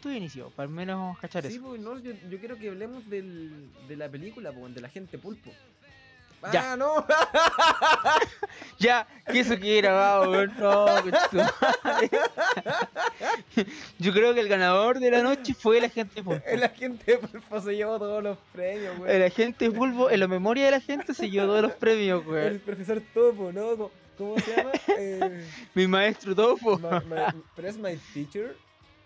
punto 0.00 0.08
de 0.08 0.16
inicio, 0.16 0.50
para 0.50 0.66
al 0.68 0.74
menos 0.74 1.18
cachar 1.18 1.46
Sí, 1.46 1.54
eso. 1.56 1.62
pues 1.66 1.80
no, 1.80 1.98
yo, 1.98 2.12
yo 2.30 2.38
quiero 2.38 2.56
que 2.56 2.68
hablemos 2.70 3.08
del, 3.10 3.68
de 3.86 3.96
la 3.96 4.08
película, 4.08 4.50
pues, 4.52 4.74
de 4.74 4.80
la 4.80 4.88
gente 4.88 5.18
pulpo. 5.18 5.50
Ya. 6.54 6.72
¡Ah, 6.72 6.76
no! 6.76 7.04
Ya, 8.78 9.06
que 9.30 9.40
eso 9.40 9.58
que 9.58 9.76
grabado, 9.82 10.30
weón. 10.30 10.54
No. 10.58 10.86
Yo 13.98 14.12
creo 14.14 14.32
que 14.32 14.40
el 14.40 14.48
ganador 14.48 14.98
de 15.00 15.10
la 15.10 15.22
noche 15.22 15.52
fue 15.52 15.76
el 15.78 15.84
agente 15.84 16.22
Pulpo. 16.22 16.42
El 16.48 16.62
agente 16.64 17.18
pulpo 17.18 17.60
se 17.60 17.76
llevó 17.76 17.98
todos 17.98 18.22
los 18.22 18.38
premios, 18.52 18.96
güey. 18.98 19.14
El 19.16 19.22
agente 19.24 19.70
Pulpo, 19.70 20.08
en 20.10 20.18
la 20.20 20.28
memoria 20.28 20.64
de 20.64 20.70
la 20.70 20.80
gente, 20.80 21.12
se 21.12 21.28
llevó 21.28 21.48
todos 21.48 21.60
los 21.62 21.72
premios, 21.72 22.22
El 22.24 22.28
weón. 22.30 22.58
profesor 22.64 23.02
Topo, 23.12 23.52
¿no? 23.52 23.76
¿Cómo, 23.76 23.90
cómo 24.16 24.38
se 24.38 24.56
llama? 24.56 24.70
Eh, 24.96 25.46
Mi 25.74 25.86
maestro 25.86 26.34
Topo. 26.34 26.78
ma- 26.78 27.00
ma- 27.06 27.34
pero 27.54 27.68
es 27.68 27.76
My 27.76 27.98
Teacher. 28.14 28.56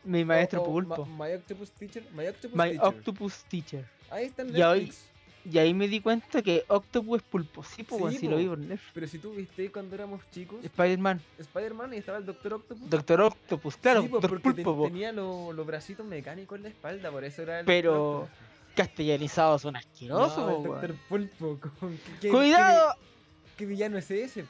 Mi 0.05 0.25
maestro 0.25 0.63
Pulpo. 0.65 1.07
ma- 1.07 1.27
my 1.27 1.35
Octopus 1.35 1.71
Teacher. 1.73 2.03
My 2.15 2.27
Octopus 2.27 2.57
My 2.57 2.71
Teacher. 2.71 2.85
Octopus 2.87 3.45
Teacher. 3.45 3.85
Ahí 4.11 4.27
está 4.27 4.43
en 4.43 4.57
Y 4.57 4.63
hoy- 4.63 4.81
Netflix. 4.81 5.11
Y 5.47 5.59
ahí 5.59 5.75
me 5.75 5.87
di 5.89 6.01
cuenta 6.01 6.41
que 6.41 6.65
Octopus 6.69 7.19
es 7.21 7.23
pulpo. 7.29 7.63
Sí, 7.65 7.83
pues, 7.83 8.15
Sí, 8.15 8.21
si 8.21 8.25
po. 8.27 8.31
lo 8.33 8.39
vi 8.39 8.47
por 8.47 8.59
Netflix. 8.59 8.91
Pero 8.95 9.07
si 9.09 9.19
tú 9.19 9.35
viste 9.35 9.71
cuando 9.71 9.95
éramos 9.95 10.23
chicos, 10.31 10.65
Spider-Man. 10.65 11.21
Spider-Man 11.39 11.93
y 11.93 11.97
estaba 11.99 12.17
el 12.17 12.25
Doctor 12.25 12.55
Octopus. 12.55 12.89
Doctor 12.89 13.21
Octopus, 13.21 13.77
claro, 13.77 14.03
sí, 14.03 14.09
Doctor 14.09 14.31
porque 14.41 14.63
Pulpo, 14.63 14.77
po. 14.77 14.85
tenía 14.89 15.13
lo- 15.13 15.53
los 15.53 15.67
bracitos 15.67 16.07
mecánicos 16.07 16.57
en 16.57 16.63
la 16.63 16.69
espalda, 16.71 17.11
por 17.11 17.25
eso 17.25 17.43
era 17.43 17.61
el 17.61 17.67
Pero-. 17.67 18.27
Castellanizados 18.75 19.63
son 19.63 19.77
asquerosos, 19.77 20.39
No, 20.39 20.63
po. 20.63 20.69
Doctor 20.73 20.95
Pulpo. 21.11 21.59
¿con 21.81 21.91
qué- 21.97 22.03
qué- 22.23 22.29
¡Cuidado! 22.31 22.95
¿qué, 22.95 23.57
qué 23.59 23.67
villano 23.67 23.99
es 23.99 24.11
ese? 24.11 24.47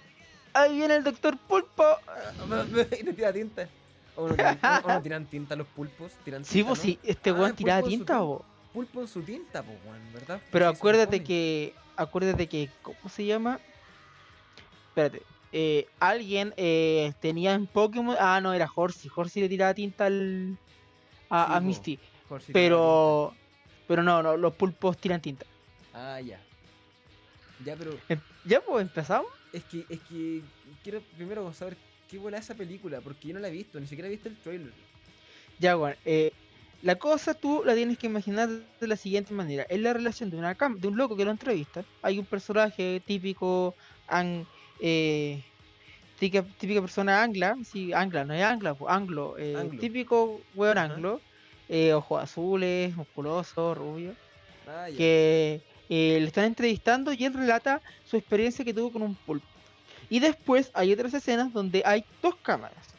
Ahí 0.52 0.76
viene 0.76 0.94
el 0.94 1.02
Doctor 1.02 1.36
Pulpo. 1.36 1.84
y 3.00 3.04
te 3.04 3.12
tira 3.12 3.32
tinta. 3.32 3.68
O 4.16 4.28
no, 4.28 4.34
tiran, 4.34 4.58
o- 4.62 4.86
o 4.86 4.88
no 4.94 5.02
tiran 5.02 5.26
tinta 5.26 5.56
los 5.56 5.66
pulpos, 5.66 6.12
tiran 6.24 6.44
Sí, 6.44 6.62
pues 6.62 6.78
sí, 6.78 6.98
este 7.02 7.30
Ah, 7.30 7.34
weón 7.34 7.56
tiraba 7.56 7.82
tinta, 7.86 8.14
tin- 8.14 8.26
po. 8.26 8.44
Pulpo 8.72 9.00
en 9.02 9.08
su 9.08 9.22
tinta, 9.22 9.62
pues, 9.62 9.76
weón, 9.86 10.12
¿verdad? 10.12 10.40
Pero 10.50 10.68
Así 10.68 10.76
acuérdate 10.76 11.22
que. 11.22 11.74
Acuérdate 11.96 12.48
que. 12.48 12.70
¿Cómo 12.82 13.08
se 13.08 13.24
llama? 13.24 13.60
Espérate. 14.88 15.22
eh, 15.56 15.86
alguien 16.00 16.52
eh, 16.56 17.12
tenía 17.20 17.54
en 17.54 17.66
Pokémon. 17.68 18.16
Ah, 18.18 18.40
no, 18.40 18.52
era 18.52 18.68
Horsey. 18.74 19.08
Horsey 19.14 19.42
le 19.42 19.48
tiraba 19.48 19.72
tinta 19.74 20.06
al. 20.06 20.56
A, 21.30 21.46
Sí, 21.46 21.52
a 21.52 21.54
po. 21.54 21.60
Misty. 21.60 21.96
Tiraba 22.28 22.42
Pero. 22.52 23.34
Pero 23.86 24.02
no, 24.02 24.22
no, 24.22 24.36
los 24.36 24.54
pulpos 24.54 24.96
tiran 24.98 25.20
tinta. 25.20 25.44
tinta. 25.44 26.14
Ah, 26.14 26.20
ya. 26.20 26.40
Ya, 27.64 27.76
pero 27.76 27.92
Em- 28.08 28.20
Ya, 28.44 28.60
pues 28.60 28.82
empezamos. 28.82 29.30
es 29.52 29.62
que, 29.64 29.84
es 29.88 30.00
que 30.08 30.42
quiero 30.82 31.00
primero 31.16 31.52
saber 31.52 31.76
qué 32.10 32.18
bola 32.18 32.38
esa 32.38 32.54
película, 32.54 33.00
porque 33.00 33.28
yo 33.28 33.34
no 33.34 33.40
la 33.40 33.48
he 33.48 33.52
visto, 33.52 33.78
ni 33.80 33.86
siquiera 33.86 34.08
he 34.08 34.10
visto 34.12 34.28
el 34.28 34.36
trailer. 34.36 34.72
Ya, 35.58 35.74
bueno. 35.76 35.96
eh, 36.04 36.32
la 36.82 36.96
cosa 36.96 37.32
tú 37.34 37.62
la 37.64 37.74
tienes 37.74 37.96
que 37.96 38.06
imaginar 38.08 38.48
de 38.48 38.86
la 38.86 38.96
siguiente 38.96 39.32
manera. 39.32 39.64
Es 39.70 39.80
la 39.80 39.92
relación 39.94 40.28
de, 40.30 40.36
una 40.36 40.54
de 40.54 40.88
un 40.88 40.96
loco 40.96 41.16
que 41.16 41.24
lo 41.24 41.30
entrevista. 41.30 41.84
Hay 42.02 42.18
un 42.18 42.26
personaje 42.26 43.00
típico. 43.06 43.74
an- 44.06 44.46
eh, 44.80 45.42
típica, 46.18 46.44
típica 46.58 46.82
persona 46.82 47.22
angla. 47.22 47.56
Sí, 47.64 47.92
angla, 47.94 48.24
no 48.24 48.34
es 48.34 48.42
angla, 48.42 48.76
anglo. 48.86 49.38
eh, 49.38 49.56
Anglo. 49.56 49.80
Típico 49.80 50.40
weón 50.54 50.76
anglo. 50.76 51.20
ojos 51.94 52.22
azules, 52.22 52.94
musculoso, 52.94 53.74
rubio. 53.74 54.14
Ah, 54.66 54.88
que 54.94 55.60
le 55.88 56.24
están 56.24 56.44
entrevistando 56.44 57.12
y 57.12 57.24
él 57.24 57.32
relata 57.32 57.80
su 58.04 58.16
experiencia 58.16 58.64
que 58.64 58.74
tuvo 58.74 58.92
con 58.92 59.02
un 59.02 59.14
pulpo. 59.14 59.46
Y 60.10 60.20
después 60.20 60.70
hay 60.74 60.92
otras 60.92 61.14
escenas 61.14 61.52
donde 61.52 61.82
hay 61.84 62.04
dos 62.22 62.34
cámaras. 62.36 62.94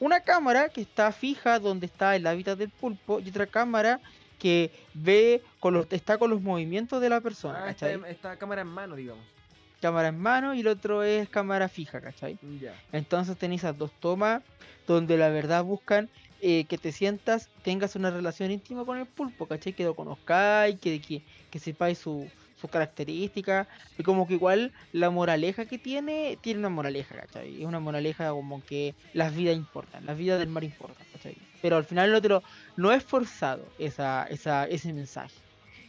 Una 0.00 0.20
cámara 0.20 0.68
que 0.68 0.80
está 0.80 1.12
fija 1.12 1.58
donde 1.58 1.86
está 1.86 2.16
el 2.16 2.26
hábitat 2.26 2.58
del 2.58 2.70
pulpo 2.70 3.20
y 3.20 3.28
otra 3.28 3.46
cámara 3.46 4.00
que 4.38 4.72
ve 4.94 5.40
con 5.60 5.74
los, 5.74 5.86
está 5.90 6.18
con 6.18 6.30
los 6.30 6.42
movimientos 6.42 7.00
de 7.00 7.08
la 7.08 7.20
persona. 7.20 7.64
Ah, 7.64 7.70
está, 7.70 8.36
cámara 8.36 8.62
en 8.62 8.66
mano, 8.66 8.96
digamos. 8.96 9.24
Cámara 9.80 10.08
en 10.08 10.18
mano 10.18 10.54
y 10.54 10.60
el 10.60 10.66
otro 10.66 11.04
es 11.04 11.28
cámara 11.28 11.68
fija, 11.68 12.00
¿cachai? 12.00 12.38
Entonces 12.90 13.36
tenéis 13.36 13.62
esas 13.62 13.78
dos 13.78 13.92
tomas 14.00 14.42
donde 14.88 15.16
la 15.16 15.28
verdad 15.28 15.62
buscan 15.62 16.10
eh, 16.40 16.64
que 16.64 16.78
te 16.78 16.90
sientas, 16.90 17.48
tengas 17.62 17.94
una 17.94 18.10
relación 18.10 18.50
íntima 18.50 18.84
con 18.84 18.98
el 18.98 19.06
pulpo, 19.06 19.46
¿cachai? 19.46 19.72
Que 19.72 19.84
lo 19.84 19.94
conozcáis, 19.94 20.80
que, 20.80 21.00
que, 21.00 21.22
que 21.48 21.58
sepáis 21.60 21.98
su, 21.98 22.28
sus 22.62 22.70
características. 22.70 23.68
Y 23.98 24.02
como 24.04 24.26
que 24.26 24.34
igual 24.34 24.72
la 24.92 25.10
moraleja 25.10 25.66
que 25.66 25.78
tiene, 25.78 26.38
tiene 26.42 26.60
una 26.60 26.70
moraleja, 26.70 27.16
¿cachai? 27.16 27.60
Es 27.60 27.66
una 27.66 27.80
moraleja 27.80 28.30
como 28.30 28.64
que 28.64 28.96
las 29.12 29.34
vidas 29.34 29.56
importan, 29.56 30.06
las 30.06 30.16
vidas 30.16 30.38
del 30.38 30.48
mar 30.48 30.64
importan, 30.64 31.06
¿cachai? 31.12 31.36
Pero 31.60 31.76
al 31.76 31.84
final 31.84 32.08
el 32.10 32.14
otro 32.16 32.42
no 32.76 32.92
es 32.92 33.04
forzado 33.04 33.74
esa, 33.78 34.24
esa, 34.30 34.64
ese 34.66 34.92
mensaje. 34.94 35.42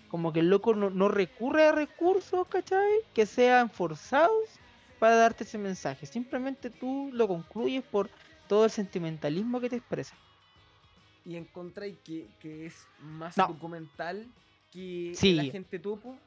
Como 0.08 0.34
que 0.34 0.42
el 0.42 0.50
loco 0.50 0.76
no, 0.76 0.90
no 0.90 1.08
recurre 1.10 1.66
a 1.68 1.72
recursos, 1.72 2.48
¿cachai? 2.50 2.92
Que 3.14 3.26
sean 3.26 3.70
forzados 3.70 4.62
para 5.00 5.16
darte 5.16 5.44
ese 5.44 5.58
mensaje. 5.58 6.06
Simplemente 6.06 6.70
tú 6.70 7.10
lo 7.14 7.28
concluyes 7.28 7.84
por 7.84 8.12
todo 8.48 8.66
el 8.66 8.72
sentimentalismo 8.72 9.60
que 9.62 9.70
te 9.70 9.78
expresa. 9.78 10.18
Y 11.26 11.38
encontráis 11.38 12.00
que, 12.04 12.36
que 12.40 12.66
es 12.66 12.90
más 12.98 13.36
No. 13.38 13.48
documental 13.48 14.34
que 14.72 15.12
Sí. 15.14 15.32
el 15.34 15.40
agente 15.40 15.80
topo. 15.80 16.20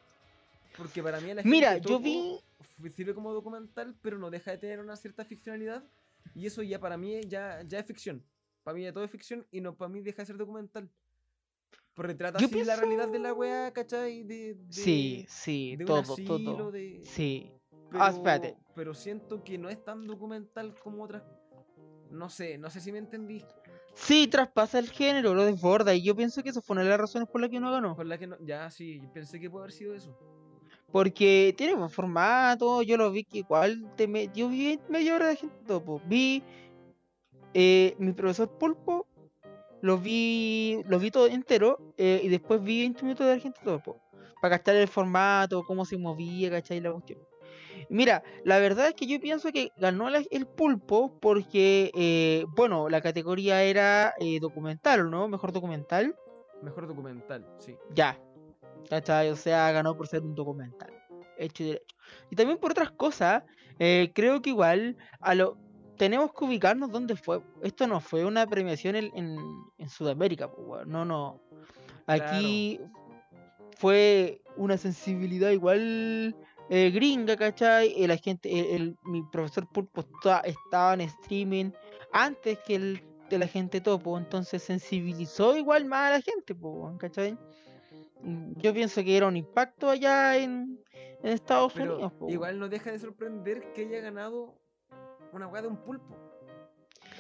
Porque 0.77 1.03
para 1.03 1.21
mí 1.21 1.31
agente 1.31 1.49
Mira, 1.49 1.79
yo 1.79 1.99
vi. 1.99 2.39
sirve 2.95 3.15
como 3.15 3.33
documental, 3.33 3.95
pero 4.03 4.19
no 4.19 4.31
deja 4.31 4.51
de 4.53 4.59
tener 4.59 4.81
una 4.81 4.97
cierta 4.97 5.25
ficcionalidad. 5.25 5.85
Y 6.35 6.47
eso 6.47 6.63
ya 6.63 6.79
para 6.81 6.97
mí 6.97 7.21
ya, 7.27 7.63
ya 7.67 7.79
es 7.79 7.87
ficción. 7.87 8.23
Para 8.63 8.77
mí 8.77 8.83
ya 8.83 8.93
todo 8.93 9.05
es 9.05 9.11
ficción 9.11 9.47
y 9.51 9.61
no 9.61 9.75
para 9.77 9.89
mí 9.89 10.01
deja 10.01 10.23
de 10.23 10.27
ser 10.27 10.37
documental. 10.37 10.91
Pues 11.95 12.07
retrata 12.09 12.39
así 12.39 12.65
la 12.65 12.77
realidad 12.77 13.09
de 13.09 13.19
la 13.19 13.29
pienso- 13.31 13.39
weá, 13.39 13.73
¿cachai? 13.73 14.23
De, 14.25 14.55
de, 14.55 14.73
Sí, 14.73 15.25
sí, 15.29 15.77
de 15.77 15.85
todo, 15.87 16.01
asilo, 16.01 16.39
todo. 16.57 16.71
de- 16.73 17.01
Sí. 17.05 17.51
Pero, 17.91 18.03
Ah, 18.03 18.11
espérate. 18.11 18.57
pero 18.75 18.93
siento 18.93 19.43
que 19.45 19.57
no 19.57 19.71
es 19.71 19.83
tan 19.83 20.07
documental 20.07 20.75
como 20.83 21.03
otras. 21.05 21.23
No 22.11 22.29
sé, 22.29 22.59
no 22.59 22.69
sé 22.69 22.81
si 22.81 22.93
me 22.93 22.99
entendí. 22.99 23.43
Sí, 23.95 24.27
traspasa 24.27 24.79
el 24.79 24.91
género, 24.91 25.33
lo 25.33 25.45
desborda. 25.45 25.95
Y 25.95 26.03
yo 26.03 26.15
pienso 26.15 26.43
que 26.43 26.51
eso 26.51 26.61
fue 26.61 26.75
una 26.75 26.83
de 26.83 26.91
las 26.91 27.01
razones 27.01 27.29
por 27.29 27.41
las 27.41 27.49
que 27.49 27.61
no 27.61 27.71
ganó. 27.71 27.97
Por 27.97 28.07
la 28.07 28.19
que 28.19 28.27
no. 28.27 28.37
Ya, 28.45 28.71
sí, 28.71 29.01
pensé 29.15 29.41
que 29.41 29.49
puede 29.49 29.63
haber 29.65 29.73
sido 29.73 29.95
eso. 29.95 30.15
Porque 30.93 31.55
tiene 31.57 31.75
buen 31.75 31.91
formato. 31.91 32.83
Yo 32.83 32.97
lo 32.97 33.11
vi 33.11 33.25
que 33.25 33.39
igual. 33.39 33.93
Te 33.97 34.07
me... 34.09 34.29
Yo 34.35 34.49
vi 34.49 34.79
media 34.89 35.15
hora 35.15 35.29
de 35.29 35.37
gente 35.37 35.57
topo. 35.67 36.01
Vi. 36.07 36.43
eh, 37.55 37.95
mi 37.99 38.13
profesor 38.13 38.49
Pulpo. 38.59 39.07
Lo 39.83 39.99
vi. 39.99 40.81
Lo 40.87 40.99
vi 40.99 41.11
todo 41.11 41.27
entero. 41.27 41.79
eh, 41.99 42.21
y 42.23 42.29
después 42.29 42.63
vi 42.63 42.81
20 42.81 43.03
minutos 43.03 43.27
de 43.27 43.41
gente 43.41 43.61
topo. 43.65 44.01
Para 44.41 44.57
gastar 44.57 44.77
el 44.77 44.89
formato, 44.89 45.63
cómo 45.65 45.85
se 45.85 45.97
movía, 45.97 46.51
¿cachai? 46.51 46.81
La 46.81 46.93
cuestión. 46.93 47.19
Mira, 47.89 48.23
la 48.45 48.59
verdad 48.59 48.89
es 48.89 48.95
que 48.95 49.07
yo 49.07 49.21
pienso 49.21 49.53
que 49.53 49.71
ganó 49.77 50.09
la- 50.11 50.23
el 50.31 50.47
pulpo 50.47 51.19
porque, 51.21 51.91
eh, 51.95 52.45
bueno, 52.57 52.89
la 52.89 53.01
categoría 53.01 53.63
era 53.63 54.15
eh, 54.19 54.41
documental, 54.41 55.11
¿no? 55.11 55.29
Mejor 55.29 55.53
documental. 55.53 56.15
Mejor 56.63 56.87
documental, 56.87 57.47
sí. 57.59 57.77
Ya. 57.95 58.19
¿Cachai? 58.89 59.31
O 59.31 59.37
sea, 59.37 59.71
ganó 59.73 59.97
por 59.97 60.07
ser 60.07 60.23
un 60.23 60.35
documental. 60.35 60.93
Hecho 61.39 61.63
y 61.63 61.67
derecho. 61.67 61.97
Y 62.31 62.37
también 62.37 62.59
por 62.59 62.71
otras 62.71 62.91
cosas, 62.93 63.43
eh, 63.79 64.11
creo 64.15 64.41
que 64.41 64.51
igual 64.51 64.97
a 65.21 65.35
lo 65.35 65.59
tenemos 65.97 66.33
que 66.33 66.45
ubicarnos 66.45 66.91
dónde 66.91 67.17
fue. 67.17 67.43
Esto 67.63 67.87
no 67.87 68.01
fue 68.01 68.25
una 68.25 68.47
premiación 68.47 68.97
en, 68.97 69.11
en, 69.15 69.39
en 69.79 69.89
Sudamérica, 69.89 70.51
no, 70.87 71.05
no. 71.05 71.41
Aquí 72.07 72.81
fue 73.79 74.41
una 74.57 74.77
sensibilidad 74.77 75.51
igual 75.51 76.35
eh, 76.71 76.91
gringa, 76.91 77.37
¿cachai? 77.37 77.95
El 78.03 78.11
agente, 78.11 78.51
el, 78.59 78.67
el- 78.83 78.99
mi 79.05 79.23
profesor 79.31 79.67
Pulpo 79.71 80.01
esta- 80.03 80.41
estaba 80.41 80.95
en 80.95 81.03
streaming 81.03 81.71
antes 82.13 82.59
que 82.67 82.75
el 82.77 83.03
de 83.31 83.39
la 83.39 83.47
gente 83.49 83.81
topo, 83.81 84.17
entonces 84.19 84.63
sensibilizó 84.63 85.57
igual 85.57 85.85
más 85.85 86.09
a 86.11 86.17
la 86.17 86.21
gente, 86.21 86.55
po, 86.55 86.95
¿cachai? 86.99 87.37
Yo 88.57 88.75
pienso 88.75 89.05
que 89.05 89.17
era 89.17 89.29
un 89.29 89.37
impacto 89.37 89.89
allá 89.89 90.37
en, 90.37 90.83
en 91.23 91.33
Estados 91.33 91.73
Pero 91.75 91.95
Unidos, 91.95 92.13
po, 92.15 92.29
igual 92.29 92.59
no 92.59 92.69
deja 92.69 92.91
de 92.91 92.99
sorprender 92.99 93.73
que 93.73 93.83
haya 93.83 94.01
ganado 94.01 94.59
una 95.33 95.47
weá 95.47 95.63
de 95.63 95.69
un 95.69 95.77
pulpo. 95.77 96.17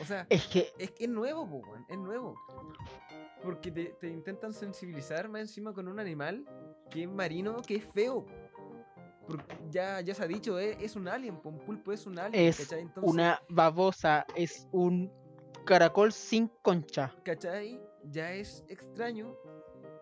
O 0.00 0.04
sea, 0.04 0.26
Es 0.28 0.46
que, 0.46 0.72
es 0.78 0.90
que 0.90 1.04
es 1.04 1.10
nuevo, 1.10 1.48
po, 1.48 1.62
es 1.88 1.98
nuevo. 1.98 2.34
Porque 3.42 3.70
te, 3.70 3.84
te 4.00 4.08
intentan 4.08 4.52
sensibilizar 4.52 5.28
más 5.28 5.42
encima 5.42 5.72
con 5.72 5.86
un 5.86 6.00
animal 6.00 6.44
que 6.90 7.04
es 7.04 7.08
marino, 7.08 7.62
que 7.62 7.76
es 7.76 7.84
feo. 7.84 8.26
Porque 9.28 9.56
ya, 9.70 10.00
ya 10.00 10.14
se 10.14 10.24
ha 10.24 10.26
dicho, 10.26 10.58
es, 10.58 10.76
es 10.80 10.96
un 10.96 11.06
alien, 11.06 11.36
po, 11.40 11.50
un 11.50 11.58
pulpo 11.58 11.92
es 11.92 12.06
un 12.06 12.18
alien, 12.18 12.48
es 12.48 12.74
una 13.02 13.40
babosa, 13.48 14.26
es 14.34 14.68
un 14.72 15.12
caracol 15.64 16.12
sin 16.12 16.48
concha. 16.62 17.14
¿cachai? 17.24 17.80
Ya 18.04 18.32
es 18.32 18.64
extraño 18.68 19.36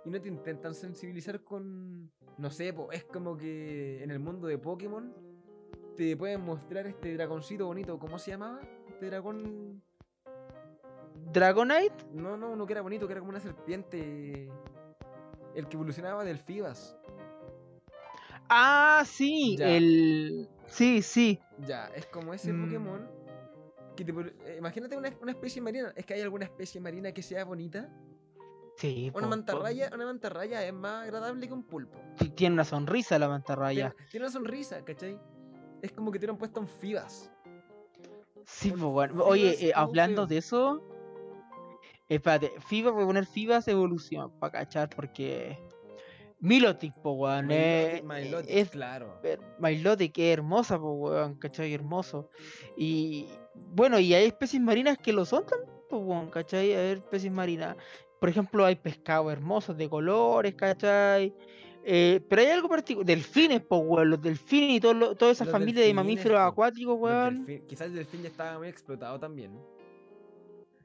y 0.04 0.10
no 0.10 0.20
te 0.20 0.28
intentan 0.28 0.74
sensibilizar 0.74 1.42
con, 1.42 2.10
no 2.38 2.50
sé, 2.50 2.72
po, 2.72 2.92
es 2.92 3.04
como 3.04 3.36
que 3.36 4.02
en 4.02 4.10
el 4.10 4.18
mundo 4.18 4.46
de 4.46 4.58
Pokémon 4.58 5.12
te 5.96 6.16
pueden 6.16 6.40
mostrar 6.42 6.86
este 6.86 7.14
dragoncito 7.14 7.66
bonito, 7.66 7.98
¿cómo 7.98 8.18
se 8.18 8.32
llamaba? 8.32 8.60
Este 8.88 9.06
dragón... 9.06 9.82
Dragonite. 11.32 11.94
No, 12.12 12.36
no, 12.36 12.50
uno 12.50 12.66
que 12.66 12.72
era 12.74 12.82
bonito, 12.82 13.06
que 13.06 13.12
era 13.12 13.20
como 13.20 13.30
una 13.30 13.40
serpiente. 13.40 14.48
El 15.54 15.68
que 15.68 15.76
evolucionaba 15.76 16.24
del 16.24 16.38
Fibas. 16.38 16.96
Ah, 18.48 19.02
sí, 19.06 19.56
Ya. 19.56 19.68
el. 19.68 20.48
Sí, 20.66 21.02
sí. 21.02 21.40
Ya, 21.66 21.86
es 21.94 22.06
como 22.06 22.34
ese 22.34 22.52
Mm. 22.52 22.64
Pokémon. 22.64 23.08
Que 23.96 24.04
te 24.04 24.12
vol- 24.12 24.34
eh, 24.44 24.56
imagínate 24.58 24.96
una, 24.96 25.10
una 25.22 25.30
especie 25.32 25.62
marina. 25.62 25.92
¿Es 25.96 26.04
que 26.04 26.14
hay 26.14 26.20
alguna 26.20 26.44
especie 26.44 26.80
marina 26.80 27.12
que 27.12 27.22
sea 27.22 27.44
bonita? 27.44 27.88
Sí, 28.76 29.04
Una 29.10 29.12
po, 29.12 29.20
po. 29.20 29.28
mantarraya, 29.28 29.90
una 29.94 30.04
mantarraya 30.06 30.66
es 30.66 30.72
más 30.72 31.04
agradable 31.04 31.46
que 31.46 31.52
un 31.52 31.62
pulpo. 31.62 31.98
Tiene 32.34 32.54
una 32.54 32.64
sonrisa 32.64 33.18
la 33.18 33.28
mantarraya. 33.28 33.90
Tiene, 33.90 34.10
tiene 34.10 34.26
una 34.26 34.32
sonrisa, 34.32 34.84
¿cachai? 34.84 35.18
Es 35.82 35.92
como 35.92 36.10
que 36.10 36.18
te 36.18 36.24
hubieran 36.24 36.38
puesto 36.38 36.60
un 36.60 36.68
Fibas. 36.68 37.30
Sí, 38.46 38.70
pues 38.70 38.82
bueno. 38.82 39.24
Oye, 39.24 39.68
eh, 39.68 39.72
hablando 39.74 40.26
de 40.26 40.38
eso. 40.38 40.82
Espérate, 42.08 42.52
FIBA, 42.68 42.90
voy 42.90 43.04
a 43.04 43.06
poner 43.06 43.26
FIBAS 43.26 43.68
evolución 43.68 44.30
para 44.38 44.52
cachar 44.52 44.90
porque. 44.90 45.58
Milotic, 46.40 46.92
po 47.00 47.12
weón. 47.12 47.50
eh, 47.50 48.02
Milotic, 48.04 48.24
Milotic, 48.26 48.50
es 48.50 48.70
claro. 48.70 49.20
Milotic 49.58 50.18
es 50.18 50.32
hermosa, 50.34 50.78
po 50.78 50.92
weón, 50.92 51.36
¿cachai? 51.36 51.72
Hermoso. 51.72 52.28
Y 52.76 53.28
bueno, 53.54 53.98
y 53.98 54.12
hay 54.12 54.26
especies 54.26 54.60
marinas 54.60 54.98
que 54.98 55.14
lo 55.14 55.24
son 55.24 55.46
también, 55.46 55.72
po 55.88 55.98
weón, 55.98 56.28
¿cachai? 56.28 56.74
Hay 56.74 56.92
especies 56.98 57.32
marinas. 57.32 57.76
Por 58.24 58.30
ejemplo, 58.30 58.64
hay 58.64 58.74
pescados 58.76 59.30
hermosos 59.30 59.76
de 59.76 59.86
colores, 59.86 60.54
¿cachai? 60.54 61.34
Eh, 61.84 62.24
pero 62.26 62.40
hay 62.40 62.48
algo 62.48 62.70
particular. 62.70 63.04
Delfines, 63.04 63.60
po 63.60 63.76
weón, 63.76 64.08
los 64.08 64.22
delfines 64.22 64.76
y 64.78 64.80
todo 64.80 64.94
lo- 64.94 65.14
toda 65.14 65.32
esa 65.32 65.44
Los 65.44 65.52
familia 65.52 65.84
de 65.84 65.92
mamíferos 65.92 66.40
acuáticos, 66.40 66.96
weón. 66.98 67.44
quizás 67.68 67.88
el 67.88 67.96
delfín 67.96 68.22
ya 68.22 68.28
estaba 68.28 68.56
muy 68.56 68.68
explotado 68.68 69.20
también. 69.20 69.52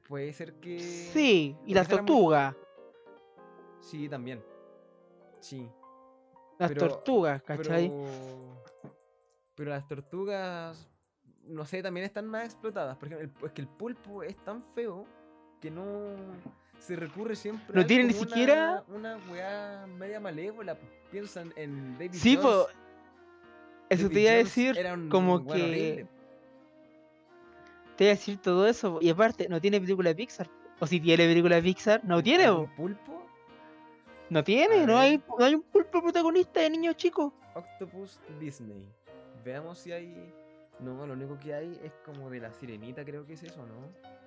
Puede 0.06 0.34
ser 0.34 0.52
que. 0.60 0.80
Sí, 0.80 1.56
y 1.64 1.72
las 1.72 1.88
muy- 1.88 1.96
tortugas. 1.96 2.54
Sí, 3.80 4.06
también. 4.10 4.44
Sí. 5.38 5.66
Las 6.58 6.72
Pero- 6.72 6.88
tortugas, 6.88 7.42
¿cachai? 7.42 7.88
Pero, 7.88 8.92
pero 9.54 9.70
las 9.70 9.88
tortugas, 9.88 10.90
no 11.44 11.64
sé, 11.64 11.82
también 11.82 12.04
están 12.04 12.26
más 12.26 12.44
explotadas. 12.44 12.98
Por 12.98 13.08
ejemplo, 13.08 13.30
el- 13.40 13.46
es 13.46 13.52
que 13.54 13.62
el 13.62 13.68
pulpo 13.68 14.22
es 14.22 14.36
tan 14.44 14.62
feo 14.62 15.06
que 15.58 15.70
no 15.70 16.04
se 16.80 16.96
recurre 16.96 17.36
siempre 17.36 17.74
No 17.74 17.86
tiene 17.86 18.04
ni 18.04 18.12
siquiera- 18.14 18.82
una, 18.88 19.16
una 19.16 19.30
weá 19.32 19.86
media 19.86 20.18
malévola. 20.20 20.76
Piensan 21.10 21.52
en 21.56 21.94
David 21.94 22.10
Sí, 22.14 22.36
Jones. 22.36 22.50
po. 22.50 22.66
Eso 23.88 24.02
David 24.04 24.14
te 24.14 24.20
iba 24.22 24.30
a 24.30 24.34
decir, 24.34 24.78
era 24.78 24.94
un 24.94 25.08
como 25.08 25.34
weón 25.36 25.46
que. 25.46 25.52
horrible. 25.62 26.06
Te 27.96 28.04
iba 28.04 28.12
a 28.12 28.16
decir 28.16 28.38
todo 28.38 28.66
eso. 28.66 28.98
Y 29.00 29.10
aparte, 29.10 29.48
no 29.48 29.60
tiene 29.60 29.80
película 29.80 30.10
de 30.10 30.14
Pixar. 30.16 30.48
O 30.78 30.86
si 30.86 31.00
tiene 31.00 31.26
película 31.26 31.56
de 31.56 31.62
Pixar, 31.62 32.02
no 32.04 32.22
tiene, 32.22 32.44
¿Algún 32.44 32.66
po. 32.68 32.76
pulpo? 32.76 33.26
No 34.30 34.42
tiene, 34.44 34.86
no 34.86 34.96
hay, 34.96 35.22
no 35.38 35.44
hay 35.44 35.54
un 35.56 35.62
pulpo 35.62 36.00
protagonista 36.00 36.60
de 36.60 36.70
niños 36.70 36.96
chicos. 36.96 37.32
Octopus 37.54 38.20
Disney. 38.38 38.86
Veamos 39.44 39.78
si 39.78 39.92
hay. 39.92 40.32
No, 40.78 41.04
lo 41.06 41.12
único 41.12 41.38
que 41.38 41.52
hay 41.52 41.78
es 41.82 41.92
como 42.06 42.30
de 42.30 42.40
la 42.40 42.52
sirenita, 42.52 43.04
creo 43.04 43.26
que 43.26 43.34
es 43.34 43.42
eso, 43.42 43.66
¿no? 43.66 44.19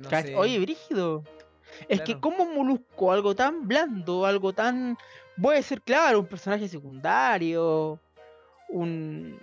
No 0.00 0.08
Cach- 0.08 0.24
sé. 0.24 0.34
Oye, 0.34 0.58
brígido. 0.58 1.24
Es 1.88 2.00
que 2.00 2.18
como 2.18 2.44
un 2.44 2.54
molusco, 2.56 3.12
algo 3.12 3.34
tan 3.34 3.66
blando, 3.68 4.26
algo 4.26 4.52
tan... 4.52 4.96
Puede 5.40 5.62
ser, 5.62 5.80
claro, 5.80 6.20
un 6.20 6.26
personaje 6.26 6.68
secundario, 6.68 7.98
un... 8.68 9.38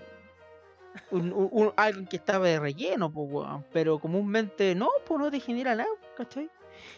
un, 1.12 1.32
un- 1.34 1.50
un- 1.52 1.74
alguien 1.76 2.06
que 2.06 2.18
estaba 2.18 2.46
de 2.48 2.60
relleno, 2.60 3.12
po, 3.12 3.64
pero 3.72 3.98
comúnmente 4.00 4.76
no, 4.76 4.90
pues 5.06 5.20
no 5.20 5.32
te 5.32 5.40
genera 5.40 5.76
nada, 5.76 5.90
¿cachai? 6.16 6.50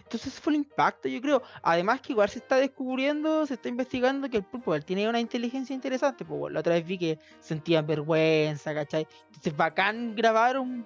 Entonces 0.03 0.33
ese 0.33 0.41
fue 0.41 0.53
el 0.53 0.57
impacto, 0.57 1.07
yo 1.07 1.21
creo. 1.21 1.41
Además 1.61 2.01
que 2.01 2.13
igual 2.13 2.27
se 2.29 2.39
está 2.39 2.57
descubriendo, 2.57 3.45
se 3.45 3.53
está 3.53 3.69
investigando 3.69 4.29
que 4.29 4.37
el 4.37 4.43
pulpo 4.43 4.77
tiene 4.81 5.07
una 5.07 5.19
inteligencia 5.19 5.73
interesante, 5.73 6.25
pues 6.25 6.51
la 6.53 6.59
otra 6.59 6.73
vez 6.73 6.85
vi 6.85 6.97
que 6.97 7.19
sentían 7.39 7.85
vergüenza, 7.87 8.73
¿cachai? 8.73 9.07
Entonces 9.27 9.55
bacán 9.55 10.15
grabar 10.15 10.57
un 10.59 10.85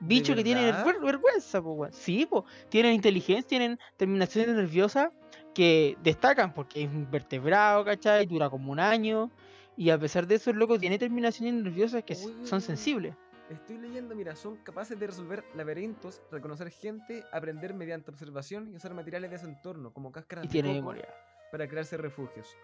bicho 0.00 0.34
que 0.34 0.44
tiene 0.44 0.66
verdad? 0.66 0.84
ver- 0.84 1.00
vergüenza, 1.00 1.62
pues 1.62 1.76
weón. 1.78 1.92
Sí, 1.92 2.26
pues 2.26 2.44
tienen 2.68 2.94
inteligencia, 2.94 3.46
tienen 3.48 3.78
terminaciones 3.96 4.54
nerviosas 4.54 5.10
que 5.54 5.96
destacan 6.02 6.52
porque 6.54 6.84
es 6.84 6.88
un 6.90 7.10
vertebrado, 7.10 7.84
¿cachai? 7.84 8.26
Dura 8.26 8.48
como 8.50 8.72
un 8.72 8.80
año. 8.80 9.30
Y 9.76 9.90
a 9.90 9.98
pesar 9.98 10.26
de 10.26 10.36
eso, 10.36 10.50
el 10.50 10.56
loco 10.56 10.78
tiene 10.78 10.98
terminaciones 10.98 11.54
nerviosas 11.54 12.02
que 12.02 12.14
Uy, 12.14 12.46
son 12.46 12.60
sensibles. 12.60 13.14
Estoy 13.48 13.78
leyendo, 13.78 14.14
mira, 14.14 14.36
son 14.36 14.56
capaces 14.58 14.98
de 14.98 15.06
resolver 15.06 15.42
laberintos, 15.54 16.20
reconocer 16.30 16.70
gente, 16.70 17.24
aprender 17.32 17.72
mediante 17.72 18.10
observación 18.10 18.68
y 18.72 18.76
usar 18.76 18.92
materiales 18.92 19.30
de 19.30 19.38
su 19.38 19.46
entorno, 19.46 19.92
como 19.92 20.12
cáscaras 20.12 20.44
Y 20.44 20.48
de 20.48 20.52
tiene 20.52 20.68
coco, 20.70 20.90
memoria. 20.90 21.08
para 21.50 21.66
crearse 21.66 21.96
refugios. 21.96 22.54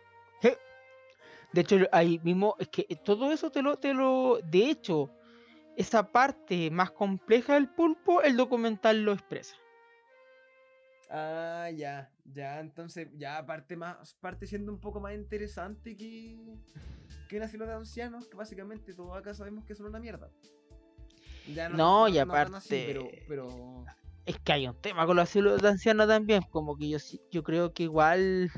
De 1.52 1.60
hecho, 1.60 1.76
ahí 1.92 2.18
mismo, 2.22 2.56
es 2.58 2.68
que 2.68 2.84
todo 3.04 3.30
eso 3.30 3.50
te 3.50 3.62
lo, 3.62 3.76
te 3.78 3.94
lo. 3.94 4.40
De 4.42 4.70
hecho, 4.70 5.08
esa 5.76 6.10
parte 6.12 6.70
más 6.70 6.90
compleja 6.90 7.54
del 7.54 7.68
pulpo, 7.68 8.22
el 8.22 8.36
documental 8.36 9.02
lo 9.02 9.12
expresa. 9.12 9.56
Ah, 11.10 11.68
ya, 11.74 12.10
ya, 12.24 12.60
entonces, 12.60 13.08
ya 13.16 13.44
parte 13.44 13.76
más, 13.76 14.14
parte 14.14 14.46
siendo 14.46 14.72
un 14.72 14.80
poco 14.80 15.00
más 15.00 15.14
interesante 15.14 15.96
que, 15.96 16.56
que 17.28 17.36
un 17.36 17.42
asilo 17.42 17.66
de 17.66 17.74
ancianos, 17.74 18.26
que 18.26 18.36
básicamente 18.36 18.94
todos 18.94 19.16
acá 19.16 19.34
sabemos 19.34 19.64
que 19.64 19.74
son 19.74 19.86
una 19.86 20.00
mierda. 20.00 20.30
Ya 21.46 21.68
No, 21.68 22.08
y 22.08 22.14
tan 22.14 22.54
así, 22.54 22.84
pero, 22.86 23.00
aparte- 23.02 23.24
pero 23.28 23.84
Es 24.26 24.38
que 24.38 24.52
hay 24.54 24.66
un 24.66 24.80
tema 24.80 25.04
con 25.04 25.16
los 25.16 25.28
asilos 25.28 25.60
de 25.60 25.68
ancianos 25.68 26.08
también. 26.08 26.42
Como 26.50 26.76
que 26.78 26.88
yo 26.88 26.98
sí- 26.98 27.20
yo 27.30 27.42
creo 27.42 27.74
que 27.74 27.82
igual. 27.82 28.50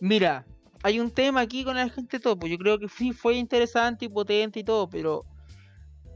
Mira, 0.00 0.46
hay 0.84 1.00
un 1.00 1.10
tema 1.10 1.40
aquí 1.40 1.64
con 1.64 1.74
la 1.74 1.88
gente 1.88 2.20
topo. 2.20 2.46
Yo 2.46 2.56
creo 2.56 2.78
que 2.78 2.88
sí 2.88 3.12
fue 3.12 3.34
interesante 3.34 4.04
y 4.04 4.08
potente 4.08 4.60
y 4.60 4.64
todo, 4.64 4.88
pero. 4.88 5.24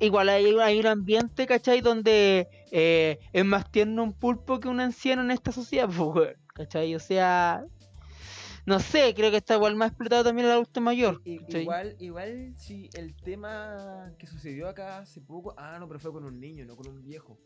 Igual 0.00 0.28
hay, 0.30 0.46
hay 0.58 0.80
un 0.80 0.86
ambiente, 0.86 1.46
¿cachai? 1.46 1.80
Donde 1.82 2.48
eh, 2.72 3.18
es 3.32 3.44
más 3.44 3.70
tierno 3.70 4.02
un 4.02 4.12
pulpo 4.12 4.58
que 4.58 4.68
un 4.68 4.80
anciano 4.80 5.22
en 5.22 5.30
esta 5.30 5.52
sociedad, 5.52 5.88
pues, 5.96 6.36
¿cachai? 6.54 6.94
O 6.94 7.00
sea. 7.00 7.64
No 8.66 8.78
sé, 8.78 9.14
creo 9.14 9.30
que 9.30 9.38
está 9.38 9.54
igual 9.54 9.74
más 9.74 9.88
explotado 9.88 10.22
también 10.22 10.46
el 10.46 10.52
adulto 10.52 10.80
mayor. 10.82 11.22
Igual, 11.24 11.96
igual 11.98 12.52
si 12.56 12.90
el 12.92 13.16
tema 13.16 14.12
que 14.18 14.26
sucedió 14.26 14.68
acá 14.68 14.98
hace 14.98 15.20
poco, 15.20 15.54
ah 15.56 15.78
no, 15.80 15.88
pero 15.88 15.98
fue 15.98 16.12
con 16.12 16.24
un 16.24 16.38
niño, 16.38 16.66
no 16.66 16.76
con 16.76 16.86
un 16.86 17.02
viejo. 17.02 17.38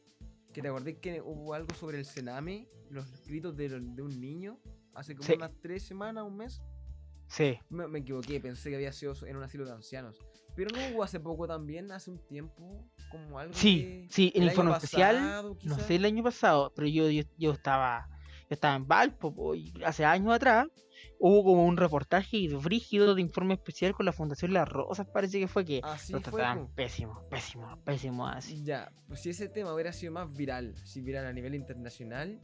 Que 0.53 0.61
te 0.61 0.69
acordé 0.69 0.99
que 0.99 1.21
hubo 1.23 1.55
algo 1.55 1.73
sobre 1.77 1.99
el 1.99 2.05
cename, 2.05 2.67
los 2.91 3.07
gritos 3.25 3.57
de, 3.57 3.69
de 3.69 4.03
un 4.03 4.21
niño, 4.21 4.59
hace 4.95 5.15
como 5.15 5.27
Sí. 5.27 5.35
unas 5.35 5.53
tres 5.63 5.85
semanas, 5.85 6.25
un 6.25 6.37
mes. 6.37 6.61
Sí. 7.29 7.59
Me, 7.71 7.87
me 7.87 8.01
equivoqué, 8.01 8.41
pensé 8.41 8.71
que 8.71 8.77
había 8.77 8.93
sido 8.93 9.15
en 9.27 9.37
un 9.37 9.45
asilo 9.45 9.65
de 9.65 9.73
ancianos. 9.73 10.19
Pero 10.57 10.71
no 10.71 10.95
hubo 10.95 11.03
hace 11.03 11.19
poco 11.21 11.47
también, 11.47 11.91
hace 11.93 12.11
un 12.11 12.19
tiempo, 12.27 12.85
como 13.11 13.39
algo 13.39 13.55
Sí, 13.55 13.77
que- 13.81 14.07
sí, 14.11 14.33
el 14.35 14.43
el 14.43 14.49
informe 14.51 14.73
especial. 14.75 15.45
No 15.65 15.79
sé 15.79 15.97
el 15.97 16.05
año 16.05 16.23
pasado, 16.23 16.73
pero 16.75 16.87
yo, 16.89 17.11
yo, 17.11 17.23
yo 17.39 17.53
estaba 17.53 18.09
yo 18.51 18.55
estaba 18.55 18.77
en 18.77 18.87
Valpo 18.87 19.35
po, 19.35 19.55
y 19.55 19.73
hace 19.85 20.05
años 20.05 20.35
atrás 20.35 20.67
hubo 21.19 21.43
como 21.43 21.65
un 21.67 21.77
reportaje 21.79 22.47
frígido 22.61 23.15
de 23.15 23.23
informe 23.23 23.55
especial 23.55 23.95
con 23.95 24.05
la 24.05 24.13
Fundación 24.13 24.53
Las 24.53 24.69
Rosas, 24.69 25.07
parece 25.13 25.41
que 25.41 25.49
fue 25.49 25.65
que 25.65 25.81
Así 25.83 26.13
lo 26.13 26.21
fue. 26.21 26.33
trataban 26.41 26.67
po. 26.69 26.75
pésimo, 26.75 27.23
pésimo, 27.31 27.83
pésimo 27.85 28.29
así. 28.29 28.63
Ya, 28.63 28.93
pues 29.09 29.21
si 29.21 29.31
ese 29.31 29.49
tema 29.49 29.73
hubiera 29.73 29.93
sido 29.95 30.13
más 30.13 30.37
viral, 30.37 30.75
si 30.85 31.01
viral 31.01 31.25
a 31.27 31.33
nivel 31.33 31.55
internacional, 31.55 32.39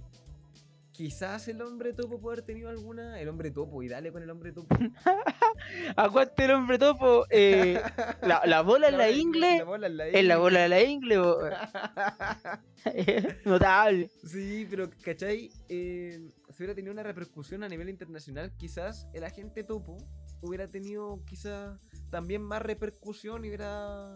quizás 0.92 1.48
el 1.48 1.60
hombre 1.62 1.92
topo 1.92 2.20
puede 2.20 2.36
haber 2.36 2.46
tenido 2.46 2.68
alguna. 2.68 3.20
El 3.20 3.28
hombre 3.28 3.50
topo, 3.50 3.82
y 3.82 3.88
dale 3.88 4.12
con 4.12 4.22
el 4.22 4.30
hombre 4.30 4.52
topo. 4.52 4.76
Aguante 5.96 6.44
el 6.44 6.50
hombre 6.52 6.78
topo, 6.78 7.26
eh, 7.30 7.80
la, 8.22 8.42
la 8.46 8.62
bola 8.62 8.88
en 8.88 8.98
la 8.98 9.10
ingle, 9.10 9.58
la 9.58 9.64
bola 9.64 9.86
en 9.86 9.96
la 9.96 10.06
en 10.08 10.12
la 10.12 10.20
ingle. 10.20 10.36
bola 10.36 10.60
de 10.60 10.68
la 10.68 10.82
ingle, 10.82 11.16
notable. 13.44 14.10
sí, 14.24 14.66
pero 14.70 14.90
¿cachai? 15.02 15.50
Eh, 15.68 16.30
si 16.48 16.56
hubiera 16.62 16.74
tenido 16.74 16.92
una 16.92 17.02
repercusión 17.02 17.62
a 17.62 17.68
nivel 17.68 17.88
internacional, 17.88 18.52
quizás 18.56 19.06
el 19.12 19.24
agente 19.24 19.64
topo 19.64 19.96
hubiera 20.42 20.66
tenido 20.68 21.22
quizás 21.26 21.80
también 22.10 22.42
más 22.42 22.62
repercusión 22.62 23.44
y 23.44 23.48
hubiera 23.48 24.14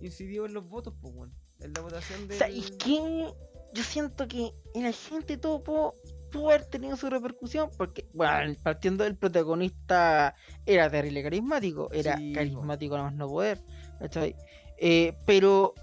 incidido 0.00 0.46
en 0.46 0.54
los 0.54 0.68
votos, 0.68 0.94
pues, 1.00 1.14
bueno, 1.14 1.32
en 1.60 1.72
la 1.72 1.80
votación 1.80 2.26
de. 2.28 2.36
¿Sabes 2.36 2.72
qué? 2.72 3.32
Yo 3.72 3.82
siento 3.82 4.28
que 4.28 4.52
en 4.74 4.86
el 4.86 4.94
gente 4.94 5.36
topo 5.36 5.96
pudo 6.30 6.48
haber 6.48 6.64
tenido 6.64 6.96
su 6.96 7.10
repercusión 7.10 7.70
porque, 7.76 8.06
bueno, 8.14 8.54
partiendo 8.62 9.04
del 9.04 9.16
protagonista 9.16 10.34
era 10.66 10.90
terrible 10.90 11.22
carismático, 11.22 11.90
era 11.92 12.16
Sí, 12.16 12.32
carismático 12.32 12.96
nada 12.96 13.10
más 13.10 13.16
no 13.16 13.28
poder, 13.28 13.60
¿cachai? 13.98 14.34
Eh, 14.78 15.16
pero 15.26 15.74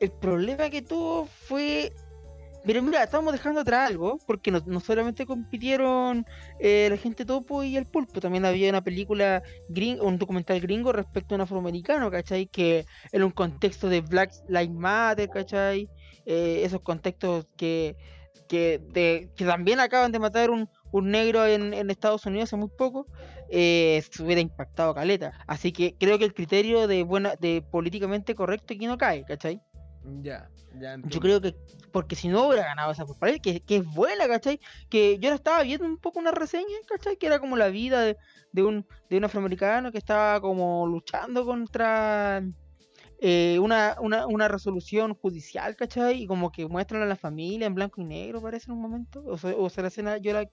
el 0.00 0.10
problema 0.10 0.68
que 0.68 0.82
tuvo 0.82 1.26
fue 1.26 1.92
Pero 2.64 2.80
mira, 2.82 3.02
estamos 3.02 3.32
dejando 3.32 3.60
atrás 3.60 3.90
algo, 3.90 4.18
porque 4.26 4.50
no, 4.50 4.62
no 4.66 4.80
solamente 4.80 5.26
compitieron 5.26 6.24
eh, 6.60 6.86
la 6.90 6.96
gente 6.96 7.24
topo 7.24 7.64
y 7.64 7.76
el 7.76 7.86
pulpo, 7.86 8.20
también 8.20 8.44
había 8.44 8.70
una 8.70 8.84
película, 8.84 9.42
gringo, 9.68 10.06
un 10.06 10.18
documental 10.18 10.60
gringo 10.60 10.92
respecto 10.92 11.34
a 11.34 11.36
un 11.36 11.42
afroamericano, 11.42 12.10
¿cachai? 12.10 12.46
Que 12.46 12.86
en 13.10 13.22
un 13.24 13.32
contexto 13.32 13.88
de 13.88 14.00
Black 14.00 14.32
Lives 14.48 14.70
Matter, 14.70 15.28
¿cachai? 15.28 15.88
Eh, 16.24 16.62
esos 16.64 16.80
contextos 16.82 17.46
que, 17.56 17.96
que, 18.48 19.28
que 19.36 19.44
también 19.44 19.80
acaban 19.80 20.12
de 20.12 20.20
matar 20.20 20.50
un, 20.50 20.68
un 20.92 21.10
negro 21.10 21.44
en, 21.46 21.74
en 21.74 21.90
Estados 21.90 22.26
Unidos 22.26 22.48
hace 22.50 22.56
muy 22.56 22.68
poco, 22.68 23.06
eh, 23.48 24.02
se 24.10 24.22
hubiera 24.22 24.40
impactado 24.40 24.94
caleta. 24.94 25.32
Así 25.46 25.72
que 25.72 25.96
creo 25.98 26.18
que 26.18 26.24
el 26.24 26.34
criterio 26.34 26.86
de 26.86 27.02
buena, 27.02 27.34
de 27.40 27.62
políticamente 27.62 28.34
correcto 28.34 28.74
aquí 28.74 28.86
no 28.86 28.96
cae, 28.98 29.24
¿cachai? 29.24 29.60
Ya, 30.22 30.50
ya 30.80 30.94
entiendo. 30.94 31.08
Yo 31.08 31.20
creo 31.20 31.40
que, 31.40 31.54
porque 31.92 32.16
si 32.16 32.28
no 32.28 32.48
hubiera 32.48 32.64
ganado 32.64 32.92
esa 32.92 33.06
por 33.06 33.18
pared, 33.18 33.40
que, 33.40 33.60
que 33.60 33.76
es 33.76 33.84
buena, 33.84 34.26
¿cachai? 34.26 34.60
Que 34.88 35.18
yo 35.18 35.30
la 35.30 35.36
estaba 35.36 35.62
viendo 35.62 35.86
un 35.86 35.98
poco 35.98 36.18
una 36.18 36.32
reseña, 36.32 36.76
¿cachai? 36.88 37.16
Que 37.16 37.26
era 37.26 37.38
como 37.38 37.56
la 37.56 37.68
vida 37.68 38.00
de, 38.00 38.16
de 38.52 38.62
un, 38.62 38.86
de 39.08 39.16
un 39.18 39.24
afroamericano 39.24 39.92
que 39.92 39.98
estaba 39.98 40.40
como 40.40 40.86
luchando 40.86 41.44
contra 41.44 42.42
eh, 43.20 43.58
una, 43.60 43.96
una, 44.00 44.26
una 44.26 44.48
resolución 44.48 45.14
judicial, 45.14 45.76
¿cachai? 45.76 46.22
Y 46.22 46.26
como 46.26 46.50
que 46.50 46.66
muestran 46.66 47.02
a 47.02 47.06
la 47.06 47.16
familia 47.16 47.66
en 47.66 47.74
blanco 47.74 48.00
y 48.00 48.04
negro, 48.04 48.42
parece 48.42 48.70
en 48.70 48.76
un 48.76 48.82
momento. 48.82 49.22
O 49.26 49.38
sea, 49.38 49.54
o 49.56 49.70
sea 49.70 49.82
la 49.82 49.88
escena, 49.88 50.16
yo 50.18 50.32
la, 50.32 50.48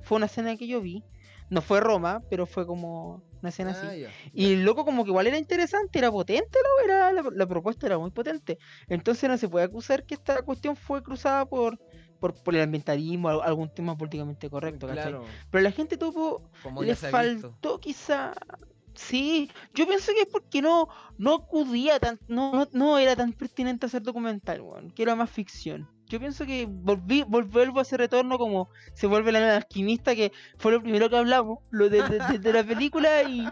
fue 0.00 0.16
una 0.16 0.26
escena 0.26 0.56
que 0.56 0.66
yo 0.66 0.80
vi. 0.80 1.04
No 1.50 1.62
fue 1.62 1.80
Roma, 1.80 2.22
pero 2.30 2.46
fue 2.46 2.66
como 2.66 3.22
una 3.40 3.50
escena 3.50 3.70
así. 3.72 3.94
Ah, 3.94 4.12
Y 4.32 4.56
loco, 4.56 4.84
como 4.84 5.04
que 5.04 5.10
igual 5.10 5.26
era 5.26 5.38
interesante, 5.38 5.98
era 5.98 6.10
potente, 6.10 6.58
¿no? 6.62 6.84
era, 6.92 7.12
la, 7.12 7.22
la 7.32 7.46
propuesta 7.46 7.86
era 7.86 7.98
muy 7.98 8.10
potente. 8.10 8.58
Entonces 8.88 9.28
no 9.28 9.38
se 9.38 9.48
puede 9.48 9.64
acusar 9.66 10.04
que 10.04 10.14
esta 10.14 10.42
cuestión 10.42 10.76
fue 10.76 11.02
cruzada 11.02 11.46
por, 11.46 11.78
por, 12.18 12.34
por 12.42 12.54
el 12.54 12.62
ambientalismo, 12.62 13.28
al- 13.28 13.42
algún 13.42 13.70
tema 13.70 13.96
políticamente 13.96 14.50
correcto, 14.50 14.86
¿cachai? 14.88 15.12
Claro, 15.12 15.24
Pero 15.50 15.62
la 15.62 15.72
gente 15.72 15.96
tuvo, 15.98 16.42
como 16.60 16.82
le 16.84 16.88
ya 16.88 16.96
se 16.96 17.06
ha 17.06 17.10
visto. 17.10 17.58
faltó 17.60 17.78
quizá. 17.80 18.34
Sí, 18.94 19.50
yo 19.74 19.86
pienso 19.86 20.12
que 20.12 20.22
es 20.22 20.26
porque 20.30 20.60
no, 20.62 20.88
no 21.16 21.34
acudía 21.36 22.00
tan, 22.00 22.18
no, 22.26 22.52
no, 22.52 22.68
no 22.72 22.98
era 22.98 23.14
tan 23.16 23.32
pertinente 23.32 23.86
hacer 23.86 24.02
documental, 24.02 24.60
weón, 24.60 24.90
que 24.90 25.02
era 25.04 25.14
más 25.14 25.30
ficción. 25.30 25.88
Yo 26.08 26.18
pienso 26.18 26.46
que 26.46 26.66
volví, 26.68 27.22
vol- 27.22 27.48
vuelvo 27.50 27.78
a 27.80 27.82
ese 27.82 27.96
retorno 27.96 28.38
como 28.38 28.70
se 28.94 29.06
vuelve 29.06 29.30
la 29.32 29.56
alquimista, 29.56 30.14
que 30.14 30.32
fue 30.56 30.72
lo 30.72 30.80
primero 30.82 31.10
que 31.10 31.16
hablamos, 31.16 31.58
lo 31.70 31.88
de, 31.90 32.02
de- 32.02 32.52
la 32.52 32.64
película, 32.64 33.22
y 33.24 33.46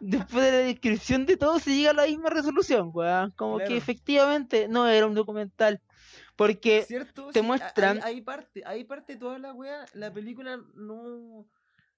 después 0.00 0.44
de 0.44 0.50
la 0.52 0.58
descripción 0.58 1.26
de 1.26 1.36
todo 1.36 1.58
se 1.58 1.74
llega 1.74 1.90
a 1.90 1.94
la 1.94 2.06
misma 2.06 2.30
resolución, 2.30 2.90
weón. 2.94 3.32
Como 3.32 3.56
Claro. 3.56 3.70
que 3.70 3.76
efectivamente 3.76 4.68
no 4.68 4.86
era 4.86 5.06
un 5.06 5.14
documental. 5.14 5.80
Porque 6.36 6.84
¿Cierto? 6.86 7.28
te 7.32 7.40
Sí, 7.40 7.46
muestran- 7.46 8.00
ahí 8.04 8.20
parte, 8.20 8.62
ahí 8.66 8.84
parte 8.84 9.16
toda 9.16 9.38
la 9.38 9.52
wea. 9.54 9.86
La 9.94 10.12
película 10.12 10.60
no. 10.74 11.46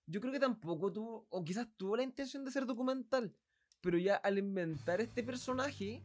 Yo 0.07 0.21
creo 0.21 0.33
que 0.33 0.38
tampoco 0.41 0.93
tuvo. 0.93 1.27
O 1.29 1.45
quizás 1.45 1.67
tuvo 1.77 1.97
la 1.97 2.05
intención 2.05 2.45
de 2.45 2.50
ser 2.53 2.65
documental. 2.65 3.35
Pero 3.81 3.99
ya 3.99 4.15
al 4.17 4.38
inventar 4.38 5.00
este 5.00 5.23
personaje. 5.25 6.03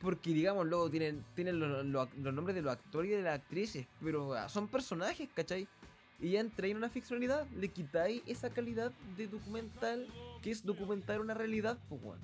Porque 0.00 0.30
digamos, 0.32 0.66
luego 0.66 0.88
tienen, 0.90 1.24
tienen 1.34 1.58
los, 1.60 1.84
los 1.84 2.08
ac- 2.08 2.14
los 2.16 2.32
nombres 2.32 2.56
de 2.56 2.62
los 2.62 2.72
actores 2.72 3.10
y 3.10 3.14
de 3.16 3.22
las 3.22 3.34
actrices. 3.38 3.86
Pero 4.02 4.32
ah, 4.34 4.48
son 4.48 4.66
personajes, 4.68 5.28
¿cachai? 5.34 5.68
Y 6.18 6.30
ya 6.30 6.40
entra 6.40 6.66
en 6.66 6.76
una 6.78 6.88
ficcionalidad. 6.88 7.46
Le 7.50 7.68
quitáis 7.68 8.22
esa 8.26 8.50
calidad 8.50 8.92
de 9.16 9.26
documental. 9.26 10.06
Que 10.42 10.50
es 10.50 10.64
documentar 10.64 11.20
una 11.20 11.34
realidad, 11.34 11.78
pues 11.90 12.00
weón. 12.02 12.18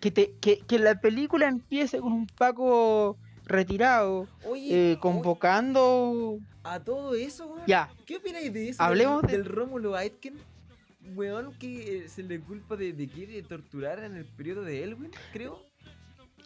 que, 0.00 0.10
te, 0.10 0.32
que, 0.40 0.58
que 0.58 0.78
la 0.80 1.00
película 1.00 1.46
empiece 1.46 2.00
con 2.00 2.12
un 2.12 2.26
Paco 2.26 3.16
retirado, 3.44 4.26
Oye, 4.44 4.92
eh, 4.92 4.98
convocando... 4.98 6.40
a 6.64 6.80
todo 6.82 7.14
eso, 7.14 7.46
weón. 7.46 7.62
Ya, 7.68 7.88
¿Qué 8.04 8.16
opináis 8.16 8.52
de 8.52 8.70
eso? 8.70 8.82
Hablemos 8.82 9.22
del, 9.22 9.30
de- 9.30 9.36
del 9.38 9.46
Rómulo 9.46 9.94
Aitken. 9.94 10.34
Weón, 11.14 11.56
que 11.56 11.98
eh, 11.98 12.08
se 12.08 12.24
le 12.24 12.40
culpa 12.40 12.74
de, 12.74 12.92
de 12.92 13.06
que 13.06 13.40
torturar 13.44 14.02
en 14.02 14.16
el 14.16 14.24
periodo 14.24 14.62
de 14.62 14.82
Elwin, 14.82 15.12
creo. 15.32 15.62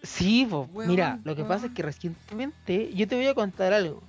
Sí, 0.02 0.47
po, 0.49 0.69
mira, 0.88 1.19
lo 1.25 1.35
que 1.37 1.45
pasa 1.49 1.66
es 1.66 1.73
que 1.73 1.83
recientemente 1.83 2.92
yo 2.95 3.07
te 3.09 3.16
voy 3.16 3.26
a 3.26 3.35
contar 3.35 3.73
algo. 3.73 4.02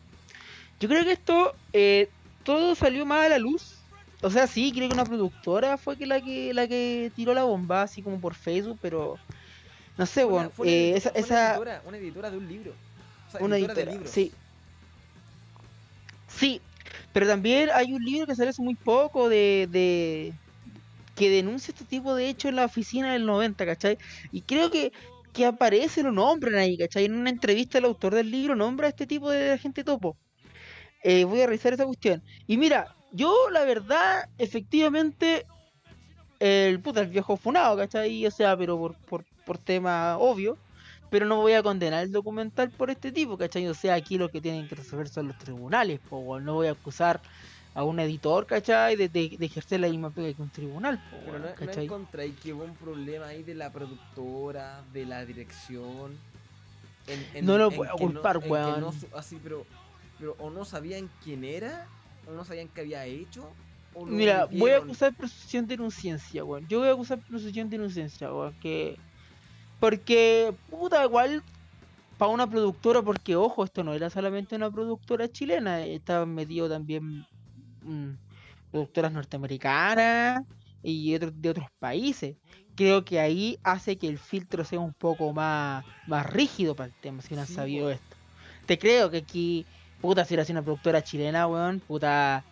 Yo 0.80 0.88
creo 0.90 1.04
que 1.04 1.12
esto, 1.12 1.54
eh, 1.74 2.10
todo 2.44 2.74
salió 2.76 3.06
más 3.06 3.26
a 3.26 3.30
la 3.30 3.38
luz. 3.40 3.76
O 4.24 4.30
sea, 4.30 4.48
sí, 4.48 4.72
creo 4.72 4.88
que 4.88 4.94
una 4.94 5.06
productora 5.06 5.78
fue 5.78 5.98
que 5.98 6.06
la 6.06 6.22
que 6.22 6.54
la 6.54 6.68
que 6.68 7.12
tiró 7.16 7.34
la 7.34 7.44
bomba, 7.44 7.82
así 7.84 8.02
como 8.02 8.20
por 8.20 8.36
Facebook, 8.36 8.78
pero 8.82 9.18
no 9.98 10.06
sé, 10.06 10.24
una- 10.26 10.34
bueno, 10.34 10.50
fue 10.52 10.66
una 10.68 10.72
eh, 10.76 10.90
edito- 10.94 10.98
esa, 10.98 11.10
fue 11.12 11.20
una 11.22 11.26
esa 11.28 11.52
editora, 11.54 11.82
una 11.86 11.98
editora 11.98 12.32
de 12.32 12.38
un 12.38 12.48
libro. 12.48 12.72
O 13.28 13.32
sea, 13.32 13.42
una 13.42 13.58
editora 13.58 13.74
de 13.86 13.86
libros. 13.92 14.12
sí. 14.12 14.32
Sí, 16.28 16.62
pero 17.14 17.28
también 17.28 17.70
hay 17.74 17.92
un 17.94 18.04
libro 18.04 18.26
que 18.26 18.36
salió 18.36 18.50
hace 18.52 18.62
muy 18.62 18.76
poco 18.76 19.28
de, 19.30 19.68
de 19.70 20.34
que 21.16 21.30
denuncia 21.30 21.72
este 21.72 21.84
tipo 21.86 22.16
de 22.16 22.30
hechos 22.30 22.50
en 22.50 22.56
la 22.56 22.66
oficina 22.66 23.12
del 23.14 23.26
90, 23.26 23.66
¿cachai? 23.66 23.98
Y 24.32 24.42
creo 24.42 24.72
que, 24.72 24.92
que 25.34 25.46
aparece, 25.46 26.04
lo 26.04 26.12
nombran 26.12 26.56
ahí, 26.56 26.78
¿cachai? 26.78 27.06
En 27.06 27.14
una 27.16 27.30
entrevista 27.30 27.78
el 27.78 27.86
autor 27.86 28.16
del 28.16 28.32
libro 28.32 28.56
nombra 28.56 28.88
a 28.88 28.90
este 28.90 29.08
tipo 29.08 29.30
de 29.32 29.52
agente 29.52 29.84
topo. 29.84 30.18
Eh, 31.04 31.24
voy 31.26 31.42
a 31.42 31.48
revisar 31.48 31.74
esa 31.74 31.86
cuestión. 31.86 32.24
Y 32.48 32.58
mira, 32.58 32.96
yo 33.12 33.50
la 33.52 33.64
verdad, 33.66 34.30
efectivamente, 34.38 35.46
el 36.40 36.80
puta, 36.82 37.02
el 37.02 37.08
viejo 37.08 37.38
funado, 37.38 37.78
¿cachai? 37.78 38.26
O 38.26 38.32
sea, 38.32 38.58
pero 38.58 38.78
por, 38.78 38.96
por, 39.06 39.26
por 39.46 39.58
tema 39.58 40.18
obvio. 40.18 40.58
Pero 41.10 41.26
no 41.26 41.38
voy 41.38 41.54
a 41.54 41.64
condenar 41.64 42.04
el 42.04 42.12
documental 42.12 42.72
por 42.72 42.90
este 42.90 43.12
tipo, 43.12 43.38
¿cachai? 43.38 43.68
O 43.68 43.74
sea, 43.74 43.96
aquí 43.96 44.18
lo 44.18 44.30
que 44.30 44.42
tienen 44.42 44.68
que 44.68 44.76
resolver 44.76 45.10
son 45.10 45.28
los 45.28 45.38
tribunales, 45.38 46.00
po, 46.00 46.40
no 46.40 46.54
voy 46.56 46.68
a 46.68 46.72
acusar 46.72 47.22
a 47.74 47.84
un 47.84 48.00
editor, 48.00 48.46
¿cachai? 48.46 48.96
De, 48.98 49.08
de- 49.10 49.38
de 49.40 49.46
ejercer 49.46 49.80
la 49.80 49.88
misma 49.88 50.10
pega 50.12 50.34
que 50.34 50.42
un 50.42 50.50
tribunal, 50.50 50.98
po, 51.10 51.18
Pero 51.20 51.32
weón, 51.32 51.42
no, 51.44 51.50
no 51.50 51.56
¿cachai? 51.56 51.86
encontráis 51.86 52.36
que 52.40 52.54
hubo 52.54 52.64
un 52.66 52.76
problema 52.76 53.28
ahí 53.28 53.44
de 53.44 53.56
la 53.56 53.72
productora, 53.72 54.84
de 54.94 55.06
la 55.06 55.26
dirección. 55.26 56.18
en- 57.08 57.26
en- 57.34 57.46
No 57.46 57.58
lo 57.58 57.72
puedo 57.72 57.92
no- 57.92 57.98
culpar, 57.98 58.38
weón. 58.40 58.80
no 58.82 58.92
su- 58.92 59.08
así, 59.16 59.40
pero, 59.42 59.66
pero 60.20 60.36
o 60.40 60.50
no 60.52 60.66
sabían 60.66 61.10
quién 61.24 61.44
era, 61.44 61.88
o 62.28 62.32
no 62.32 62.46
sabían 62.46 62.68
qué 62.68 62.82
había 62.82 63.06
hecho. 63.06 63.50
O 63.94 64.06
lo 64.06 64.12
Mira, 64.12 64.46
voy 64.46 64.72
a 64.72 64.78
acusar 64.78 65.14
presunción 65.16 65.66
de 65.68 65.74
inocencia, 65.74 66.44
weón. 66.46 66.68
Yo 66.68 66.80
voy 66.80 66.90
a 66.90 66.92
acusar 66.92 67.20
presunción 67.28 67.70
de 67.70 67.76
inocencia, 67.78 68.32
weón. 68.34 68.54
Que... 68.62 68.98
Porque, 69.80 70.54
puta, 70.70 71.04
igual, 71.04 71.42
para 72.18 72.32
una 72.32 72.48
productora, 72.48 73.02
porque 73.02 73.36
ojo, 73.36 73.64
esto 73.64 73.84
no 73.84 73.94
era 73.94 74.10
solamente 74.12 74.56
una 74.56 74.70
productora 74.70 75.28
chilena, 75.28 75.84
estaban 75.86 76.34
metidos 76.36 76.70
también 76.70 77.26
mm, 77.82 78.12
productoras 78.72 79.12
norteamericanas 79.12 80.44
y 80.84 81.14
otros 81.16 81.34
de 81.42 81.50
otros 81.50 81.68
países. 81.80 82.36
Creo 82.76 83.04
que 83.04 83.20
ahí 83.20 83.60
hace 83.64 83.98
que 83.98 84.08
el 84.08 84.18
filtro 84.18 84.64
sea 84.64 84.80
un 84.80 84.94
poco 84.94 85.34
más, 85.34 85.86
más 86.08 86.26
rígido 86.32 86.76
para 86.76 86.88
el 86.88 86.94
tema, 87.02 87.22
si 87.22 87.36
no 87.36 87.42
han 87.42 87.48
Sí, 87.48 87.54
sabido 87.54 87.86
weón. 87.88 87.96
esto. 87.98 88.16
Te 88.66 88.80
creo 88.80 89.10
que 89.12 89.18
aquí, 89.18 89.66
puta, 90.02 90.24
si 90.26 90.34
era 90.34 90.46
una 90.50 90.62
productora 90.62 91.04
chilena, 91.04 91.48
weón, 91.48 91.80
puta, 91.82 92.44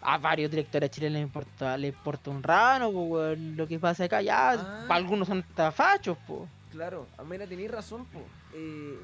a 0.00 0.18
varios 0.18 0.50
directores 0.50 0.90
chilenos 0.90 1.14
les 1.14 1.22
importa, 1.22 1.76
les 1.76 1.92
importa 1.92 2.30
un 2.30 2.42
rano, 2.42 2.90
po, 2.90 3.02
weón, 3.02 3.56
lo 3.56 3.66
que 3.68 3.78
pasa 3.78 4.04
acá, 4.04 4.22
ya, 4.22 4.52
Ah. 4.52 4.86
algunos 4.88 5.28
son 5.28 5.40
hasta 5.46 5.70
fachos, 5.70 6.16
po. 6.26 6.48
Claro, 6.72 7.06
a 7.18 7.24
mira, 7.24 7.46
tenéis 7.46 7.70
razón, 7.70 8.04
po. 8.06 8.20
Eh, 8.54 8.98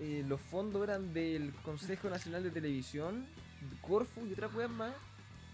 eh, 0.00 0.24
los 0.26 0.40
fondos 0.40 0.82
eran 0.82 1.12
del 1.14 1.52
Consejo 1.64 2.08
Nacional 2.10 2.42
de 2.42 2.50
Televisión, 2.50 3.24
Corfu 3.80 4.26
y 4.26 4.32
otras 4.32 4.52
weas 4.54 4.70
más. 4.70 4.92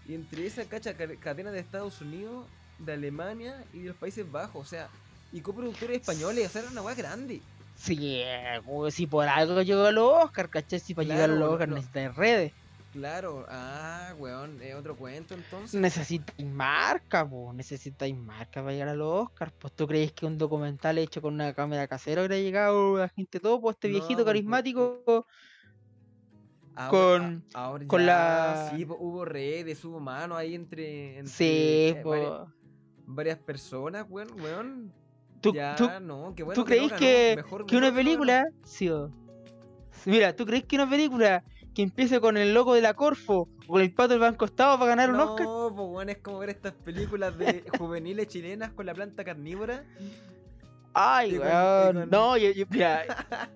Y 0.09 0.15
entre 0.15 0.45
esa 0.47 0.65
cacha 0.65 0.95
ca- 0.95 1.15
cadena 1.19 1.51
de 1.51 1.59
Estados 1.59 2.01
Unidos, 2.01 2.47
de 2.79 2.93
Alemania 2.93 3.63
y 3.73 3.79
de 3.81 3.89
los 3.89 3.95
Países 3.97 4.29
Bajos, 4.29 4.65
o 4.65 4.69
sea, 4.69 4.89
y 5.31 5.39
coproductores 5.41 5.99
españoles, 6.01 6.47
o 6.47 6.49
sea, 6.49 6.63
era 6.63 6.71
una 6.71 6.81
wea 6.81 6.95
grande. 6.95 7.41
Sí, 7.75 7.97
eh, 8.25 8.59
weón, 8.65 8.91
si 8.91 9.05
por 9.05 9.27
algo 9.27 9.61
llegó 9.61 9.85
a 9.85 9.91
los 9.91 10.11
Oscar, 10.25 10.49
¿cachai? 10.49 10.79
Si 10.79 10.93
para 10.95 11.07
llegar 11.07 11.29
Claro, 11.29 11.35
los 11.39 11.47
no- 11.49 11.53
Oscar 11.53 11.69
no. 11.69 12.13
redes. 12.13 12.51
Claro, 12.91 13.45
ah, 13.49 14.15
weón, 14.17 14.59
es 14.63 14.73
otro 14.73 14.95
cuento 14.95 15.35
entonces. 15.35 15.79
Necesitáis 15.79 16.49
marca, 16.49 17.23
po. 17.29 17.53
Necesitáis 17.53 18.17
marca 18.17 18.61
para 18.61 18.71
llegar 18.71 18.87
a 18.89 18.95
los 18.95 19.27
Oscars. 19.27 19.53
Pues 19.59 19.73
tú 19.73 19.85
crees 19.87 20.11
que 20.11 20.25
un 20.25 20.39
documental 20.39 20.97
hecho 20.97 21.21
con 21.21 21.35
una 21.35 21.53
cámara 21.53 21.87
casera 21.87 22.21
hubiera 22.21 22.37
llegado 22.41 23.03
a 23.03 23.07
gente 23.09 23.39
todo, 23.39 23.61
pues 23.61 23.75
este 23.75 23.89
No, 23.89 23.93
viejito 23.93 24.15
pues, 24.23 24.25
carismático. 24.25 25.27
Ahora- 26.79 26.91
con- 27.19 27.43
ahora 27.53 27.87
con 27.87 27.99
ya, 28.01 28.05
la- 28.07 28.71
Sí, 28.75 28.85
hubo 28.87 29.25
redes, 29.25 29.83
hubo 29.83 29.99
mano 29.99 30.35
ahí 30.37 30.55
entre, 30.55 31.19
entre 31.19 31.33
Sí, 31.33 31.45
eh, 31.45 32.01
varias, 32.05 32.31
varias 33.05 33.37
personas, 33.39 34.05
weón, 34.09 34.29
weón. 34.41 34.93
¿Tú, 35.41 35.53
ya, 35.53 35.75
tú, 35.75 35.89
no, 36.01 36.33
qué 36.35 36.43
bueno 36.43 36.61
¿tú 36.61 36.65
que 36.65 36.79
no 36.81 36.87
crees 36.87 36.99
que, 36.99 37.33
mejor- 37.37 37.65
que 37.65 37.75
mejor 37.75 37.77
una 37.77 37.89
no 37.91 37.95
película... 37.95 38.45
Sí, 38.63 38.89
Mira, 40.05 40.33
¿tú 40.35 40.45
crees 40.45 40.63
que 40.63 40.75
una 40.77 40.89
película 40.89 41.43
que 41.75 41.81
empiece 41.81 42.19
con 42.21 42.37
el 42.37 42.53
logo 42.53 42.73
de 42.73 42.81
la 42.81 42.93
Corfo 42.93 43.49
o 43.67 43.67
con 43.67 43.81
el 43.81 43.93
pato 43.93 44.09
del 44.09 44.19
Banco 44.19 44.45
Estado 44.45 44.77
va 44.77 44.85
a 44.85 44.87
ganar 44.89 45.09
un 45.11 45.17
no, 45.17 45.33
Oscar? 45.33 45.45
pues 45.45 45.87
weón, 45.89 46.09
es 46.09 46.17
como 46.19 46.39
ver 46.39 46.49
estas 46.51 46.73
películas 46.73 47.37
de 47.37 47.63
juveniles 47.77 48.27
chilenas 48.27 48.71
con 48.71 48.85
la 48.85 48.93
planta 48.93 49.23
carnívora. 49.25 49.83
Ay, 50.93 51.37
weón. 51.37 51.95
con- 51.95 52.09
No, 52.09 52.37
yo, 52.37 52.51
yo- 52.51 52.65
mira, 52.69 53.03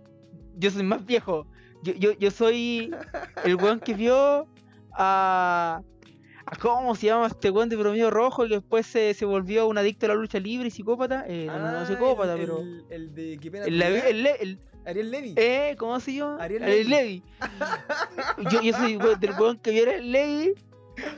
yo 0.58 0.72
soy 0.72 0.84
más 0.84 1.06
viejo. 1.06 1.48
Yo, 1.84 1.94
yo, 1.94 2.12
yo 2.14 2.32
soy 2.32 2.94
el 3.44 3.56
weón 3.56 3.80
que 3.80 3.94
vio 3.94 4.48
a, 4.94 5.82
a. 6.46 6.56
¿Cómo 6.60 6.96
se 6.96 7.08
llama 7.08 7.28
este 7.28 7.50
weón 7.52 7.70
de 7.70 7.78
promedio 7.78 8.10
rojo 8.10 8.44
que 8.44 8.56
después 8.56 8.86
se, 8.88 9.14
se 9.14 9.26
volvió 9.26 9.68
un 9.68 9.78
adicto 9.78 10.06
a 10.06 10.10
la 10.10 10.16
lucha 10.16 10.40
libre 10.40 10.68
y 10.68 10.72
psicópata? 10.72 11.26
Eh, 11.28 11.46
no, 11.48 11.60
no, 11.60 11.72
no 11.72 11.78
Ah, 11.80 11.86
psicópata, 11.86 12.34
el, 12.34 12.40
pero. 12.40 12.60
El, 12.60 12.86
el 12.90 13.14
de 13.16 13.38
qué 13.42 13.52
pena 13.52 13.66
El, 13.66 13.82
el, 13.82 14.60
Ariel 14.86 15.12
Levy. 15.12 15.34
eh, 15.38 15.76
¿cómo 15.78 15.98
se 16.00 16.14
llama? 16.14 16.38
Ariel 16.44 16.64
El 16.64 16.90
Levi. 16.90 17.24
Yo, 18.52 18.62
yo 18.62 18.74
soy 18.78 18.98
weón, 18.98 19.20
del 19.20 19.32
weón 19.40 19.58
que 19.60 19.72
vio 19.72 19.90
el 19.90 20.12
Levi 20.12 20.54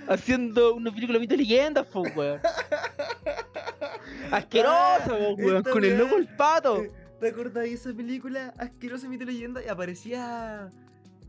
haciendo 0.08 0.74
una 0.76 0.92
película 0.94 1.20
de 1.20 1.38
leyendas, 1.38 1.86
po, 1.88 2.04
weón. 2.16 2.40
Asqueroso, 4.32 5.08
po, 5.18 5.34
weón, 5.36 5.64
con 5.64 5.84
el 5.84 5.98
loco 5.98 6.16
el 6.18 6.28
pato. 6.36 6.84
¿Te 7.26 7.32
acordás 7.32 7.64
de 7.64 7.74
esa 7.74 7.92
película 7.92 8.54
asquerosa 8.56 9.10
mito 9.10 9.26
leyenda? 9.26 9.60
Y 9.66 9.68
aparecía 9.68 10.70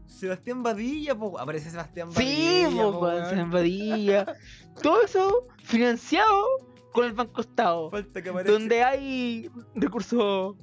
Sebastián 0.07 0.63
Badilla, 0.63 1.15
po. 1.15 1.39
Aparece 1.41 1.71
Sebastián 1.71 2.13
Sí, 2.13 2.65
Badilla. 2.65 2.83
po, 2.83 2.93
po, 2.93 2.99
weón, 3.01 3.15
weón. 3.15 3.31
se 3.31 3.41
enfadilla. 3.41 4.27
Todo 4.83 5.03
eso 5.03 5.47
financiado 5.65 6.45
con 6.93 7.07
el 7.07 7.15
Banco 7.15 7.41
Estado. 7.41 7.89
Falta 7.89 8.21
que 8.21 8.29
aparezca. 8.29 8.53
Donde 8.53 8.83
hay 8.83 9.51
recursos. 9.75 10.57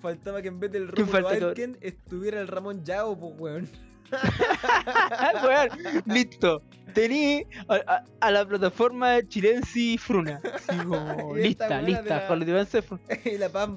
Faltaba 0.00 0.40
que 0.40 0.48
en 0.48 0.58
vez 0.58 0.72
del 0.72 0.90
¿Quién 0.92 1.08
Rómulo? 1.12 1.48
Aitken 1.48 1.76
estuviera 1.82 2.40
el 2.40 2.48
Ramón 2.48 2.82
Yao, 2.82 3.14
po, 3.20 3.26
weón. 3.26 3.68
Weón, 5.44 5.68
listo. 6.06 6.62
Tení 6.94 7.44
a, 7.68 7.74
a- 7.92 8.04
a 8.20 8.30
la 8.30 8.46
plataforma 8.46 9.18
Chilensi 9.28 9.98
Fruna. 9.98 10.40
Así 10.54 10.78
como, 10.88 11.34
lista, 11.36 11.82
lista. 11.82 12.02
la- 12.04 12.26
Con 12.26 12.80
Fruna. 12.80 13.02
y 13.24 13.36
la 13.36 13.50
Paz, 13.50 13.68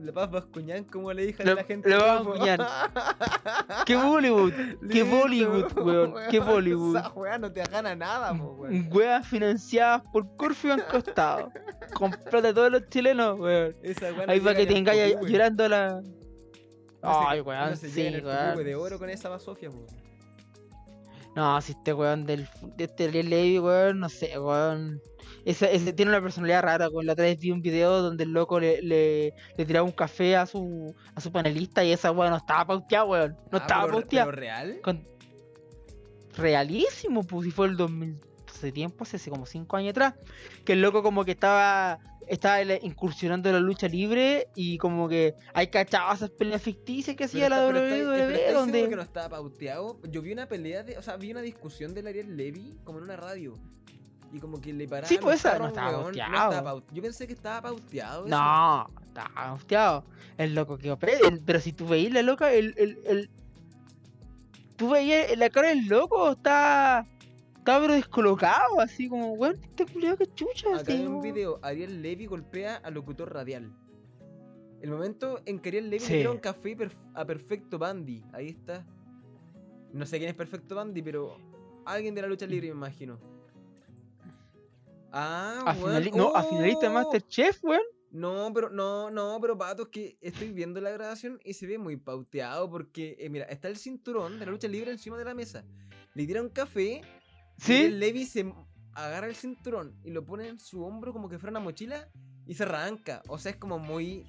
la 0.00 0.12
Paz 0.12 0.30
Vascuñán, 0.30 0.84
como 0.84 1.12
le 1.12 1.26
dije 1.26 1.42
a 1.42 1.46
La- 1.46 1.54
la 1.54 1.64
gente. 1.64 1.88
la 1.88 1.98
Paz 1.98 2.22
po. 2.22 2.30
Vascuñán. 2.30 2.60
¡Qué 3.84 3.96
Bollywood! 3.96 4.52
¡Qué 4.92 5.02
Bollywood, 5.02 5.72
weón! 5.78 6.14
¡Qué 6.30 6.38
Bollywood! 6.38 6.96
Esa 6.98 7.08
weá 7.14 7.38
no 7.38 7.50
te 7.52 7.64
gana 7.64 7.96
nada, 7.96 8.32
po, 8.32 8.44
weón. 8.60 8.88
Weas 8.92 9.26
financiadas 9.26 10.02
por 10.12 10.26
Banco 10.68 10.98
Estado. 10.98 11.50
Con 11.94 12.12
plata 12.12 12.42
de 12.42 12.54
todos 12.54 12.70
los 12.70 12.88
chilenos, 12.90 13.40
weón. 13.40 13.74
Esa 13.82 14.06
Ahí 14.28 14.38
para 14.38 14.56
que 14.56 14.66
tengáis 14.66 15.14
Cocuhue. 15.14 15.30
llorando 15.32 15.64
a 15.64 15.68
la. 15.68 16.02
Ay, 17.02 17.40
weón, 17.40 17.76
sí, 17.76 18.10
weón. 18.24 18.64
de 18.64 18.74
oro 18.74 18.98
con 18.98 19.08
esa 19.10 19.28
basofia, 19.28 19.70
po. 19.70 19.84
No, 21.36 21.60
si 21.60 21.72
este 21.72 21.92
weón 21.92 22.24
del, 22.26 22.48
de 22.76 22.84
este 22.84 23.10
Levy, 23.22 23.58
weón, 23.60 24.00
no 24.00 24.08
sé, 24.08 24.38
weón. 24.38 25.00
Ese, 25.44 25.74
ese 25.74 25.92
tiene 25.92 26.10
una 26.10 26.20
personalidad 26.20 26.62
rara, 26.62 26.88
weón. 26.88 27.06
La 27.06 27.12
otra 27.12 27.26
vez 27.26 27.38
vi 27.38 27.52
un 27.52 27.62
video 27.62 28.02
donde 28.02 28.24
el 28.24 28.32
loco 28.32 28.58
le, 28.58 28.82
le, 28.82 29.32
le 29.56 29.64
tiraba 29.64 29.84
un 29.84 29.92
café 29.92 30.36
a 30.36 30.46
su, 30.46 30.94
a 31.14 31.20
su 31.20 31.30
panelista 31.30 31.84
y 31.84 31.92
esa 31.92 32.10
weón 32.10 32.30
no 32.30 32.36
estaba 32.38 32.66
pauteada, 32.66 33.04
weón. 33.04 33.32
No 33.52 33.58
Ah, 33.58 33.60
estaba 33.62 33.82
pero- 33.84 33.92
pauteada. 34.00 34.26
¿Pero 34.26 34.36
real? 34.40 34.80
Con... 34.82 35.06
Realísimo, 36.36 37.24
pues 37.24 37.46
si 37.46 37.50
fue 37.50 37.66
el 37.66 37.76
2000, 37.76 38.16
hace 38.48 38.72
tiempo, 38.72 39.04
hace 39.04 39.30
como 39.30 39.44
5 39.46 39.76
años 39.76 39.90
atrás, 39.90 40.14
que 40.64 40.74
el 40.74 40.80
loco 40.82 41.02
como 41.02 41.24
que 41.24 41.32
estaba 41.32 41.98
estaba 42.28 42.62
incursionando 42.82 43.48
en 43.48 43.54
la 43.56 43.60
lucha 43.60 43.88
libre 43.88 44.48
y 44.54 44.78
como 44.78 45.08
que 45.08 45.34
hay 45.54 45.68
cachado 45.68 46.14
esas 46.14 46.30
peleas 46.30 46.62
ficticias 46.62 47.16
que 47.16 47.24
hacía 47.24 47.48
la 47.48 47.66
WWE 47.68 48.52
donde 48.52 48.88
que 48.88 48.96
no 48.96 49.02
estaba 49.02 49.28
pauteado. 49.30 49.98
Yo 50.10 50.22
vi 50.22 50.32
una 50.32 50.46
pelea 50.46 50.82
de, 50.82 50.98
o 50.98 51.02
sea, 51.02 51.16
vi 51.16 51.30
una 51.32 51.40
discusión 51.40 51.94
del 51.94 52.06
Ariel 52.06 52.36
Levy 52.36 52.78
como 52.84 52.98
en 52.98 53.04
una 53.04 53.16
radio. 53.16 53.54
Y 54.30 54.40
como 54.40 54.60
que 54.60 54.74
le 54.74 54.86
paraban 54.86 55.08
Sí, 55.08 55.16
pues, 55.18 55.36
esa 55.40 55.58
no 55.58 55.68
estaba 55.68 55.88
weón, 55.90 56.02
pauteado. 56.04 56.50
estaba 56.52 56.82
Yo 56.92 57.02
pensé 57.02 57.26
que 57.26 57.32
estaba 57.32 57.62
pauteado. 57.62 58.26
eso. 58.26 58.36
No, 58.36 58.86
estaba 59.06 59.30
angustiado. 59.34 60.04
El 60.36 60.54
loco 60.54 60.76
que 60.76 60.90
el- 60.90 61.40
Pero 61.46 61.60
si 61.60 61.72
tú 61.72 61.86
veías 61.88 62.12
la 62.12 62.20
loca, 62.22 62.52
el, 62.52 62.74
el, 62.76 62.98
el- 63.06 63.30
Tú 64.76 64.90
veías 64.90 65.36
la 65.36 65.48
cara 65.50 65.68
del 65.68 65.86
loco, 65.86 66.32
está. 66.32 67.06
Pero 67.68 67.92
descolocado, 67.94 68.80
así 68.80 69.08
como, 69.08 69.32
weón, 69.34 69.56
este 69.62 69.84
culiado 69.86 70.16
que 70.16 70.26
chucha. 70.34 70.68
Acá 70.70 70.80
así, 70.82 70.92
hay 70.92 71.06
un 71.06 71.20
video, 71.20 71.58
Ariel 71.62 72.00
Levy 72.02 72.26
golpea 72.26 72.76
al 72.76 72.94
locutor 72.94 73.32
radial. 73.32 73.70
El 74.80 74.90
momento 74.90 75.40
en 75.44 75.58
que 75.60 75.68
Ariel 75.68 75.90
Levy 75.90 76.04
Sí. 76.04 76.12
le 76.12 76.18
tira 76.20 76.30
un 76.30 76.38
café 76.38 76.76
perf- 76.76 77.10
a 77.14 77.24
Perfecto 77.24 77.78
Bandy. 77.78 78.24
Ahí 78.32 78.48
está. 78.48 78.86
No 79.92 80.06
sé 80.06 80.18
quién 80.18 80.30
es 80.30 80.36
Perfecto 80.36 80.74
Bandy, 80.76 81.02
pero 81.02 81.36
alguien 81.84 82.14
de 82.14 82.22
la 82.22 82.28
lucha 82.28 82.46
libre 82.46 82.68
me 82.68 82.74
imagino. 82.74 83.18
Ah, 85.12 85.62
A, 85.66 85.72
weón. 85.74 86.04
no, 86.14 86.34
a 86.34 86.42
finalista 86.44 86.82
de 86.82 86.88
¡Oh! 86.88 86.92
Masterchef, 86.94 87.62
weón. 87.64 87.82
No, 88.10 88.50
pero 88.54 88.70
no, 88.70 89.10
no, 89.10 89.38
pero 89.40 89.56
pato, 89.58 89.82
es 89.82 89.88
que 89.90 90.18
estoy 90.22 90.50
viendo 90.52 90.80
la 90.80 90.90
grabación 90.90 91.38
y 91.44 91.52
se 91.54 91.66
ve 91.66 91.76
muy 91.76 91.96
pauteado 91.98 92.70
porque, 92.70 93.16
eh, 93.18 93.28
mira, 93.28 93.44
está 93.46 93.68
el 93.68 93.76
cinturón 93.76 94.38
de 94.38 94.46
la 94.46 94.52
lucha 94.52 94.66
libre 94.68 94.90
encima 94.90 95.18
de 95.18 95.24
la 95.26 95.34
mesa. 95.34 95.64
Le 96.14 96.26
tira 96.26 96.40
un 96.40 96.48
café 96.48 97.02
Sí. 97.58 97.74
el 97.74 98.00
Levi 98.00 98.24
se 98.24 98.52
agarra 98.94 99.26
el 99.26 99.34
cinturón 99.36 99.94
y 100.04 100.10
lo 100.10 100.24
pone 100.24 100.48
en 100.48 100.58
su 100.58 100.82
hombro 100.84 101.12
como 101.12 101.28
que 101.28 101.38
fuera 101.38 101.50
una 101.50 101.60
mochila 101.60 102.08
y 102.46 102.54
se 102.54 102.62
arranca. 102.62 103.22
O 103.28 103.38
sea, 103.38 103.50
es 103.52 103.56
como 103.58 103.78
muy, 103.78 104.24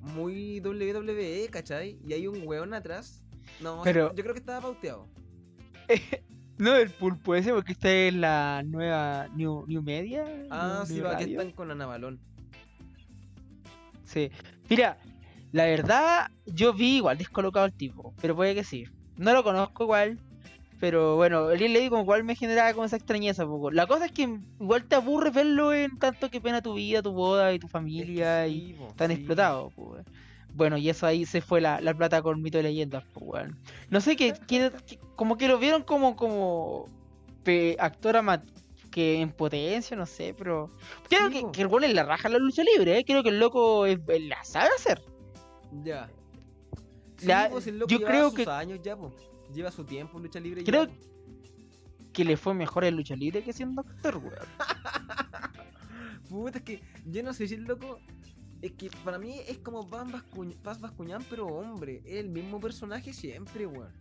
muy 0.00 0.60
WWE, 0.60 1.48
¿cachai? 1.50 1.98
Y 2.06 2.12
hay 2.12 2.26
un 2.26 2.46
weón 2.46 2.72
atrás. 2.74 3.22
No, 3.60 3.82
Pero- 3.84 4.14
yo 4.14 4.22
creo 4.22 4.34
que 4.34 4.40
estaba 4.40 4.60
pauteado. 4.60 5.08
No 6.58 6.76
el 6.76 6.90
pulpo 6.90 7.34
ese, 7.34 7.54
porque 7.54 7.72
esta 7.72 7.90
es 7.90 8.12
la 8.12 8.62
nueva 8.66 9.28
New, 9.34 9.64
new 9.66 9.80
Media. 9.80 10.26
Ah, 10.50 10.84
New- 10.86 10.94
sí, 10.94 11.00
va, 11.00 11.16
que 11.16 11.24
están 11.24 11.52
con 11.52 11.70
Ana 11.70 11.86
Balón. 11.86 12.20
Sí. 14.04 14.30
Mira, 14.68 14.98
la 15.52 15.64
verdad, 15.64 16.30
yo 16.44 16.74
vi 16.74 16.96
igual 16.96 17.16
descolocado 17.16 17.64
al 17.64 17.72
tipo, 17.72 18.14
pero 18.20 18.36
puede 18.36 18.54
que 18.54 18.64
sí. 18.64 18.84
No 19.16 19.32
lo 19.32 19.42
conozco 19.42 19.84
igual, 19.84 20.18
pero 20.80 21.16
bueno, 21.16 21.50
el 21.50 21.60
Lady 21.72 21.88
como 21.90 22.02
igual 22.02 22.24
me 22.24 22.34
generaba 22.34 22.72
como 22.72 22.86
esa 22.86 22.96
extrañeza 22.96 23.44
poco. 23.46 23.70
La 23.70 23.86
cosa 23.86 24.06
es 24.06 24.12
que 24.12 24.38
igual 24.58 24.84
te 24.84 24.96
aburre 24.96 25.30
verlo 25.30 25.72
en 25.72 25.98
tanto 25.98 26.30
que 26.30 26.40
pena 26.40 26.62
tu 26.62 26.74
vida, 26.74 27.02
tu 27.02 27.12
boda 27.12 27.52
y 27.52 27.58
tu 27.58 27.66
Es 27.66 27.72
que 27.72 27.78
familia 27.78 28.46
y 28.48 28.76
tan 28.96 29.08
sí. 29.08 29.14
explotado, 29.14 29.70
pues. 29.76 30.04
Bueno, 30.54 30.76
y 30.76 30.88
eso 30.88 31.06
ahí 31.06 31.26
se 31.26 31.40
fue 31.42 31.60
la, 31.60 31.80
la 31.80 31.94
plata 31.94 32.22
con 32.22 32.42
mito 32.42 32.58
de 32.58 32.64
leyendas, 32.64 33.04
pues. 33.12 33.48
No 33.90 34.00
sé 34.00 34.16
qué, 34.16 34.32
como 35.14 35.36
que 35.36 35.46
lo 35.46 35.58
vieron 35.58 35.82
como, 35.84 36.16
como 36.16 36.88
pe- 37.44 37.76
actor 37.78 38.16
que 38.90 39.20
en 39.20 39.30
potencia, 39.30 39.96
no 39.96 40.06
sé, 40.06 40.34
pero 40.36 40.70
creo 41.08 41.28
Sí, 41.28 41.34
que, 41.44 41.52
que 41.52 41.62
el 41.62 41.68
es 41.84 41.94
la 41.94 42.02
raja 42.02 42.26
en 42.26 42.32
la 42.32 42.38
lucha 42.40 42.64
libre, 42.64 42.98
¿eh? 42.98 43.04
creo 43.04 43.22
que 43.22 43.28
el 43.28 43.38
loco 43.38 43.86
es- 43.86 44.00
la 44.22 44.42
sabe 44.42 44.70
hacer. 44.76 45.00
Ya. 45.84 46.08
Pues, 47.50 47.66
el 47.68 47.78
loco 47.78 47.90
yo 47.90 48.02
creo 48.02 48.30
sus 48.30 48.38
que- 48.44 48.50
años 48.50 48.80
ya, 48.82 48.96
po. 48.96 49.12
Lleva 49.52 49.70
su 49.70 49.84
tiempo 49.84 50.18
en 50.18 50.24
lucha 50.24 50.40
libre. 50.40 50.64
Creo 50.64 50.88
que 52.12 52.24
le 52.24 52.36
fue 52.36 52.54
mejor 52.54 52.84
en 52.84 52.96
lucha 52.96 53.16
libre 53.16 53.42
que 53.42 53.52
siendo 53.52 53.80
actor, 53.82 54.16
weón. 54.16 54.34
Puta, 56.28 56.58
es 56.58 56.64
que 56.64 56.82
yo 57.06 57.22
no 57.22 57.32
sé 57.32 57.48
si 57.48 57.54
el 57.54 57.64
loco. 57.64 57.98
Es 58.62 58.72
que 58.72 58.90
para 59.04 59.18
mí 59.18 59.36
es 59.48 59.58
como 59.58 59.88
Paz 59.88 60.80
Vascuñán, 60.80 61.24
pero 61.30 61.46
hombre. 61.46 62.02
Es 62.04 62.16
el 62.16 62.28
mismo 62.28 62.60
personaje 62.60 63.12
siempre, 63.12 63.66
weón. 63.66 63.92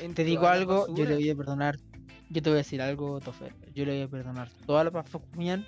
En 0.00 0.14
Te 0.14 0.24
digo 0.24 0.46
algo, 0.46 0.86
yo 0.94 1.04
le 1.04 1.14
voy 1.14 1.30
a 1.30 1.36
perdonar. 1.36 1.78
Yo 2.30 2.40
te 2.40 2.48
voy 2.48 2.56
a 2.56 2.62
decir 2.62 2.80
algo, 2.80 3.20
Tofer. 3.20 3.54
Yo 3.74 3.84
le 3.84 3.92
voy 3.92 4.02
a 4.02 4.08
perdonar 4.08 4.48
toda 4.66 4.84
la 4.84 4.90
paz 4.90 5.10
Facuñán 5.10 5.66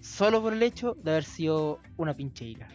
solo 0.00 0.42
por 0.42 0.52
el 0.52 0.62
hecho 0.62 0.94
de 1.02 1.10
haber 1.10 1.24
sido 1.24 1.80
una 1.96 2.14
pinche 2.14 2.44
hija. 2.44 2.68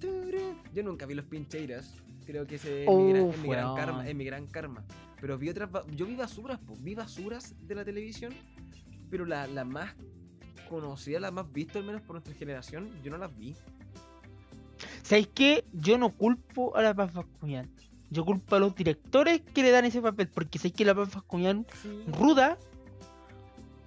Yo. 0.00 0.10
Yo 0.74 0.82
nunca 0.82 1.06
vi 1.06 1.14
los 1.14 1.26
pincheiras. 1.26 2.01
Creo 2.24 2.46
que 2.46 2.54
ese 2.56 2.84
es, 2.84 2.90
mi, 2.90 3.12
gran, 3.12 3.28
es 3.30 3.38
mi 3.38 3.48
gran 3.48 3.74
karma. 3.76 4.08
Es 4.08 4.14
mi 4.14 4.24
gran 4.24 4.46
karma. 4.46 4.84
Pero 5.20 5.38
vi 5.38 5.48
otras. 5.48 5.70
Yo 5.94 6.06
vi 6.06 6.16
basuras, 6.16 6.58
po. 6.58 6.74
Vi 6.80 6.94
basuras 6.94 7.54
de 7.66 7.74
la 7.74 7.84
televisión. 7.84 8.32
Pero 9.10 9.24
la, 9.26 9.46
la 9.46 9.64
más 9.64 9.94
conocida, 10.68 11.20
la 11.20 11.30
más 11.30 11.52
vista, 11.52 11.78
al 11.78 11.84
menos 11.84 12.02
por 12.02 12.14
nuestra 12.14 12.34
generación, 12.34 12.90
yo 13.02 13.10
no 13.10 13.18
las 13.18 13.36
vi. 13.36 13.54
¿Sabéis 15.02 15.28
qué? 15.34 15.64
Yo 15.72 15.98
no 15.98 16.10
culpo 16.10 16.74
a 16.76 16.82
la 16.82 16.94
paz 16.94 17.12
Facuñán. 17.12 17.70
Yo 18.10 18.24
culpo 18.24 18.56
a 18.56 18.58
los 18.58 18.74
directores 18.74 19.40
que 19.54 19.62
le 19.62 19.70
dan 19.70 19.84
ese 19.84 20.00
papel. 20.00 20.28
Porque 20.28 20.58
sé 20.58 20.70
que 20.70 20.84
la 20.84 20.94
paz 20.94 21.10
Facuñán 21.10 21.66
Sí. 21.82 22.04
ruda. 22.08 22.58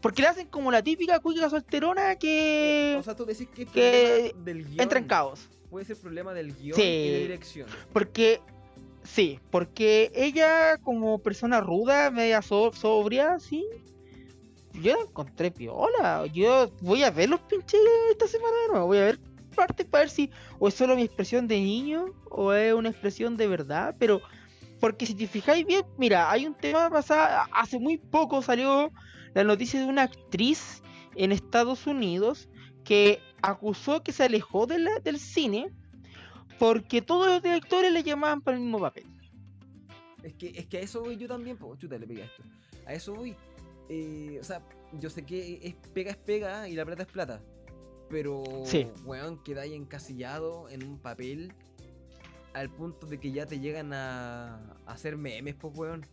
Porque 0.01 0.21
le 0.21 0.27
hacen 0.27 0.47
como 0.47 0.71
la 0.71 0.83
típica 0.83 1.19
cuica 1.19 1.49
solterona 1.49 2.15
que 2.17 2.95
O 2.99 3.03
sea, 3.03 3.15
tú 3.15 3.25
decís 3.25 3.47
que 3.47 3.63
es 3.63 3.69
que 3.69 4.35
entra 4.77 4.99
en 4.99 5.07
caos. 5.07 5.49
Puede 5.75 5.87
ser 5.87 5.97
problema 5.97 6.33
del 6.33 6.53
guion 6.55 6.73
Sí. 6.77 6.81
y 6.83 7.09
de 7.11 7.19
dirección. 7.19 7.67
Porque, 7.91 8.39
sí, 9.03 9.41
porque 9.51 10.09
ella 10.15 10.77
como 10.77 11.19
persona 11.19 11.59
ruda, 11.59 12.11
media 12.11 12.41
so- 12.41 12.71
sobria, 12.71 13.39
sí. 13.41 13.65
Yo 14.81 14.95
la 14.95 15.01
encontré 15.03 15.51
piola. 15.51 16.27
Yo 16.27 16.71
voy 16.79 17.03
a 17.03 17.11
ver 17.11 17.27
los 17.27 17.41
pinches 17.41 17.81
esta 18.09 18.25
semana 18.25 18.55
de 18.61 18.67
nuevo. 18.71 18.85
Voy 18.87 18.99
a 18.99 19.03
ver 19.03 19.19
partes 19.53 19.85
para 19.85 20.03
ver 20.03 20.09
si 20.09 20.31
o 20.59 20.69
es 20.69 20.73
solo 20.75 20.95
mi 20.95 21.01
expresión 21.01 21.45
de 21.45 21.59
niño 21.59 22.05
o 22.29 22.53
es 22.53 22.73
una 22.73 22.87
expresión 22.87 23.35
de 23.35 23.47
verdad. 23.47 23.97
Pero, 23.99 24.21
porque 24.79 25.05
si 25.05 25.13
te 25.13 25.27
fijáis 25.27 25.65
bien, 25.65 25.83
mira, 25.97 26.31
hay 26.31 26.45
un 26.47 26.53
tema 26.53 26.89
pasado, 26.89 27.49
hace 27.51 27.79
muy 27.79 27.97
poco 27.97 28.41
salió 28.41 28.93
la 29.33 29.43
noticia 29.43 29.81
de 29.81 29.87
una 29.87 30.03
actriz 30.03 30.81
en 31.17 31.33
Estados 31.33 31.85
Unidos 31.85 32.47
que 32.85 33.19
acusó 33.41 34.01
que 34.03 34.13
se 34.13 34.23
alejó 34.23 34.65
de 34.67 34.79
la- 34.79 34.99
del 34.99 35.19
cine 35.19 35.71
porque 36.57 37.01
todos 37.01 37.27
los 37.27 37.41
directores 37.43 37.91
le 37.91 38.01
llamaban 38.03 38.39
para 38.41 38.55
el 38.55 38.63
mismo 38.63 38.79
papel. 38.79 39.05
Es 40.23 40.33
que, 40.35 40.47
es 40.55 40.65
que 40.67 40.77
a 40.77 40.79
eso 40.81 41.01
voy 41.01 41.17
yo 41.17 41.27
también, 41.27 41.57
pues, 41.57 41.77
chuta, 41.79 41.97
le 41.97 42.07
pegué 42.07 42.23
a 42.23 42.25
esto. 42.25 42.43
A 42.87 42.93
eso 42.93 43.13
voy. 43.13 43.35
Eh, 43.89 44.37
o 44.39 44.43
sea, 44.43 44.61
yo 44.99 45.09
sé 45.09 45.23
que 45.25 45.59
es 45.61 45.75
pega 45.93 46.11
es 46.11 46.17
pega 46.17 46.67
y 46.69 46.73
la 46.75 46.85
plata 46.85 47.03
es 47.03 47.09
plata. 47.09 47.41
Pero, 48.09 48.43
Sí. 48.65 48.87
weón, 49.03 49.43
queda 49.43 49.61
ahí 49.63 49.73
encasillado 49.73 50.69
en 50.69 50.83
un 50.87 50.97
papel 50.99 51.51
al 52.53 52.69
punto 52.69 53.05
de 53.07 53.19
que 53.19 53.31
ya 53.31 53.45
te 53.45 53.59
llegan 53.59 53.91
a, 53.93 54.55
a 54.85 54.91
hacer 54.93 55.17
memes, 55.17 55.55
pues, 55.55 55.77
weón. 55.77 56.05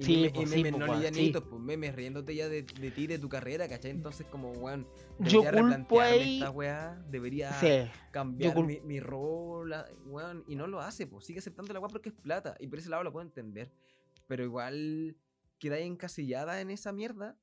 Y, 0.00 0.04
Sí, 0.04 0.16
meme- 0.16 0.26
y 0.28 0.30
pues, 0.32 0.50
sí, 0.50 0.56
memes 0.56 0.72
pues, 0.72 0.86
no 0.86 0.92
weón, 0.98 1.14
sí. 1.14 1.32
pues 1.50 1.60
memes 1.62 1.94
riéndote 1.94 2.34
ya 2.34 2.48
de, 2.48 2.62
de 2.62 2.90
ti, 2.90 3.06
de 3.06 3.18
tu 3.18 3.28
carrera, 3.28 3.68
¿cachai? 3.68 3.90
Entonces, 3.90 4.26
como, 4.30 4.50
weón, 4.52 4.86
Yo 5.18 5.42
debería 5.42 5.50
culpo 5.50 5.60
replantearme 6.00 6.22
ahí- 6.22 6.34
esta 6.38 6.50
weá, 6.50 7.04
debería 7.10 7.52
Sí. 7.60 7.90
cambiar 8.10 8.64
mi, 8.64 8.80
mi 8.80 8.98
rol, 8.98 9.72
a- 9.74 9.86
weón, 10.06 10.42
y 10.48 10.56
no 10.56 10.66
lo 10.66 10.80
hace, 10.80 11.06
pues 11.06 11.26
sigue 11.26 11.40
aceptando 11.40 11.74
la 11.74 11.80
weá 11.80 11.90
porque 11.90 12.08
es 12.08 12.14
plata, 12.14 12.56
y 12.58 12.66
por 12.66 12.78
ese 12.78 12.88
lado 12.88 13.04
lo 13.04 13.12
puedo 13.12 13.26
entender, 13.26 13.70
pero 14.26 14.42
igual 14.42 15.16
queda 15.58 15.76
ahí 15.76 15.86
encasillada 15.86 16.62
en 16.62 16.70
esa 16.70 16.92
mierda. 16.92 17.36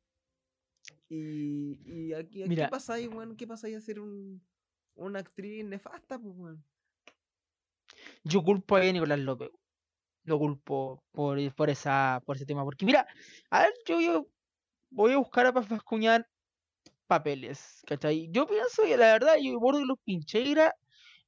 Y, 1.10 1.80
y 1.86 2.14
aquí, 2.14 2.44
Mira. 2.48 2.66
¿qué 2.66 2.72
pasa 2.72 2.94
ahí, 2.96 3.08
weón? 3.08 3.36
¿Qué 3.36 3.46
pasa 3.46 3.68
ahí 3.68 3.76
a 3.76 3.82
ser 3.82 4.00
un, 4.00 4.42
una 4.96 5.20
actriz 5.20 5.64
nefasta, 5.64 6.18
pues, 6.18 6.34
weón? 6.36 6.64
Yo 8.24 8.44
culpo 8.44 8.76
a 8.78 8.82
Nicolás 8.82 9.20
López. 9.20 9.52
Lo 10.28 10.38
culpo 10.38 11.02
por, 11.14 11.40
por, 11.56 11.70
esa, 11.70 12.22
por 12.26 12.36
ese 12.36 12.46
tema. 12.46 12.66
Porque 12.66 12.86
mira, 12.86 13.08
a 13.50 13.62
ver, 13.62 13.74
yo, 13.88 14.02
yo 14.02 14.28
voy 14.90 15.14
a 15.14 15.18
buscar 15.18 15.46
a 15.46 15.54
Paz 15.54 15.70
Vascuñán 15.70 16.28
papeles. 17.08 17.82
¿Cachai? 17.88 18.28
Yo 18.32 18.46
pienso 18.46 18.84
que 18.84 18.98
la 18.98 19.14
verdad, 19.14 19.36
yo 19.42 19.58
bordo 19.58 19.86
los 19.86 19.98
Pincheira, 20.04 20.76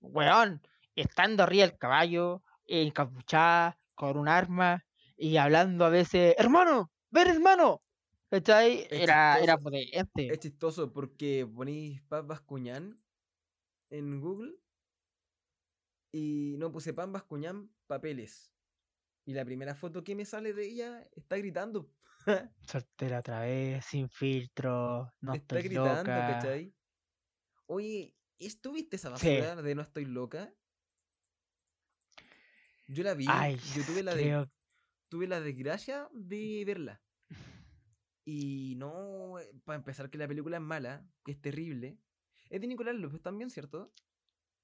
weón, 0.01 0.61
estando 0.95 1.43
arriba 1.43 1.65
del 1.65 1.77
caballo, 1.77 2.43
encapuchada, 2.67 3.79
con 3.95 4.17
un 4.17 4.27
arma, 4.27 4.83
y 5.15 5.37
hablando 5.37 5.85
a 5.85 5.89
veces, 5.89 6.35
hermano, 6.37 6.91
ven 7.09 7.29
hermano. 7.29 7.81
¿Cachai? 8.29 8.81
Es 8.89 9.01
Era, 9.01 9.39
era 9.39 9.57
potente. 9.57 10.27
Es 10.27 10.39
chistoso 10.39 10.91
porque 10.91 11.47
ponéis 11.55 12.01
Paz 12.03 12.27
Bascuñán 12.27 13.01
en 13.89 14.19
Google 14.19 14.55
y 16.11 16.55
no 16.59 16.69
puse 16.71 16.93
Paz 16.93 17.09
Bascuñán 17.09 17.71
papeles. 17.87 18.53
Y 19.29 19.33
la 19.33 19.45
primera 19.45 19.75
foto 19.75 20.03
que 20.03 20.15
me 20.15 20.25
sale 20.25 20.53
de 20.53 20.65
ella 20.65 21.07
está 21.15 21.37
gritando. 21.37 21.93
Soltera 22.65 23.19
otra 23.19 23.41
vez, 23.41 23.85
sin 23.85 24.09
filtro, 24.09 25.13
no 25.21 25.35
está 25.35 25.59
estoy 25.59 25.69
gritando, 25.69 25.99
loca. 26.11 26.27
¿cachai? 26.33 26.73
Oye, 27.67 28.17
¿estuviste 28.39 28.95
esa 28.95 29.15
Sí. 29.17 29.27
basura 29.37 29.61
de 29.61 29.75
No 29.75 29.83
estoy 29.83 30.05
loca? 30.05 30.51
Yo 32.87 33.03
la 33.03 33.13
vi, 33.13 33.27
Ay, 33.29 33.57
yo 33.75 33.85
tuve 33.85 34.01
la, 34.01 34.15
de- 34.15 34.49
tuve 35.09 35.27
la 35.27 35.41
desgracia 35.41 36.09
de 36.11 36.63
verla. 36.65 37.03
Y 38.25 38.73
no, 38.77 39.35
para 39.63 39.77
empezar 39.77 40.09
que 40.09 40.17
la 40.17 40.27
película 40.27 40.57
es 40.57 40.63
mala, 40.63 41.07
que 41.23 41.33
es 41.33 41.39
terrible. 41.39 41.99
Es 42.49 42.59
de 42.61 42.65
Nicolás 42.65 42.95
López 42.95 43.21
también, 43.21 43.51
¿cierto? 43.51 43.93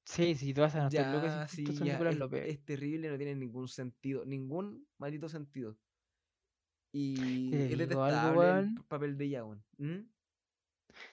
Sí, 0.06 0.36
si 0.36 0.54
tú 0.54 0.62
vas 0.62 0.76
a 0.76 0.82
no 0.82 0.88
estoy 0.88 1.06
loca, 1.06 1.30
Ya, 1.30 1.48
si 1.48 1.62
sí, 1.64 1.74
ya, 1.84 1.94
Nicolás 1.94 2.14
es, 2.14 2.20
López. 2.20 2.44
es 2.48 2.64
terrible, 2.66 3.10
no 3.10 3.18
tiene 3.18 3.36
ningún 3.36 3.68
sentido, 3.68 4.24
ningún 4.26 4.88
maldito 4.98 5.28
sentido. 5.30 5.78
Y 6.92 7.52
es 7.52 7.70
digo 7.70 8.04
algo, 8.04 8.44
detestable 8.44 8.50
el 8.52 8.86
papel 8.88 9.18
de 9.18 9.26
ella. 9.26 9.44
¿Mm? 9.78 10.10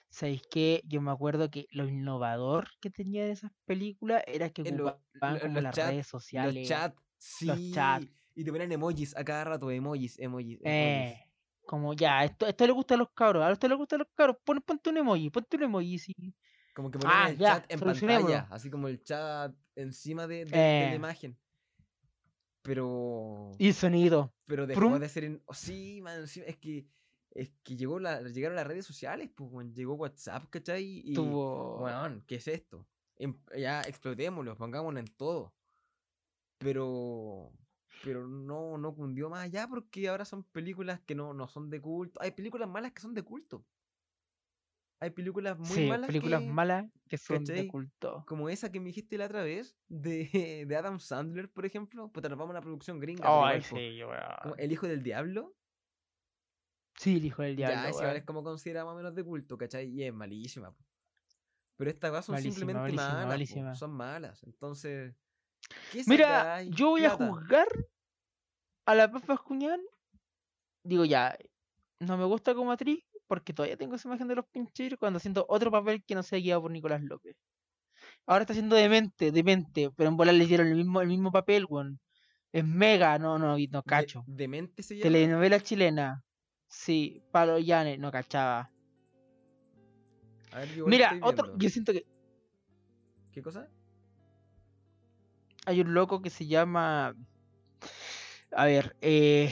¿Sabéis 0.09 0.43
qué? 0.49 0.81
Yo 0.85 1.01
me 1.01 1.11
acuerdo 1.11 1.49
que 1.49 1.65
lo 1.71 1.87
innovador 1.87 2.69
que 2.79 2.89
tenía 2.89 3.25
de 3.25 3.31
esas 3.31 3.51
películas 3.65 4.23
era 4.27 4.49
que 4.49 4.61
En 4.63 4.77
lo- 4.77 4.87
ocupaban 4.89 5.35
lo- 5.35 5.39
como 5.39 5.55
los 5.55 5.63
las 5.63 5.75
chat- 5.75 5.87
redes 5.87 6.07
sociales. 6.07 6.53
Los 6.55 6.67
chats, 6.67 7.01
sí. 7.17 7.47
los 7.47 7.71
chats. 7.71 8.07
Y 8.35 8.43
te 8.43 8.51
ponen 8.51 8.71
emojis 8.71 9.15
a 9.15 9.23
cada 9.23 9.43
rato, 9.43 9.69
emojis, 9.71 10.17
emojis, 10.19 10.59
emojis. 10.61 11.07
Eh, 11.07 11.15
como 11.65 11.93
ya, 11.93 12.23
esto, 12.23 12.45
esto 12.47 12.65
le 12.67 12.73
gusta 12.73 12.95
a 12.95 12.97
los 12.97 13.09
cabros, 13.13 13.43
a 13.43 13.51
esto 13.51 13.67
le 13.67 13.75
gusta 13.75 13.95
a 13.95 13.99
los 13.99 14.07
cabros, 14.15 14.37
pon, 14.45 14.61
ponte 14.61 14.89
un 14.89 14.97
emoji, 14.97 15.29
ponte 15.29 15.57
un 15.57 15.63
emoji, 15.63 15.99
sí. 15.99 16.13
Como 16.73 16.89
que 16.91 16.97
ponen 16.99 17.15
Ah, 17.15 17.29
el 17.29 17.37
ya, 17.37 17.47
chat 17.61 17.71
en 17.71 17.79
pantalla, 17.79 18.47
así 18.49 18.69
como 18.71 18.87
el 18.87 19.03
chat 19.03 19.53
encima 19.75 20.25
de, 20.27 20.45
de- 20.45 20.45
de 20.45 20.57
la 20.57 20.91
Eh. 20.93 20.95
imagen. 20.95 21.37
Pero. 22.61 23.51
Y 23.59 23.73
sonido. 23.73 24.33
Pero 24.45 24.65
dejó 24.65 24.79
Prum. 24.79 24.99
de 24.99 25.09
ser 25.09 25.25
en. 25.25 25.41
oh, 25.45 25.53
sí, 25.53 26.01
man, 26.01 26.23
es 26.23 26.57
que. 26.57 26.87
Es 27.31 27.51
que 27.63 27.75
llegó 27.75 27.99
la, 27.99 28.21
llegaron 28.21 28.55
las 28.55 28.67
redes 28.67 28.85
sociales, 28.85 29.27
pues, 29.35 29.49
weón, 29.51 29.73
llegó 29.73 29.95
WhatsApp, 29.95 30.45
¿cachai? 30.49 31.01
Y. 31.03 31.13
Tuvo. 31.13 31.79
Weón, 31.83 32.23
¿qué 32.27 32.35
es 32.35 32.47
esto? 32.47 32.87
Em- 33.17 33.37
ya 33.57 33.81
explotémoslo, 33.81 34.55
pongámoslo 34.55 34.99
en 34.99 35.07
todo. 35.07 35.53
Pero. 36.57 37.51
Pero 38.03 38.27
no, 38.27 38.77
no 38.77 38.93
cundió 38.93 39.29
más 39.29 39.43
allá 39.45 39.67
porque 39.67 40.09
ahora 40.09 40.25
son 40.25 40.43
películas 40.43 40.99
que 41.05 41.15
no, 41.15 41.33
no 41.33 41.47
son 41.47 41.69
de 41.69 41.79
culto. 41.79 42.21
Hay 42.21 42.31
películas 42.31 42.67
malas 42.67 42.91
que 42.91 43.01
son 43.01 43.13
de 43.13 43.23
culto. 43.23 43.63
Hay 45.03 45.09
películas 45.09 45.59
muy 45.59 45.67
sí, 45.67 45.85
malas 45.89 46.07
películas 46.07 46.41
que, 46.41 46.47
malas 46.47 46.85
que 47.09 47.17
son 47.17 47.43
de 47.43 47.67
culto. 47.67 48.23
como 48.25 48.47
esa 48.47 48.71
que 48.71 48.79
me 48.79 48.85
dijiste 48.85 49.17
la 49.17 49.25
otra 49.25 49.43
vez, 49.43 49.75
de, 49.89 50.63
de 50.67 50.75
Adam 50.77 50.97
Sandler, 50.97 51.51
por 51.51 51.65
ejemplo. 51.65 52.09
Pues 52.09 52.23
nos 52.23 52.37
vamos 52.39 52.51
a 52.55 52.59
una 52.59 52.61
producción 52.61 53.01
gringa. 53.01 53.25
Ay, 53.25 53.61
sí. 53.61 53.99
Como 54.41 54.55
El 54.55 54.71
hijo 54.71 54.87
del 54.87 55.03
diablo. 55.03 55.53
Sí, 56.95 57.17
el 57.17 57.25
hijo 57.25 57.41
del 57.41 57.57
ya, 57.57 57.67
diablo. 57.67 57.89
ese 57.89 57.97
igual 57.97 58.05
weón. 58.05 58.17
es 58.17 58.23
como 58.23 58.43
considera 58.45 58.85
más 58.85 58.93
o 58.93 58.95
menos 58.95 59.13
de 59.13 59.25
culto, 59.25 59.57
¿cachai? 59.57 59.89
Y 59.89 60.03
es 60.05 60.13
malísima. 60.13 60.71
po. 60.71 60.85
Pero 61.75 61.89
estas 61.89 62.09
cosas 62.11 62.25
son 62.27 62.35
Malísima, 62.35 62.55
simplemente 62.55 62.81
malísima, 62.81 63.13
malas. 63.13 63.27
malísima. 63.27 63.75
Son 63.75 63.91
malas. 63.91 64.43
Entonces. 64.43 65.13
¿qué 65.91 66.03
Mira, 66.07 66.63
yo 66.63 66.91
voy 66.91 67.03
a 67.03 67.09
juzgar 67.09 67.67
a 68.85 68.95
la 68.95 69.11
Paz 69.11 69.27
Vascuñán. 69.27 69.81
Digo 70.85 71.03
ya, 71.03 71.37
no 71.99 72.17
me 72.17 72.23
gusta 72.23 72.55
como 72.55 72.71
actriz 72.71 73.03
porque 73.33 73.51
todavía 73.51 73.75
tengo 73.77 73.95
esa 73.95 74.07
imagen 74.07 74.27
de 74.27 74.35
los 74.35 74.45
pincheros 74.45 74.99
cuando 74.99 75.17
haciendo 75.17 75.43
otro 75.49 75.71
papel 75.71 76.03
que 76.03 76.13
no 76.13 76.21
sea 76.21 76.37
guiado 76.37 76.61
por 76.61 76.69
Nicolás 76.69 77.01
López. 77.01 77.35
Ahora 78.27 78.43
está 78.43 78.53
haciendo 78.53 78.75
demente, 78.75 79.31
demente, 79.31 79.89
pero 79.97 80.07
en 80.07 80.17
volar 80.17 80.35
le 80.35 80.43
hicieron 80.43 80.67
el 80.67 80.75
mismo, 80.75 81.01
el 81.01 81.07
mismo 81.07 81.31
papel, 81.31 81.65
weón. 81.67 81.99
Es 82.51 82.63
mega, 82.63 83.17
no, 83.17 83.39
no, 83.39 83.57
no 83.57 83.57
De- 83.57 83.83
cacho. 83.83 84.23
Demente 84.27 84.83
se 84.83 84.97
llama. 84.97 85.03
Telenovela 85.03 85.59
chilena. 85.59 86.23
Sí, 86.67 87.23
Palo 87.31 87.57
Llanes, 87.57 87.97
no 87.97 88.11
cachaba. 88.11 88.69
A 90.51 90.59
ver, 90.59 90.75
yo 90.75 90.85
Mira, 90.85 91.17
otro, 91.23 91.45
viendo. 91.45 91.63
yo 91.63 91.69
siento 91.71 91.91
que 91.91 92.05
¿Qué 93.31 93.41
cosa? 93.41 93.67
hay 95.65 95.81
un 95.81 95.91
loco 95.95 96.21
que 96.21 96.29
se 96.29 96.45
llama. 96.45 97.15
A 98.51 98.65
ver, 98.65 98.95
eh. 99.01 99.51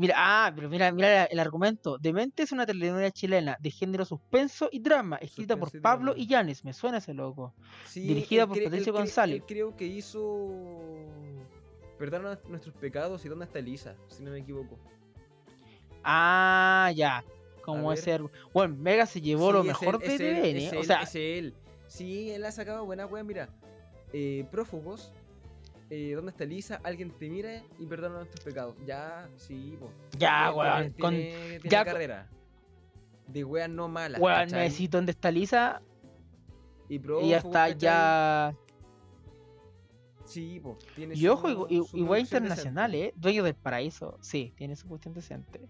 Mira, 0.00 0.14
ah, 0.16 0.50
pero 0.56 0.70
mira, 0.70 0.90
mira 0.92 1.24
el 1.24 1.38
argumento. 1.38 1.98
Demente 1.98 2.44
es 2.44 2.52
una 2.52 2.64
telenovela 2.64 3.10
chilena 3.10 3.58
de 3.60 3.70
género 3.70 4.06
suspenso 4.06 4.70
y 4.72 4.80
drama, 4.80 5.16
escrita 5.16 5.58
por 5.58 5.68
y 5.74 5.78
Pablo 5.78 6.12
drama. 6.12 6.24
Illanes, 6.24 6.64
me 6.64 6.72
suena 6.72 6.96
ese 6.98 7.12
loco. 7.12 7.52
Sí, 7.84 8.00
Dirigida 8.06 8.46
por 8.46 8.62
Patricio 8.62 8.94
González. 8.94 9.36
él 9.36 9.44
creo 9.46 9.76
que 9.76 9.84
hizo. 9.84 10.54
Perdona 11.98 12.38
nuestros 12.48 12.74
pecados 12.76 13.26
y 13.26 13.28
dónde 13.28 13.44
está 13.44 13.58
Elisa, 13.58 13.94
si 14.08 14.22
no 14.22 14.30
me 14.30 14.38
equivoco. 14.38 14.78
Ah, 16.02 16.90
ya. 16.96 17.22
Como 17.60 17.92
ese. 17.92 18.20
Bueno, 18.54 18.76
Mega 18.76 19.04
se 19.04 19.20
llevó 19.20 19.52
lo 19.52 19.60
Sí, 19.60 19.68
mejor 19.68 20.00
él, 20.02 20.16
de 20.16 20.16
TVN, 20.16 20.56
es 20.56 20.72
o 20.72 20.82
sea, 20.82 21.02
es 21.02 21.14
él. 21.14 21.54
Sí, 21.88 22.30
él 22.30 22.42
ha 22.46 22.52
sacado 22.52 22.86
buena 22.86 23.04
wea, 23.04 23.22
mira. 23.22 23.50
Eh, 24.14 24.46
prófugos. 24.50 25.12
Eh, 25.90 26.12
¿Dónde 26.14 26.30
está 26.30 26.44
Elisa? 26.44 26.80
Alguien 26.84 27.10
te 27.10 27.28
mira 27.28 27.62
y 27.78 27.86
perdona 27.86 28.16
nuestros 28.18 28.44
pecados. 28.44 28.76
Ya, 28.86 29.28
sí, 29.36 29.76
po. 29.78 29.90
ya, 30.18 30.52
weón. 30.52 30.92
tiene- 30.92 31.00
Con, 31.00 31.14
tiene- 31.14 31.60
ya 31.64 31.84
carrera. 31.84 32.28
De 33.26 33.44
weas 33.44 33.68
no 33.70 33.88
malas. 33.88 34.20
weón, 34.20 34.48
necesito 34.50 34.98
dónde 34.98 35.12
está 35.12 35.30
Lisa. 35.30 35.82
Y 36.88 36.94
Y 36.94 36.98
ya 36.98 37.02
prófugos, 37.02 37.32
está, 37.36 37.50
¿cachai? 37.66 37.78
ya. 37.78 38.54
Sí, 40.24 40.60
po. 40.60 40.78
Tiene 40.94 41.14
Y 41.16 41.26
ojo, 41.28 41.48
su- 41.48 41.66
y, 41.68 41.78
y- 41.78 41.84
su 41.86 41.96
y 41.98 42.02
wea 42.02 42.20
internacional, 42.20 42.92
decente. 42.92 43.16
¿eh? 43.16 43.20
Dueño 43.20 43.42
del 43.42 43.54
paraíso. 43.54 44.16
Sí, 44.20 44.52
tiene 44.56 44.76
su 44.76 44.86
cuestión 44.88 45.12
decente. 45.14 45.60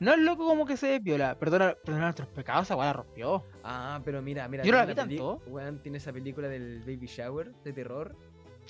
No 0.00 0.12
es 0.12 0.18
loco 0.18 0.46
como 0.46 0.64
que 0.66 0.76
se 0.76 0.86
desviola. 0.88 1.38
Perdona, 1.38 1.76
perdona 1.84 2.04
nuestros 2.06 2.28
pecados, 2.28 2.64
esa 2.64 2.74
weá 2.76 2.86
la 2.86 2.92
rompió. 2.94 3.44
Ah, 3.62 4.00
pero 4.04 4.20
mira, 4.22 4.48
mira. 4.48 4.64
Yo 4.64 4.72
no 4.72 4.78
la 4.78 4.86
vi 4.86 4.94
tanto. 4.94 5.42
Weón, 5.46 5.80
tiene 5.82 5.98
esa 5.98 6.12
película 6.12 6.48
del 6.48 6.80
Baby 6.80 7.06
Shower 7.06 7.54
de 7.62 7.72
terror. 7.72 8.16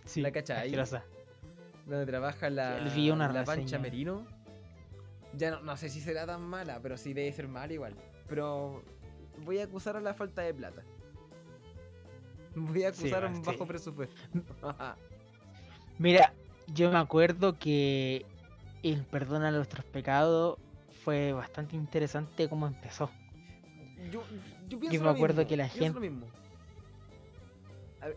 Sí, 0.05 0.21
¿La 0.21 0.31
cachai? 0.33 0.67
asquerosa. 0.67 1.05
donde 1.87 2.07
trabaja 2.07 2.49
la, 2.51 2.79
una 3.13 3.33
la 3.33 3.45
pancha 3.45 3.79
merino. 3.79 4.27
Ya 5.35 5.51
no, 5.51 5.61
no 5.63 5.77
sé 5.77 5.89
si 5.89 6.01
será 6.01 6.27
tan 6.27 6.43
mala, 6.43 6.81
pero 6.83 6.97
sí 6.97 7.13
debe 7.15 7.33
ser 7.33 7.49
mala 7.49 7.73
igual. 7.73 7.95
Pero 8.29 8.83
voy 9.45 9.59
a 9.59 9.65
acusar 9.65 9.97
a 9.97 10.01
la 10.01 10.13
falta 10.15 10.43
de 10.43 10.53
plata. 10.55 10.83
Voy 12.55 12.85
a 12.85 12.93
Sí, 12.93 13.07
acusar 13.07 13.25
a 13.25 13.29
un 13.29 13.37
sí. 13.37 13.43
bajo 13.45 13.67
presupuesto. 13.67 14.15
Mira, 15.99 16.33
yo 16.69 16.91
me 16.91 16.99
acuerdo 16.99 17.59
que 17.59 18.27
el 18.83 19.05
Perdona 19.05 19.51
nuestros 19.51 19.85
pecados 19.87 20.59
fue 21.05 21.33
bastante 21.33 21.77
interesante 21.77 22.49
cómo 22.49 22.67
empezó. 22.67 23.11
yo, 24.11 24.23
yo 24.69 24.79
pienso 24.79 24.99
me 24.99 25.05
lo 25.05 25.11
acuerdo 25.11 25.37
mismo, 25.39 25.49
que 25.49 25.57
la 25.57 25.69
pienso 25.69 25.99
lo 25.99 26.01
gente- 26.01 26.11
mismo. 26.11 26.27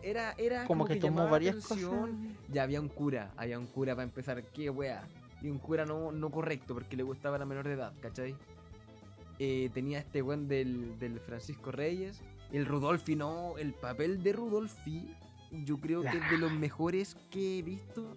Era, 0.02 0.34
era 0.38 0.64
Como 0.66 0.84
que 0.84 0.96
tomó 0.96 1.28
varias 1.28 1.56
atención. 1.64 2.12
cosas. 2.12 2.48
Ya 2.52 2.62
había 2.62 2.80
un 2.80 2.88
cura, 2.88 3.32
había 3.36 3.58
un 3.58 3.66
cura 3.66 3.94
para 3.94 4.04
empezar, 4.04 4.42
qué 4.52 4.70
wea. 4.70 5.06
Y 5.42 5.48
un 5.48 5.58
cura 5.58 5.84
no, 5.84 6.12
no 6.12 6.30
correcto, 6.30 6.74
porque 6.74 6.96
le 6.96 7.02
gustaba 7.02 7.38
la 7.38 7.44
menor 7.44 7.66
de 7.68 7.74
edad, 7.74 7.92
¿cachai? 8.00 8.34
Eh, 9.38 9.70
tenía 9.74 9.98
este 9.98 10.22
weón 10.22 10.48
del, 10.48 10.98
del 10.98 11.20
Francisco 11.20 11.70
Reyes. 11.70 12.22
El 12.52 12.64
Rudolfi, 12.66 13.16
no, 13.16 13.58
el 13.58 13.74
papel 13.74 14.22
de 14.22 14.32
Rudolfi, 14.32 15.14
yo 15.50 15.78
creo 15.78 16.02
que 16.02 16.16
es 16.16 16.30
de 16.30 16.38
los 16.38 16.52
mejores 16.52 17.16
que 17.30 17.58
he 17.58 17.62
visto 17.62 18.16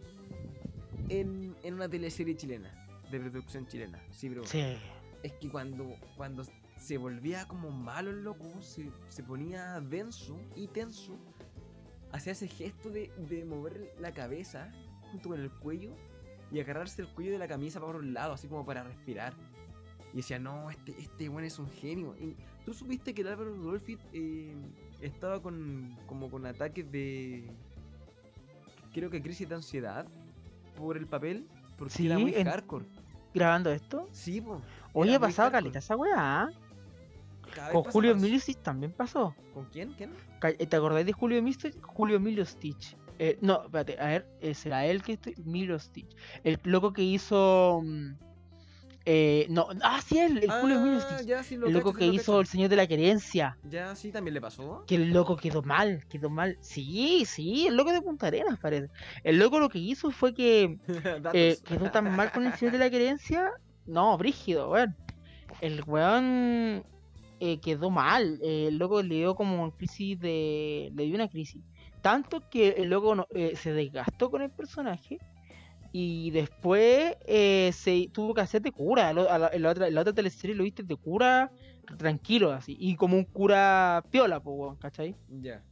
en, 1.10 1.55
en 1.63 1.73
una 1.73 1.89
teleserie 1.89 2.36
chilena, 2.36 2.71
de 3.12 3.19
producción 3.19 3.67
chilena. 3.67 4.01
Sí, 4.12 4.29
bro. 4.29 4.45
Sí. 4.45 4.77
Es 5.23 5.34
que 5.34 5.49
cuando, 5.49 5.95
cuando 6.15 6.43
se 6.77 6.97
volvía 6.97 7.45
como 7.47 7.71
malo 7.71 8.12
el 8.12 8.23
loco, 8.23 8.49
se, 8.62 8.89
se 9.10 9.23
ponía 9.23 9.82
denso 9.82 10.38
y 10.55 10.67
tenso, 10.67 11.17
hacía 12.12 12.34
ese 12.34 12.48
gesto 12.48 12.89
de, 12.89 13.12
de 13.30 13.45
mover 13.45 13.93
la 14.00 14.12
cabeza 14.13 14.72
junto 15.12 15.30
con 15.30 15.39
el 15.39 15.52
cuello 15.52 15.91
y 16.52 16.60
agarrarse 16.60 17.02
el 17.02 17.08
cuello 17.10 17.32
de 17.32 17.38
la 17.38 17.48
camisa 17.48 17.80
para 17.80 17.98
un 17.98 18.13
lado, 18.13 18.34
así 18.34 18.48
como 18.48 18.65
para 18.65 18.84
respirar. 18.84 19.34
Y 20.13 20.17
decía, 20.17 20.39
no, 20.39 20.69
este, 20.72 20.95
este 21.00 21.30
weón 21.30 21.43
es 21.43 21.60
un 21.60 21.69
genio. 21.69 22.15
Y 22.19 22.36
tú 22.65 22.74
supiste 22.74 23.13
que 23.13 23.22
el 23.22 23.28
Álvaro 23.28 23.54
Rudolfi 23.54 23.98
eh, 24.13 24.56
estaba 25.02 25.39
con, 25.41 25.95
como 26.08 26.32
con 26.32 26.45
ataques 26.48 26.91
de, 26.91 27.48
creo 28.93 29.10
que 29.10 29.22
crisis 29.22 29.48
de 29.48 29.56
ansiedad 29.56 30.08
por 30.76 30.98
el 30.98 31.06
papel, 31.06 31.48
porque 31.78 32.06
era 32.06 32.15
Sí, 32.15 32.22
muy 32.22 32.34
en- 32.34 32.48
hardcore. 32.48 32.86
Grabando 33.34 33.72
esto. 33.72 34.08
Sí, 34.12 34.41
po. 34.41 34.60
Oye, 34.93 35.12
Era 35.12 35.17
ha 35.17 35.19
muy 35.19 35.28
pasado 35.28 35.52
hardcore. 35.52 35.62
caleta 35.63 35.80
esa 35.80 35.95
weá. 35.95 36.15
¿ah? 36.17 36.50
Cada 37.49 37.71
Con 37.71 37.83
Julio 37.83 38.13
más. 38.13 38.21
Emilio 38.23 38.39
Stitch 38.39 38.57
también 38.59 38.91
pasó. 38.91 39.35
¿Con 39.53 39.65
quién? 39.65 39.93
¿Quién? 39.93 40.12
Ca- 40.39 40.53
¿Te 40.53 40.75
acordáis 40.75 41.05
de 41.05 41.13
Julio 41.13 41.38
Emilio 41.38 41.59
Stitch? 41.59 41.81
Julio 41.81 42.15
Emilio 42.17 42.45
Stitch. 42.45 42.95
Eh, 43.17 43.38
no, 43.41 43.63
espérate, 43.65 43.99
a 43.99 44.05
ver, 44.07 44.27
eh, 44.41 44.53
será 44.53 44.85
él 44.85 45.01
que 45.03 45.13
estoy. 45.13 45.33
Emilio 45.38 45.77
Stitch. 45.79 46.15
El 46.43 46.59
loco 46.63 46.93
que 46.93 47.01
hizo. 47.03 47.81
mm, 47.83 48.12
eh, 49.12 49.47
no, 49.49 49.67
ah, 49.81 49.99
sí, 50.05 50.19
el, 50.19 50.38
el 50.38 50.51
Julio 50.51 50.77
Emilio 50.79 50.99
Ah, 50.99 51.15
Stitch. 51.17 51.27
ya, 51.27 51.43
sí, 51.43 51.57
lo 51.57 51.67
El 51.67 51.73
loco 51.73 51.89
cacho, 51.93 51.97
que 51.99 52.03
sí 52.05 52.07
lo 52.09 52.13
hizo 52.13 52.31
cacho. 52.33 52.41
El 52.41 52.47
Señor 52.47 52.69
de 52.69 52.75
la 52.75 52.88
Querencia. 52.88 53.57
Ya, 53.63 53.95
sí, 53.95 54.12
también 54.12 54.35
le 54.35 54.41
pasó. 54.41 54.83
Que 54.88 54.95
el 54.95 55.09
loco 55.12 55.35
quedó 55.35 55.62
mal, 55.63 56.05
quedó 56.09 56.29
mal. 56.29 56.57
Sí, 56.62 57.23
sí, 57.25 57.67
el 57.67 57.75
loco 57.75 57.91
de 57.91 58.01
Punta 58.01 58.27
Arenas 58.27 58.59
parece. 58.59 58.89
El 59.23 59.39
loco 59.39 59.59
lo 59.59 59.67
que 59.69 59.79
hizo 59.79 60.12
fue 60.12 60.33
que 60.33 60.77
eh, 61.33 61.57
quedó 61.65 61.89
tan 61.91 62.15
mal 62.15 62.31
con 62.31 62.45
el 62.45 62.53
Señor 62.53 62.73
de 62.73 62.79
la 62.79 62.89
Querencia. 62.89 63.51
No, 63.85 64.15
brígido, 64.17 64.69
weón. 64.69 64.95
El 65.62 65.83
weón 65.88 66.83
eh, 67.39 67.60
quedó 67.60 67.89
mal. 67.89 68.39
eh, 68.43 68.67
el 68.67 68.78
loco 68.78 69.02
le 69.02 69.15
dio 69.15 69.36
como 69.36 69.71
crisis 69.71 70.19
de. 70.19 70.91
Le 70.95 71.06
dio 71.06 71.15
una 71.15 71.28
crisis. 71.30 71.63
Tanto 72.02 72.49
que 72.49 72.69
el 72.69 72.89
loco 72.89 73.15
no- 73.15 73.28
eh, 73.32 73.56
se 73.56 73.73
desgastó 73.73 74.30
con 74.32 74.41
el 74.41 74.52
personaje. 74.52 75.17
Y 75.91 76.30
después 76.32 77.17
eh, 77.25 77.71
se 77.73 78.10
tuvo 78.13 78.34
que 78.36 78.41
hacer 78.41 78.62
de 78.62 78.71
cura. 78.71 79.12
La- 79.12 79.49
En 79.52 79.62
la, 79.63 79.69
otra, 79.71 79.89
la 79.89 80.02
otra 80.02 80.13
teleserie 80.13 80.56
lo 80.56 80.63
viste 80.63 80.84
de 80.84 80.95
cura 80.95 81.52
tranquilo, 81.97 82.52
así. 82.52 82.78
Y 82.80 82.95
como 82.95 83.17
un 83.17 83.23
cura 83.25 84.04
piola, 84.12 84.39
pues, 84.39 84.56
weón, 84.56 84.75
¿cachai? 84.75 85.15
Ya. 85.41 85.63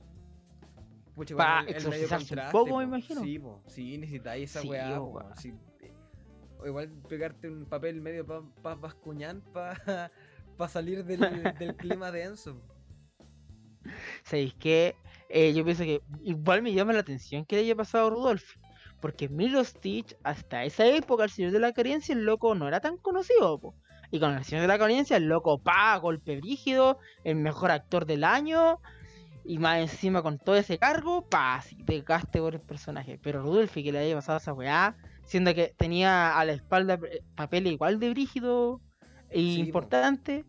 Pucha, 1.16 1.36
Pa' 1.36 1.62
igual 1.62 1.68
el- 1.70 1.76
el 1.76 1.90
medio 1.90 2.06
exorcizarse 2.06 2.34
un 2.36 2.52
poco, 2.52 2.66
me 2.66 2.74
po. 2.74 2.82
imagino. 2.96 3.22
Sí, 3.22 3.40
po. 3.40 3.62
Sí, 3.68 3.98
necesitáis 4.00 4.50
esa 4.50 4.62
Sí, 4.62 4.70
weá, 4.70 4.98
po, 4.98 5.12
po, 5.14 5.36
sí. 5.36 5.54
O 6.60 6.66
igual 6.66 6.90
pegarte 7.08 7.48
un 7.48 7.66
papel 7.66 8.02
medio 8.02 8.26
para 8.26 8.42
pa 8.64 8.74
Bascuñán 8.76 9.42
para 9.54 10.12
salir 10.68 11.06
del, 11.06 11.20
del 11.60 11.76
clima 11.76 12.12
denso. 12.12 12.62
¿Sabéis 14.24 14.54
que 14.56 14.96
Yo 15.30 15.64
pienso 15.64 15.84
que 15.84 16.02
igual 16.22 16.62
me 16.62 16.74
llama 16.74 16.94
la 16.94 17.00
atención 17.00 17.46
que 17.46 17.56
le 17.56 17.62
haya 17.64 17.76
pasado 17.76 18.08
a 18.08 18.10
Rudolph. 18.10 18.58
Porque 19.00 19.30
Milo 19.30 19.64
Stitch, 19.64 20.16
hasta 20.24 20.64
esa 20.64 20.86
época, 20.88 21.24
el 21.24 21.30
Señor 21.30 21.52
de 21.52 21.60
la 21.60 21.72
Carencia, 21.72 22.14
el 22.14 22.26
loco 22.26 22.56
no 22.56 22.68
era 22.68 22.80
tan 22.80 22.98
conocido. 22.98 23.60
po. 23.60 23.76
Y 24.10 24.20
con 24.20 24.34
el 24.34 24.44
Señor 24.44 24.64
de 24.64 24.68
la 24.68 24.80
Carencia, 24.80 25.18
el 25.18 25.28
loco, 25.28 25.62
pa, 25.62 25.96
golpe 25.98 26.38
brígido, 26.38 26.98
el 27.24 27.36
mejor 27.36 27.72
actor 27.72 28.06
del 28.06 28.24
año. 28.24 28.80
Y 29.46 29.60
más 29.60 29.80
encima 29.80 30.22
con 30.24 30.40
todo 30.40 30.56
ese 30.56 30.78
cargo, 30.78 31.28
pa, 31.30 31.56
así, 31.56 31.78
desgaste 31.84 32.40
por 32.40 32.56
el 32.56 32.62
personaje. 32.62 33.20
Pero 33.22 33.42
Rudolph, 33.42 33.72
que 33.72 33.92
le 33.92 34.00
haya 34.00 34.16
pasado 34.16 34.40
esa 34.40 34.54
weá, 34.54 34.98
siendo 35.24 35.54
que 35.54 35.74
tenía 35.78 36.38
a 36.38 36.44
la 36.44 36.54
espalda 36.54 37.00
eh, 37.10 37.22
papel 37.36 37.68
igual 37.68 38.00
de 38.00 38.10
brígido 38.10 38.82
Sí, 39.36 39.64
po. 39.72 39.82
importante. 39.82 40.46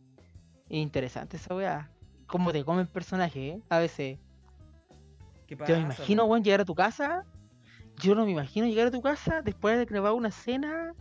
e 0.69 0.79
interesante 0.79 1.37
esa 1.37 1.55
weá. 1.55 1.91
Cómo 2.27 2.53
te 2.53 2.65
come 2.65 2.83
el 2.83 2.89
personaje, 2.89 3.49
¿eh? 3.51 3.63
A 3.71 3.79
veces. 3.79 4.19
¿Qué 5.47 5.57
Te 5.57 5.57
pasa, 5.57 5.79
imagino, 5.79 6.25
po? 6.25 6.29
weón, 6.29 6.45
llegar 6.45 6.61
a 6.61 6.65
tu 6.65 6.75
casa. 6.75 7.25
Yo 7.97 8.15
no 8.15 8.25
me 8.25 8.33
imagino 8.33 8.67
llegar 8.67 8.89
a 8.89 8.91
tu 8.91 9.03
casa 9.03 9.43
después 9.43 9.79
de 9.79 9.85
grabar 9.87 10.13
una 10.13 10.29
escena 10.29 10.95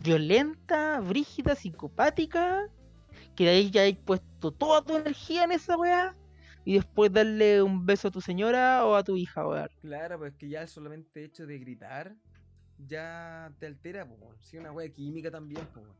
violenta, 0.00 1.00
brígida, 1.00 1.54
psicopática. 1.54 2.66
Que 3.36 3.44
de 3.44 3.50
ahí 3.50 3.70
ya 3.70 3.82
hay 3.82 3.94
puesto 3.94 4.52
toda 4.52 4.82
tu 4.82 4.96
energía 4.96 5.44
en 5.44 5.52
esa 5.52 5.76
weá. 5.76 6.14
Y 6.64 6.74
después 6.74 7.12
darle 7.12 7.62
un 7.62 7.84
beso 7.86 8.08
a 8.08 8.10
tu 8.10 8.20
señora 8.20 8.84
o 8.86 8.94
a 8.96 9.04
tu 9.04 9.16
hija, 9.16 9.46
weón. 9.46 9.68
Claro, 9.80 10.18
pues 10.18 10.34
que 10.34 10.48
ya 10.48 10.66
solamente 10.66 11.24
hecho 11.24 11.46
de 11.46 11.58
gritar 11.58 12.16
ya 12.78 13.54
te 13.58 13.66
altera, 13.66 14.06
po. 14.08 14.14
weón. 14.16 14.36
Sí, 14.40 14.56
una 14.58 14.72
wea 14.72 14.88
química 14.92 15.30
también, 15.30 15.66
po. 15.72 15.96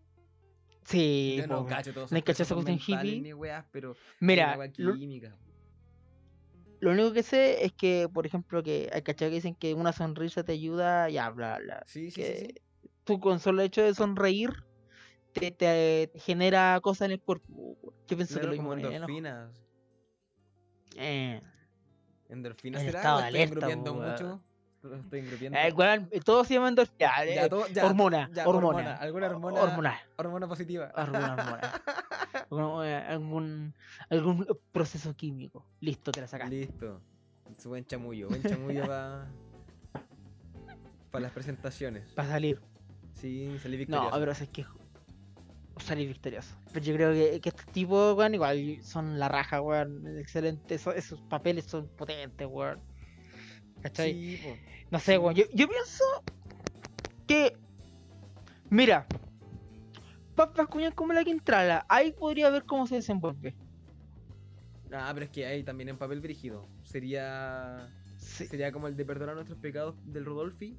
Sí, 0.87 1.37
Yo 1.39 1.47
no 1.47 1.67
cacho 1.67 1.93
todos 1.95 2.13
¿No 2.13 2.19
esos 2.19 2.65
mentales 2.65 2.89
hippie? 2.89 3.21
ni 3.23 3.33
weas, 3.33 3.65
pero 3.73 3.97
Mira, 4.21 4.57
lo, 4.77 4.95
lo 6.81 6.91
único 6.91 7.13
que 7.13 7.23
sé 7.23 7.65
es 7.65 7.73
que, 7.73 8.09
por 8.13 8.27
ejemplo, 8.27 8.63
que 8.63 8.91
hay 8.93 9.03
cachado 9.03 9.31
que 9.31 9.37
dicen 9.37 9.55
que 9.55 9.73
una 9.75 9.93
sonrisa 9.93 10.45
te 10.45 10.53
ayuda, 10.53 11.09
ya, 11.09 11.31
bla, 11.31 11.59
bla. 11.59 11.83
Sí, 11.87 12.11
sí, 12.11 12.23
sí, 12.23 12.23
sí. 12.23 12.47
que 12.49 12.63
tú 13.05 13.21
con 13.21 13.41
solo 13.41 13.63
hecho 13.63 13.83
de 13.83 13.95
sonreír 13.95 14.51
te, 15.33 15.51
te 15.51 16.11
genera 16.17 16.79
cosas 16.83 17.07
en 17.07 17.13
el 17.13 17.21
cuerpo. 17.21 17.77
Yo 18.07 18.17
pienso 18.17 18.35
Claro, 18.35 18.51
que 18.51 18.57
lo 18.57 18.63
mismo 18.63 18.73
en 18.75 18.79
el 18.81 18.85
enojo. 18.93 18.97
endorfinas. 18.97 19.61
Eh, 20.97 21.41
¿Endorfinas 22.29 22.83
En 22.83 22.87
será? 22.89 22.99
estado 22.99 23.17
¿O 23.17 23.21
de 23.21 23.25
estoy 23.27 23.41
alerta, 23.41 23.69
weón. 23.69 24.13
mucho? 24.13 24.45
¿O 24.85 24.95
Estoy 24.95 25.21
engrupiendo. 25.21 25.59
eh, 25.59 25.73
weón, 25.73 26.11
todo 26.25 26.45
se 26.45 26.55
llama 26.55 26.69
endorfina. 26.69 26.99
Ya, 26.99 27.25
Ya, 27.25 27.45
eh, 27.45 27.49
todo- 27.49 27.67
ya, 27.69 27.87
hormona, 27.87 28.29
ya, 28.33 28.47
hormona, 28.49 28.95
¿Alguna 28.97 29.27
hormona? 29.29 29.99
Hormona 30.17 30.47
positiva. 30.49 30.93
hormona, 30.97 31.33
hormona. 31.35 31.83
Algún- 32.51 32.85
eh, 32.85 33.73
algún, 34.11 34.47
proceso 34.73 35.15
químico. 35.15 35.65
Listo, 35.81 36.13
te 36.13 36.21
la 36.21 36.27
sacaste. 36.29 36.55
Listo. 36.55 37.01
Su 37.59 37.69
buen 37.71 37.85
chamullo. 37.87 38.29
Buen 38.29 38.43
chamullo 38.43 38.83
para 38.87 39.27
para 41.11 41.23
las 41.23 41.33
presentaciones. 41.33 42.13
Para 42.15 42.29
salir. 42.29 42.61
Sí, 43.15 43.57
salí 43.63 43.77
No, 43.77 43.79
victorioso. 43.79 44.19
pero 44.19 44.33
es 44.33 44.49
que 44.49 44.67
salir 45.79 46.09
victorioso. 46.09 46.57
Pero 46.73 46.85
yo 46.85 46.95
creo 46.95 47.13
que, 47.13 47.41
que 47.41 47.49
este 47.51 47.65
tipo, 47.73 48.15
weón, 48.15 48.35
igual 48.35 48.79
son 48.83 49.19
la 49.19 49.29
raja, 49.29 49.61
weón. 49.61 50.19
Excelente. 50.19 50.75
Esos, 50.75 50.95
esos 50.97 51.21
papeles 51.23 51.65
son 51.67 51.87
potentes, 51.89 52.47
weón. 52.51 52.81
¿Cachai? 53.85 54.13
Sí, 54.15 54.41
po. 54.43 54.57
No 54.91 54.99
sé, 54.99 55.19
weón. 55.19 55.35
Yo, 55.35 55.45
yo 55.53 55.69
pienso 55.69 56.05
que. 57.27 57.57
Mira. 58.71 59.07
Papas 60.35 60.67
cuñas 60.69 60.95
como 60.95 61.13
la 61.13 61.23
Quintrala. 61.23 61.85
Ahí 61.89 62.11
podría 62.13 62.49
ver 62.51 62.65
cómo 62.65 62.87
se 62.87 62.97
desenvuelve. 62.97 63.55
Ah, 64.91 65.11
pero 65.13 65.27
es 65.27 65.31
que 65.31 65.45
ahí 65.47 65.63
también 65.63 65.91
en 65.91 65.99
papel 65.99 66.21
brígido. 66.21 66.67
Sería. 66.83 67.89
Sí. 68.19 68.47
Sería 68.47 68.73
como 68.73 68.89
el 68.89 68.97
de 68.97 69.05
perdonar 69.05 69.35
nuestros 69.35 69.59
pecados 69.59 69.97
del 70.07 70.25
Rodolfi. 70.25 70.79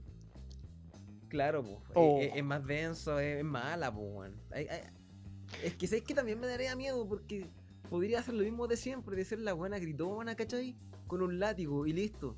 Claro, 1.30 1.64
po. 1.64 1.78
Es- 1.84 1.92
Oh. 1.96 2.20
Es, 2.22 2.32
es 2.36 2.44
más 2.44 2.66
denso, 2.66 3.20
es, 3.20 3.44
mala, 3.44 3.94
ay- 4.52 4.68
Es 5.64 5.76
que 5.76 5.86
sabes 5.88 6.04
que 6.04 6.14
también 6.16 6.40
me 6.40 6.48
daría 6.48 6.76
miedo 6.76 7.08
porque 7.08 7.48
podría 7.90 8.20
hacer 8.20 8.34
lo 8.34 8.44
mismo 8.44 8.68
de 8.68 8.78
siempre, 8.78 9.16
de 9.16 9.26
ser 9.26 9.40
la 9.40 9.54
buena 9.54 9.78
gritona, 9.78 10.36
¿cachai? 10.36 10.76
Con 11.08 11.22
un 11.22 11.38
látigo 11.40 11.86
y 11.86 11.94
listo. 11.94 12.36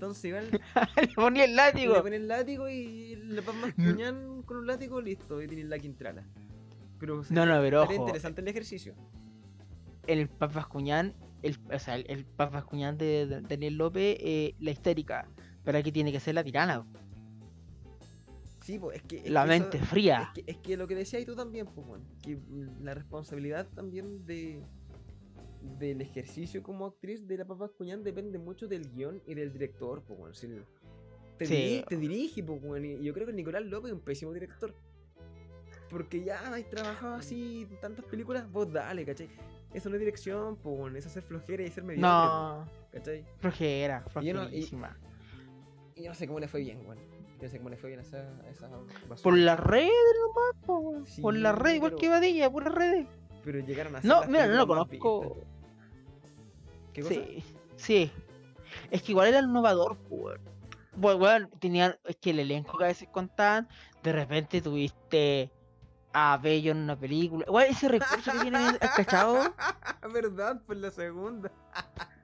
Entonces 0.00 0.24
igual 0.24 0.48
Le 0.96 1.08
ponía 1.14 1.44
el 1.44 1.54
látigo. 1.56 1.92
le 1.94 2.00
ponen 2.00 2.22
el 2.22 2.28
látigo 2.28 2.68
y 2.70 3.16
le 3.16 3.42
ponen 3.42 3.60
más 3.60 3.74
Mm. 3.76 4.42
con 4.44 4.56
un 4.56 4.66
látigo, 4.66 4.98
listo, 5.02 5.42
y 5.42 5.46
tienen 5.46 5.68
la 5.68 5.78
quintrala. 5.78 6.24
Pero 6.98 7.22
No, 7.28 7.44
no, 7.44 7.60
pero 7.60 7.82
ojo. 7.82 7.92
interesante 7.92 8.40
el 8.40 8.48
ejercicio. 8.48 8.94
El 10.06 10.28
Papas 10.28 10.66
Cuñán. 10.66 11.14
El, 11.42 11.58
o 11.72 11.78
sea, 11.78 11.96
el, 11.96 12.06
el 12.08 12.24
Cuñán 12.64 12.96
de, 12.98 13.26
de 13.26 13.40
Daniel 13.42 13.76
López, 13.76 14.16
eh, 14.20 14.54
la 14.58 14.70
histérica. 14.70 15.28
Pero 15.64 15.76
aquí 15.78 15.92
tiene 15.92 16.12
que 16.12 16.20
ser 16.20 16.34
la 16.34 16.42
tirana. 16.44 16.86
Sí, 18.62 18.78
pues 18.78 18.96
es 18.96 19.02
que. 19.02 19.16
es 19.18 19.30
la 19.30 19.44
que 19.46 19.54
eso- 19.54 19.62
mente 19.62 19.78
fría. 19.78 20.30
Es 20.36 20.44
que, 20.44 20.50
es 20.50 20.56
que 20.58 20.76
lo 20.76 20.86
que 20.86 20.94
decías 20.94 21.24
tú 21.26 21.34
también, 21.36 21.66
pues, 21.66 21.86
weón, 21.86 22.04
que 22.22 22.38
la 22.80 22.94
responsabilidad 22.94 23.66
también 23.74 24.24
de 24.26 24.62
del 25.78 26.00
ejercicio 26.00 26.62
como 26.62 26.86
actriz 26.86 27.26
de 27.26 27.36
la 27.36 27.44
Papá 27.44 27.68
Cuñán 27.68 28.02
depende 28.02 28.38
mucho 28.38 28.66
del 28.66 28.90
guion 28.90 29.22
y 29.26 29.34
del 29.34 29.52
director, 29.52 30.02
pues, 30.06 30.18
weón. 30.18 30.34
Si 30.34 30.48
te, 31.38 31.46
Sí. 31.46 31.54
diri- 31.54 31.84
te 31.86 31.96
dirige, 31.96 32.42
pues, 32.42 32.62
weón, 32.62 32.84
y 32.84 33.02
yo 33.02 33.12
creo 33.14 33.26
que 33.26 33.32
Nicolás 33.32 33.64
López 33.64 33.90
es 33.90 33.94
un 33.94 34.00
pésimo 34.04 34.32
director. 34.32 34.74
Porque 35.88 36.22
ya 36.22 36.38
has 36.54 36.70
trabajado 36.70 37.14
así 37.14 37.66
tantas 37.80 38.04
películas, 38.04 38.50
vos 38.50 38.72
dale, 38.72 39.04
¿cachai? 39.04 39.28
Eso 39.74 39.88
no 39.88 39.96
es 39.96 40.00
dirección, 40.00 40.56
pues, 40.56 40.78
weón. 40.78 40.96
Eso 40.96 41.08
es 41.08 41.14
ser 41.14 41.22
flojera 41.22 41.62
y 41.64 41.70
ser 41.70 41.82
mediocre. 41.84 42.08
No, 42.08 42.66
¿Cachai? 42.92 43.24
flojera, 43.38 44.04
Y 44.20 44.24
yo 44.26 44.34
no- 44.34 44.42
y- 44.42 44.46
flojerísima. 44.46 44.98
Y 45.96 46.02
yo 46.04 46.08
no 46.10 46.14
sé 46.14 46.26
cómo 46.26 46.38
le 46.40 46.48
fue 46.48 46.60
bien, 46.60 46.80
weón. 46.86 46.98
Yo 47.38 47.44
no 47.44 47.48
sé 47.48 47.58
cómo 47.58 47.70
le 47.70 47.76
fue 47.76 47.88
bien 47.90 48.00
a 48.00 48.02
esa, 48.02 48.18
a 48.44 48.50
esa. 48.50 48.68
Por 49.22 49.36
las 49.36 49.58
redes 49.58 49.90
nomás, 50.22 50.64
po, 50.66 50.78
weón. 50.78 51.04
por 51.22 51.34
Sí, 51.34 51.40
las 51.40 51.58
redes, 51.58 51.76
igual 51.76 51.90
pero- 51.92 52.00
que 52.00 52.08
Badilla, 52.08 52.50
por 52.50 52.64
las 52.64 52.74
redes. 52.74 53.06
Pero 53.44 53.60
llegaron 53.60 53.96
a 53.96 54.00
ser 54.00 54.08
No, 54.08 54.24
mira, 54.26 54.46
no 54.46 54.54
lo 54.54 54.66
conozco. 54.66 55.36
¿Qué 56.92 57.02
cosa? 57.02 57.14
Sí, 57.14 57.44
sí. 57.76 58.12
Es 58.90 59.02
que 59.02 59.12
igual 59.12 59.28
era 59.28 59.40
innovador, 59.40 59.96
po, 59.96 60.16
weón. 60.16 60.40
Bueno, 60.96 61.18
weón, 61.20 61.50
tenían, 61.60 61.96
es 62.04 62.16
que 62.16 62.30
el 62.30 62.40
elenco 62.40 62.76
que 62.76 62.84
a 62.84 62.88
veces 62.88 63.08
contaban, 63.10 63.68
de 64.02 64.12
repente 64.12 64.60
tuviste 64.60 65.50
a 66.12 66.38
Bello 66.42 66.72
en 66.72 66.78
una 66.78 66.98
película. 66.98 67.44
Igual 67.46 67.66
ese 67.68 67.88
recurso 67.88 68.32
que 68.32 68.38
tienen, 68.40 68.76
¿has 68.80 68.90
¿cachado? 68.96 69.54
¿Verdad? 70.12 70.60
Por 70.66 70.76
la 70.76 70.90
segunda. 70.90 71.50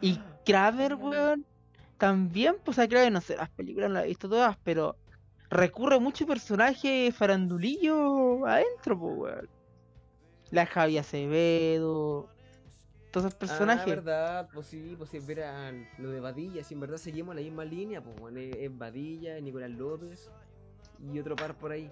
Y 0.00 0.16
Kramer, 0.46 0.94
weón, 0.94 1.44
también, 1.96 2.54
pues 2.64 2.78
a 2.78 2.86
Kramer, 2.86 3.10
no 3.10 3.20
sé, 3.20 3.36
las 3.36 3.48
películas 3.48 3.88
no 3.88 3.94
las 3.94 4.04
he 4.04 4.08
visto 4.08 4.28
todas, 4.28 4.56
pero 4.62 4.96
recurre 5.50 5.98
mucho 5.98 6.24
personaje 6.24 7.10
farandulillo 7.10 8.46
adentro, 8.46 8.96
pues, 8.96 9.16
weón. 9.16 9.57
La 10.50 10.66
Javi 10.66 10.98
Acevedo, 10.98 12.28
todos 13.10 13.26
esos 13.26 13.34
Ah, 13.34 13.38
personajes. 13.38 13.86
verdad, 13.86 14.48
pues 14.52 14.66
sí, 14.66 14.94
pues 14.96 15.10
sí, 15.10 15.18
ver 15.18 15.42
a 15.44 15.72
lo 15.98 16.10
de 16.10 16.20
Badilla, 16.20 16.64
si 16.64 16.74
en 16.74 16.80
verdad 16.80 16.96
seguimos 16.96 17.34
la 17.34 17.40
misma 17.42 17.64
línea, 17.64 18.02
pues 18.02 18.18
bueno, 18.18 18.38
es, 18.40 18.76
Badilla, 18.76 19.40
Nicolás 19.40 19.70
López 19.70 20.30
y 21.12 21.18
otro 21.18 21.36
par 21.36 21.54
por 21.54 21.72
ahí. 21.72 21.90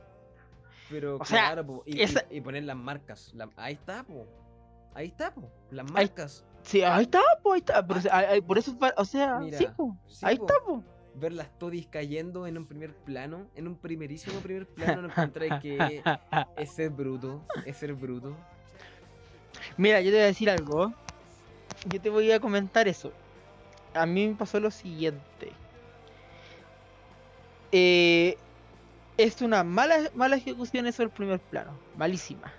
Pero 0.89 1.17
O 1.17 1.25
sea, 1.25 1.47
claro, 1.47 1.67
po, 1.67 1.83
y, 1.87 2.01
esa- 2.01 2.25
y 2.31 2.41
poner 2.41 2.63
las 2.65 2.77
marcas. 2.77 3.33
la- 3.35 3.51
ahí 3.57 3.75
está, 3.75 4.05
pues. 4.05 4.27
Ahí 4.95 5.09
está, 5.09 5.35
pues. 5.35 5.47
Las 5.71 5.87
Ahí- 5.89 5.93
marcas. 5.93 6.45
Sí, 6.63 6.83
ahí 6.83 7.03
está, 7.05 7.21
pues, 7.43 7.55
ahí 7.55 7.59
está. 7.61 7.87
Pero, 7.87 7.97
Ah. 7.97 7.99
o 7.99 8.03
sea, 8.03 8.17
ahí- 8.19 8.25
ahí- 8.27 8.41
por 8.41 8.57
eso, 8.59 8.77
o 8.97 9.05
sea, 9.05 9.39
Mira, 9.41 9.59
sí, 9.59 9.67
pues, 9.77 9.91
sí, 10.09 10.25
ahí 10.27 10.39
po. 10.39 10.47
está, 10.47 10.55
pues. 10.65 10.81
Ver 11.19 11.33
las 11.33 11.59
todis 11.59 11.87
cayendo 11.87 12.47
en 12.47 12.59
un 12.59 12.67
primer 12.67 12.95
plano, 12.95 13.47
en 13.55 13.67
un 13.67 13.77
primerísimo 13.77 14.39
primer 14.41 14.67
plano, 14.67 15.03
no 15.03 15.09
encontráis 15.09 15.55
que 15.63 16.03
es 16.57 16.75
ser 16.75 16.91
bruto, 16.91 17.43
es 17.65 17.77
ser 17.77 17.95
bruto. 17.95 18.37
Mira, 19.77 20.01
yo 20.01 20.11
te 20.11 20.17
voy 20.17 20.23
a 20.25 20.27
decir 20.27 20.51
algo. 20.51 20.93
Yo 21.89 22.01
te 22.01 22.11
voy 22.11 22.31
a 22.33 22.41
comentar 22.41 22.89
eso. 22.89 23.13
A 23.95 24.05
mí 24.07 24.29
me 24.29 24.35
pasó 24.35 24.61
lo 24.61 24.71
siguiente. 24.71 25.53
Eh, 27.73 28.37
es 29.17 29.41
una 29.41 29.65
mala, 29.65 30.11
mala 30.15 30.37
ejecución 30.37 30.87
eso 30.87 31.03
del 31.03 31.11
primer 31.11 31.41
plano. 31.41 31.73
Malísima. 31.97 32.53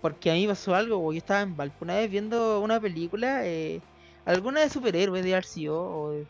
Porque 0.00 0.30
a 0.30 0.34
mí 0.34 0.46
pasó 0.46 0.74
algo. 0.74 1.12
Yo 1.12 1.18
estaba 1.18 1.42
en 1.42 1.56
Valpo 1.56 1.84
una 1.84 1.96
vez 1.96 2.10
viendo 2.10 2.60
una 2.60 2.80
película. 2.80 3.46
eh, 3.46 3.80
alguna 4.24 4.60
de 4.60 4.68
superhéroes 4.68 5.24
de 5.24 5.32
RCO 5.32 6.00
o 6.00 6.10
de, 6.10 6.26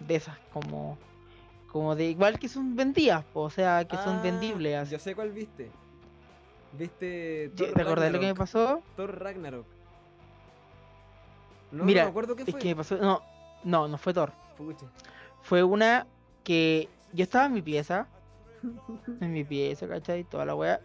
de 0.00 0.16
esas 0.16 0.38
como 0.52 0.98
como 1.70 1.94
de 1.94 2.06
igual 2.06 2.38
que 2.38 2.48
son 2.48 2.74
vendidas 2.76 3.24
po, 3.26 3.42
o 3.42 3.50
sea 3.50 3.84
que 3.84 3.96
son 3.96 4.16
Ah, 4.16 4.22
vendibles 4.22 4.76
así. 4.76 4.92
Ya 4.92 4.98
sé 4.98 5.14
cuál 5.14 5.32
viste. 5.32 5.70
Viste. 6.72 7.50
¿Te 7.56 7.72
Thor 7.72 7.98
lo 7.98 8.20
que 8.20 8.26
me 8.26 8.34
pasó? 8.34 8.82
Thor 8.96 9.18
Ragnarok. 9.18 9.66
No, 11.70 11.84
Mira, 11.84 12.02
no 12.02 12.06
me 12.06 12.10
acuerdo 12.10 12.36
qué 12.36 12.44
Es 12.46 12.54
que 12.54 12.68
me 12.68 12.76
pasó. 12.76 12.96
No, 12.96 13.22
no, 13.64 13.88
no 13.88 13.98
fue 13.98 14.14
Thor. 14.14 14.32
Pucha. 14.56 14.86
Fue 15.42 15.62
una 15.62 16.06
que 16.44 16.88
yo 17.12 17.24
estaba 17.24 17.46
en 17.46 17.52
mi 17.54 17.62
pieza, 17.62 18.06
en 19.20 19.32
mi 19.32 19.44
pieza, 19.44 19.86
¿cachai? 19.88 20.24
Toda 20.24 20.44
la 20.44 20.54
weá. 20.54 20.80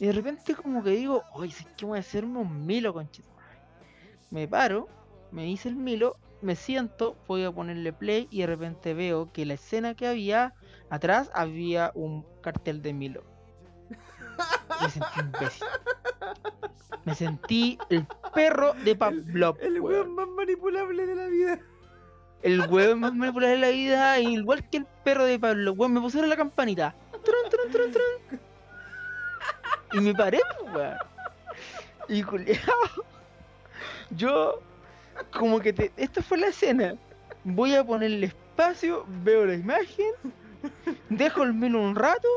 Y 0.00 0.06
de 0.06 0.12
repente 0.12 0.54
como 0.54 0.82
que 0.82 0.90
digo, 0.90 1.24
oye, 1.32 1.52
es 1.52 1.66
que 1.76 1.84
voy 1.84 1.98
a 1.98 2.00
hacerme 2.00 2.38
un 2.38 2.66
milo, 2.66 2.92
conchito. 2.92 3.28
Me 4.30 4.46
paro, 4.46 4.88
me 5.32 5.48
hice 5.48 5.68
el 5.68 5.76
milo, 5.76 6.16
me 6.40 6.56
siento, 6.56 7.16
voy 7.26 7.44
a 7.44 7.52
ponerle 7.52 7.92
play 7.92 8.28
y 8.30 8.40
de 8.40 8.46
repente 8.46 8.94
veo 8.94 9.32
que 9.32 9.46
la 9.46 9.54
escena 9.54 9.94
que 9.94 10.06
había 10.06 10.54
atrás 10.90 11.30
había 11.34 11.90
un 11.94 12.24
cartel 12.42 12.82
de 12.82 12.92
milo. 12.92 13.24
Me 14.80 14.90
sentí 14.90 15.20
imbécil. 15.20 15.66
Me 17.04 17.14
sentí 17.14 17.78
el 17.90 18.06
perro 18.34 18.74
de 18.84 18.94
Pavlov. 18.94 19.56
El 19.60 19.80
weón. 19.80 19.94
weón 19.94 20.14
más 20.14 20.28
manipulable 20.28 21.06
de 21.06 21.14
la 21.14 21.26
vida. 21.26 21.58
El 22.42 22.60
huevo 22.68 22.94
más 22.94 23.14
manipulable 23.14 23.56
de 23.56 23.60
la 23.60 23.70
vida, 23.70 24.20
igual 24.20 24.68
que 24.70 24.78
el 24.78 24.86
perro 25.04 25.24
de 25.24 25.38
Pablo. 25.38 25.72
Weón, 25.72 25.92
me 25.92 26.00
pusieron 26.00 26.30
la 26.30 26.36
campanita. 26.36 26.94
Trun, 27.10 27.50
trun, 27.50 27.72
trun, 27.72 27.92
trun. 27.92 28.40
Y 29.92 30.00
me 30.00 30.14
paré, 30.14 30.40
pues, 30.60 30.74
weón. 30.74 30.96
Y 32.08 32.22
culiao. 32.22 32.58
Yo, 34.10 34.62
como 35.32 35.60
que 35.60 35.72
te. 35.72 35.92
Esta 35.96 36.22
fue 36.22 36.38
la 36.38 36.48
escena. 36.48 36.94
Voy 37.44 37.74
a 37.74 37.84
ponerle 37.84 38.26
espacio, 38.26 39.06
veo 39.22 39.46
la 39.46 39.54
imagen, 39.54 40.12
dejo 41.08 41.44
el 41.44 41.54
menú 41.54 41.80
un 41.80 41.94
rato 41.94 42.28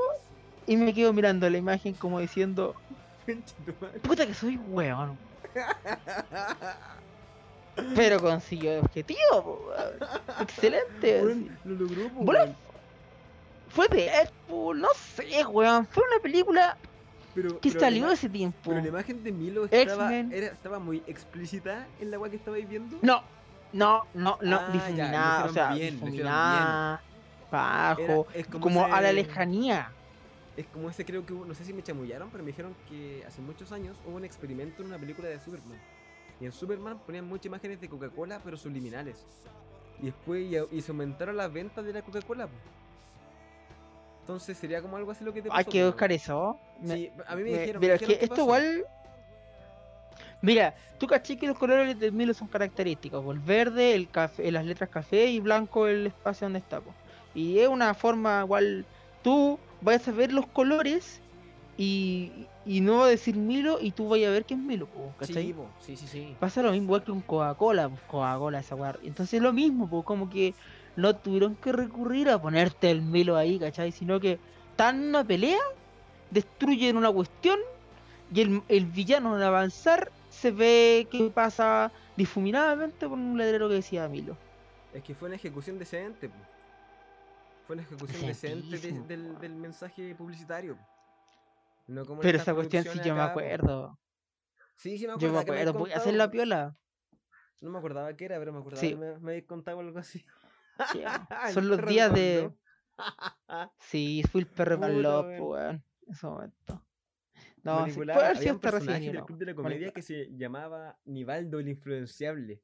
y 0.67 0.77
me 0.77 0.93
quedo 0.93 1.11
mirando 1.11 1.49
la 1.49 1.57
imagen 1.57 1.93
como 1.93 2.19
diciendo, 2.19 2.75
puta 4.03 4.25
que 4.25 4.33
soy 4.33 4.57
weón. 4.57 5.17
Pero 7.95 8.19
consiguió 8.21 8.73
el 8.73 8.79
objetivo, 8.79 9.19
po. 9.31 9.71
Excelente. 10.41 11.23
lo 11.63 11.75
logró, 11.75 12.09
po. 12.09 12.33
Fue 13.69 13.87
Deadpool, 13.87 14.81
no 14.81 14.89
sé, 15.15 15.45
weón. 15.45 15.87
Fue 15.87 16.03
una 16.11 16.21
película 16.21 16.77
Pero, 17.33 17.59
que 17.59 17.69
pero 17.69 17.79
salió 17.79 18.11
ese 18.11 18.29
tiempo. 18.29 18.57
Pero 18.63 18.81
la 18.81 18.87
imagen 18.87 19.23
de 19.23 19.31
Milo 19.31 19.65
estaba, 19.65 20.13
era, 20.13 20.47
estaba 20.47 20.79
muy 20.79 21.01
explícita 21.07 21.87
en 21.99 22.11
la 22.11 22.19
weá 22.19 22.29
que 22.29 22.37
estabais 22.37 22.67
viendo. 22.67 22.97
No, 23.01 23.23
no, 23.73 24.03
no, 24.13 24.37
no, 24.41 24.55
Ah, 24.57 24.67
ya, 24.67 24.71
difuminada, 24.73 25.45
o 25.45 25.47
hicieron 25.49 25.53
sea, 25.53 25.73
bien, 25.73 25.93
difuminada, 25.95 27.01
bajo, 27.51 28.01
Era- 28.01 28.25
es 28.33 28.47
como, 28.47 28.85
a 28.85 29.01
la 29.01 29.11
ese- 29.11 29.13
lejanía. 29.13 29.91
Es 30.57 30.65
como 30.67 30.89
ese, 30.89 31.05
creo 31.05 31.25
que 31.25 31.33
no 31.33 31.53
sé 31.53 31.63
si 31.63 31.73
me 31.73 31.81
chamullaron, 31.81 32.29
pero 32.29 32.43
me 32.43 32.47
dijeron 32.49 32.75
que 32.89 33.23
hace 33.25 33.41
muchos 33.41 33.71
años 33.71 33.95
hubo 34.05 34.17
un 34.17 34.25
experimento 34.25 34.81
en 34.81 34.89
una 34.89 34.97
película 34.97 35.29
de 35.29 35.39
Superman. 35.39 35.79
Y 36.41 36.45
en 36.45 36.51
Superman 36.51 36.99
ponían 37.05 37.25
muchas 37.27 37.45
imágenes 37.45 37.79
de 37.79 37.87
Coca-Cola, 37.87 38.41
pero 38.43 38.57
subliminales. 38.57 39.25
Y 40.01 40.07
después 40.07 40.43
y, 40.51 40.75
y 40.75 40.81
se 40.81 40.91
aumentaron 40.91 41.37
las 41.37 41.51
ventas 41.53 41.85
de 41.85 41.93
la 41.93 42.01
Coca-Cola. 42.01 42.49
Entonces 44.31 44.57
sería 44.57 44.81
como 44.81 44.97
algo 44.97 45.11
así 45.11 45.23
lo 45.23 45.33
que 45.33 45.41
te 45.41 45.49
pasó. 45.49 45.57
Hay 45.59 45.65
que 45.65 45.85
buscar 45.85 46.11
eso. 46.11 46.57
Me- 46.79 46.95
Sí, 46.95 47.11
a 47.27 47.35
mí 47.35 47.43
me 47.43 47.51
me- 47.51 47.59
dijeron. 47.59 47.79
me 47.81 47.87
pero 47.87 47.93
es 47.95 47.99
dijeron 48.01 48.19
que 48.19 48.23
esto 48.25 48.29
pasó. 48.35 48.41
igual. 48.43 48.85
Mira, 50.41 50.73
tú 50.97 51.05
caché 51.07 51.37
que 51.37 51.45
los 51.47 51.57
colores 51.57 51.99
del 51.99 52.11
Milo 52.13 52.33
son 52.33 52.47
característicos. 52.47 53.23
El 53.33 53.39
verde, 53.39 53.93
el 53.93 54.09
café, 54.09 54.51
las 54.51 54.65
letras 54.65 54.89
café 54.89 55.27
y 55.27 55.39
blanco 55.39 55.87
el 55.87 56.07
espacio 56.07 56.45
donde 56.45 56.59
está. 56.59 56.79
po. 56.81 56.93
Y 57.35 57.59
es 57.59 57.67
una 57.67 57.93
forma 57.93 58.41
igual. 58.43 58.85
Tú 59.21 59.59
vas 59.81 60.07
a 60.07 60.11
ver 60.11 60.33
los 60.33 60.47
colores 60.47 61.21
y, 61.77 62.47
y 62.65 62.81
no 62.81 62.97
va 62.99 63.05
a 63.05 63.09
decir 63.09 63.35
Milo 63.35 63.77
y 63.79 63.91
tú 63.91 64.09
vas 64.09 64.19
a 64.23 64.29
ver 64.31 64.45
que 64.45 64.55
es 64.55 64.59
Milo. 64.59 64.87
po, 64.87 65.13
¿cachai? 65.19 65.45
Sí, 65.47 65.53
po, 65.53 65.67
sí, 65.79 65.95
sí, 65.95 66.07
sí. 66.07 66.35
Pasa 66.39 66.63
lo 66.63 66.71
mismo 66.71 66.85
igual 66.85 67.01
que 67.03 67.11
con 67.11 67.21
Coca-Cola, 67.21 67.91
Coca-Cola 68.07 68.59
esa 68.59 68.73
weá. 68.75 68.95
Entonces 69.03 69.35
es 69.35 69.41
lo 69.43 69.53
mismo, 69.53 69.87
pues 69.87 70.03
como 70.05 70.27
que 70.27 70.55
no 70.95 71.15
tuvieron 71.15 71.55
que 71.55 71.71
recurrir 71.71 72.29
a 72.29 72.41
ponerte 72.41 72.91
el 72.91 73.01
Milo 73.01 73.35
ahí, 73.37 73.59
¿cachai? 73.59 73.91
Sino 73.91 74.19
que 74.19 74.39
están 74.71 75.01
una 75.09 75.23
pelea, 75.23 75.59
destruyen 76.29 76.97
una 76.97 77.11
cuestión 77.11 77.59
y 78.33 78.41
el, 78.41 78.61
el 78.67 78.85
villano 78.85 79.35
al 79.35 79.43
avanzar 79.43 80.11
se 80.29 80.51
ve 80.51 81.07
que 81.11 81.29
pasa 81.29 81.91
difuminadamente 82.15 83.07
por 83.07 83.17
un 83.17 83.37
letrero 83.37 83.67
que 83.67 83.75
decía 83.75 84.07
Milo. 84.07 84.37
Es 84.93 85.03
que 85.03 85.13
fue 85.15 85.27
una 85.27 85.35
ejecución 85.35 85.77
decente. 85.79 86.29
Fue 87.67 87.75
una 87.75 87.83
ejecución 87.83 88.25
decente 88.27 88.77
de- 88.77 88.99
del, 89.01 89.39
del 89.39 89.55
mensaje 89.55 90.13
publicitario. 90.15 90.77
No 91.87 92.05
como 92.05 92.21
Pero 92.21 92.37
esa 92.37 92.53
cuestión 92.53 92.83
sí 92.83 92.89
producciones 92.89 93.07
yo 93.07 93.15
me 93.15 93.21
acá, 93.21 93.31
acuerdo. 93.31 93.99
Sí, 94.75 94.97
sí 94.97 95.05
me 95.07 95.09
Yo 95.09 95.13
acuerdo. 95.15 95.33
me 95.33 95.39
acuerdo, 95.39 95.73
voy 95.73 95.91
a 95.91 95.97
hacer 95.97 96.13
la 96.15 96.29
piola. 96.31 96.75
No 97.61 97.69
me 97.69 97.77
acordaba 97.77 98.13
qué 98.15 98.25
era, 98.25 98.39
pero 98.39 98.51
me 98.53 98.59
acordaba 98.59 98.81
Sí. 98.81 98.89
que 98.89 98.95
me, 98.95 99.19
me 99.19 99.31
habéis 99.31 99.45
contado 99.45 99.79
algo 99.79 99.99
así. 99.99 100.23
Sí, 100.91 101.01
El 101.47 101.53
Son 101.53 101.67
los 101.67 101.85
días 101.85 102.13
de. 102.13 102.51
Sí, 103.79 104.23
fui 104.31 104.41
el 104.41 104.47
perro 104.47 104.75
Puta, 104.75 104.87
Pavlov, 104.87 105.25
weón. 105.25 105.37
pues, 105.39 105.49
weón, 105.61 105.83
en 106.07 106.13
ese 106.13 106.27
momento. 106.27 106.85
No, 107.63 107.75
sí, 107.77 107.81
Manipulaba- 107.91 108.13
puede 108.13 108.25
haber 108.27 108.37
había 108.37 108.53
un 108.53 108.59
personaje 108.59 109.05
del 109.05 109.15
¿no? 109.17 109.25
Club 109.25 109.37
de 109.39 109.45
la 109.45 109.55
Comedia 109.55 109.91
que 109.91 110.01
se 110.01 110.29
llamaba 110.37 110.99
Nivaldo 111.05 111.59
el 111.59 111.67
Influenciable. 111.69 112.61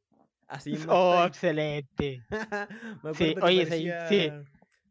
Así 0.48 0.78
Oh, 0.88 1.24
excelente. 1.26 2.24
Me 3.04 3.14
Sí, 3.14 3.32
acuerdo 3.32 3.36
que 3.36 3.46
oye, 3.46 4.08
sí, 4.08 4.32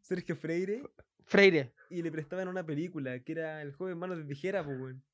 Sergio 0.00 0.36
Freire 0.36 0.82
Freire. 1.24 1.72
y 1.90 2.02
le 2.02 2.10
prestaban 2.12 2.46
una 2.48 2.64
película 2.64 3.18
que 3.20 3.32
era 3.32 3.62
El 3.62 3.72
joven 3.72 3.98
mano 3.98 4.16
de 4.16 4.24
tijera, 4.24 4.64
pues, 4.64 4.78
weón. 4.80 5.04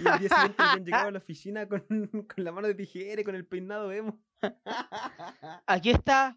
Y 0.00 0.08
el 0.08 0.18
día 0.18 0.28
siguiente 0.28 0.84
llegado 0.84 1.08
a 1.08 1.12
la 1.12 1.18
oficina 1.18 1.68
con, 1.68 1.80
con 1.88 2.44
la 2.44 2.52
mano 2.52 2.66
de 2.68 2.74
tijera 2.74 3.20
y 3.20 3.24
con 3.24 3.34
el 3.36 3.46
peinado 3.46 3.92
emo. 3.92 4.20
Aquí 5.66 5.90
está 5.90 6.36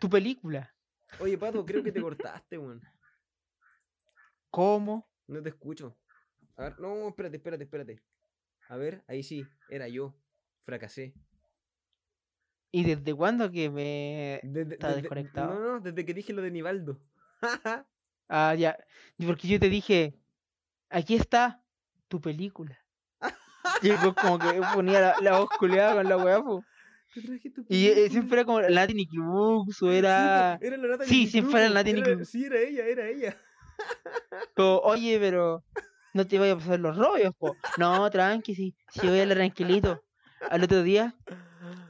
tu 0.00 0.08
película. 0.10 0.74
Oye, 1.18 1.36
Pato, 1.38 1.64
creo 1.64 1.82
que 1.82 1.92
te 1.92 2.00
cortaste, 2.02 2.58
weón. 2.58 2.80
¿Cómo? 4.50 5.08
No 5.26 5.42
te 5.42 5.50
escucho. 5.50 5.96
A 6.56 6.64
ver, 6.64 6.80
no, 6.80 7.08
espérate, 7.08 7.36
espérate, 7.36 7.64
espérate. 7.64 8.02
A 8.68 8.76
ver, 8.76 9.04
ahí 9.08 9.22
sí, 9.22 9.46
era 9.68 9.88
yo. 9.88 10.14
Fracasé. 10.62 11.14
¿Y 12.72 12.84
desde 12.84 13.14
cuándo 13.14 13.50
que 13.50 13.68
me 13.70 14.40
Desde, 14.44 14.74
está 14.74 14.88
desde- 14.88 15.02
desconectado? 15.02 15.54
No, 15.54 15.60
no, 15.74 15.80
desde 15.80 16.04
que 16.04 16.14
dije 16.14 16.32
lo 16.32 16.42
de 16.42 16.50
Nivaldo. 16.50 17.00
Ah, 18.32 18.54
ya. 18.54 18.78
Porque 19.26 19.48
yo 19.48 19.58
te 19.58 19.68
dije, 19.68 20.14
aquí 20.88 21.16
está 21.16 21.64
tu 22.06 22.20
película. 22.20 22.78
Y 23.82 23.90
como 24.22 24.38
que 24.38 24.60
ponía 24.72 25.00
la, 25.00 25.16
la 25.20 25.38
voz 25.40 25.48
culeada 25.58 25.94
con 25.96 26.08
la 26.08 26.16
weá. 26.16 26.40
Te 27.14 27.22
traje 27.22 27.50
tu 27.50 27.64
Y 27.68 27.86
eh, 27.86 27.90
película. 27.94 28.10
siempre 28.12 28.36
era 28.38 28.44
como 28.44 28.60
Latin 28.60 29.06
Crux 29.08 29.82
o 29.82 29.90
Sí, 29.90 29.96
era. 29.96 30.56
po, 30.60 30.66
era 30.66 30.76
la 30.76 30.88
Natalie 30.88 31.08
Sí, 31.08 31.26
siempre 31.26 31.60
era 31.60 31.68
la 31.68 31.74
Natalie 31.82 32.00
era-. 32.12 32.24
Sí, 32.24 32.44
era 32.44 32.58
ella, 32.60 32.84
era 32.86 33.08
ella. 33.08 33.36
como, 34.54 34.78
Oye, 34.84 35.18
pero 35.18 35.64
no 36.14 36.26
te 36.26 36.38
vayas 36.38 36.56
a 36.56 36.58
pasar 36.58 36.80
los 36.80 36.96
rollos, 36.96 37.34
po. 37.36 37.56
No, 37.78 38.08
tranqui, 38.10 38.54
sí. 38.54 38.74
Si 38.90 39.06
voy 39.06 39.18
a 39.18 39.22
hablar 39.22 39.38
tranquilito. 39.38 40.02
Al 40.48 40.62
otro 40.64 40.82
día, 40.82 41.14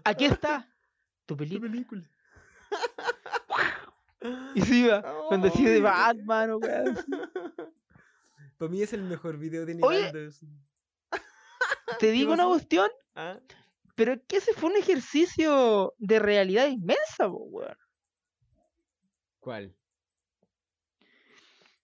aquí 0.05 0.25
está 0.25 0.68
tu 1.27 1.37
Tu 1.37 1.61
película. 1.61 2.03
Y 4.55 4.61
se 4.61 4.75
iba. 4.77 5.03
Cuando 5.29 5.49
decía 5.49 5.71
de 5.71 5.81
Batman 5.81 6.51
o 6.51 6.61
así. 6.62 7.01
Para 8.59 8.71
mí 8.71 8.83
es 8.83 8.93
el 8.93 9.03
mejor 9.03 9.39
video 9.39 9.64
de 9.64 9.79
Oye, 9.81 10.31
sí. 10.33 10.47
Te 11.99 12.11
digo 12.11 12.35
una 12.35 12.45
cuestión, 12.47 12.91
¿Ah? 13.14 13.39
Pero 13.97 14.12
es 14.14 14.20
que 14.28 14.36
ese 14.38 14.53
fue 14.55 14.70
un 14.70 14.76
ejercicio 14.76 15.95
de 15.99 16.18
realidad 16.18 16.68
inmensa, 16.68 17.28
po, 17.28 17.38
weón. 17.51 17.76
¿Cuál? 19.41 19.74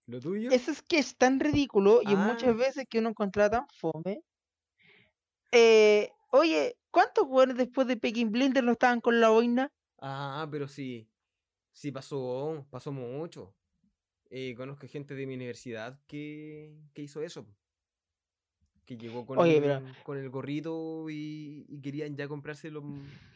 ¿Lo 0.06 0.20
tuyo? 0.20 0.50
Ese 0.50 0.70
es 0.70 0.82
que 0.82 0.98
es 0.98 1.16
tan 1.16 1.40
ridículo 1.40 2.00
y 2.02 2.14
Ah. 2.14 2.16
muchas 2.16 2.56
veces 2.56 2.86
que 2.88 2.98
uno 3.00 3.08
encuentra 3.10 3.50
tan 3.50 3.66
fome. 3.68 4.20
Eh, 5.52 6.10
oye, 6.30 6.76
¿cuántos 6.90 7.24
weones 7.28 7.56
después 7.56 7.86
de 7.86 7.96
Peking 7.96 8.30
Blinder 8.30 8.62
no 8.62 8.72
estaban 8.72 9.00
con 9.00 9.20
la 9.20 9.30
boina? 9.30 9.70
Ah, 9.98 10.46
pero 10.50 10.68
sí. 10.68 11.08
Sí 11.72 11.92
pasó, 11.92 12.66
pasó 12.70 12.92
mucho. 12.92 13.56
Eh, 14.30 14.54
conozco 14.56 14.88
gente 14.88 15.14
de 15.14 15.26
mi 15.26 15.34
universidad 15.34 16.00
que, 16.06 16.76
que 16.94 17.02
hizo 17.02 17.22
eso. 17.22 17.46
Que 18.86 18.96
llegó 18.96 19.26
con, 19.26 19.38
Oye, 19.38 19.56
el, 19.56 19.62
pero- 19.62 19.82
con 20.04 20.16
el 20.16 20.30
gorrito 20.30 21.10
y, 21.10 21.66
y 21.68 21.80
querían 21.82 22.16
ya 22.16 22.28
comprarse 22.28 22.70
los- 22.70 22.84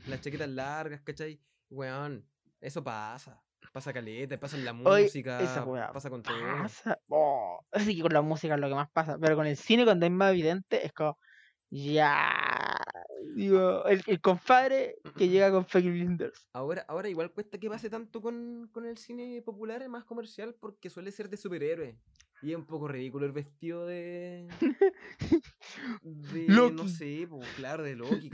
las 0.06 0.20
chaquetas 0.20 0.48
largas, 0.48 1.00
¿cachai? 1.02 1.40
Weón, 1.68 2.24
eso 2.60 2.82
pasa. 2.84 3.42
Pasa 3.72 3.92
caleta, 3.92 4.38
pasa 4.40 4.56
en 4.56 4.64
la 4.64 4.72
Oye, 4.72 5.04
música, 5.04 5.40
esa 5.42 5.64
pasa 5.92 6.08
con 6.10 6.22
todo. 6.22 6.34
Pasa. 6.62 6.98
Oh, 7.08 7.60
así 7.72 7.94
que 7.96 8.02
con 8.02 8.12
la 8.12 8.22
música 8.22 8.54
es 8.54 8.60
lo 8.60 8.68
que 8.68 8.74
más 8.74 8.90
pasa. 8.90 9.18
Pero 9.20 9.36
con 9.36 9.46
el 9.46 9.56
cine, 9.56 9.84
cuando 9.84 10.06
es 10.06 10.12
más 10.12 10.30
evidente, 10.30 10.84
es 10.86 10.92
como. 10.92 11.18
Ya. 11.68 12.69
Digo, 13.34 13.84
el, 13.86 14.02
el 14.06 14.20
compadre 14.20 14.96
que 15.16 15.28
llega 15.28 15.50
con 15.50 15.64
Peking 15.64 15.90
Blinders. 15.92 16.48
Ahora, 16.52 16.84
ahora 16.88 17.08
igual 17.08 17.30
cuesta 17.32 17.58
que 17.58 17.68
pase 17.68 17.90
tanto 17.90 18.20
con, 18.20 18.68
con 18.72 18.86
el 18.86 18.96
cine 18.98 19.42
popular, 19.42 19.86
más 19.88 20.04
comercial, 20.04 20.54
porque 20.58 20.90
suele 20.90 21.12
ser 21.12 21.28
de 21.28 21.36
superhéroes. 21.36 21.96
Y 22.42 22.52
es 22.52 22.56
un 22.56 22.64
poco 22.66 22.88
ridículo 22.88 23.26
el 23.26 23.32
vestido 23.32 23.86
de. 23.86 24.48
de 26.02 26.46
no 26.48 26.70
Loki. 26.70 26.88
sé, 26.88 27.26
pues 27.28 27.46
claro, 27.56 27.82
de 27.84 27.96
Loki. 27.96 28.30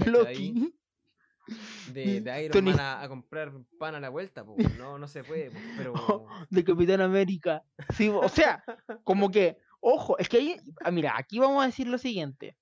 De, 1.93 2.21
de 2.21 2.43
Iron 2.45 2.53
Tony- 2.53 2.71
Man 2.73 2.81
a, 2.81 3.03
a 3.03 3.09
comprar 3.09 3.53
pan 3.79 3.95
a 3.95 4.01
la 4.01 4.09
vuelta, 4.09 4.45
pues 4.45 4.57
no, 4.79 4.99
no 4.99 5.07
se 5.09 5.23
puede, 5.23 5.51
po, 5.51 5.59
pero. 5.77 6.27
de 6.51 6.65
Capitán 6.65 7.01
América. 7.01 7.63
Sí, 7.95 8.09
o 8.09 8.29
sea, 8.29 8.65
como 9.05 9.31
que, 9.31 9.59
ojo, 9.81 10.19
es 10.19 10.29
que 10.29 10.39
ahí, 10.39 10.57
ah, 10.85 10.91
mira, 10.91 11.15
aquí 11.17 11.39
vamos 11.39 11.63
a 11.63 11.67
decir 11.67 11.87
lo 11.87 11.99
siguiente. 11.99 12.57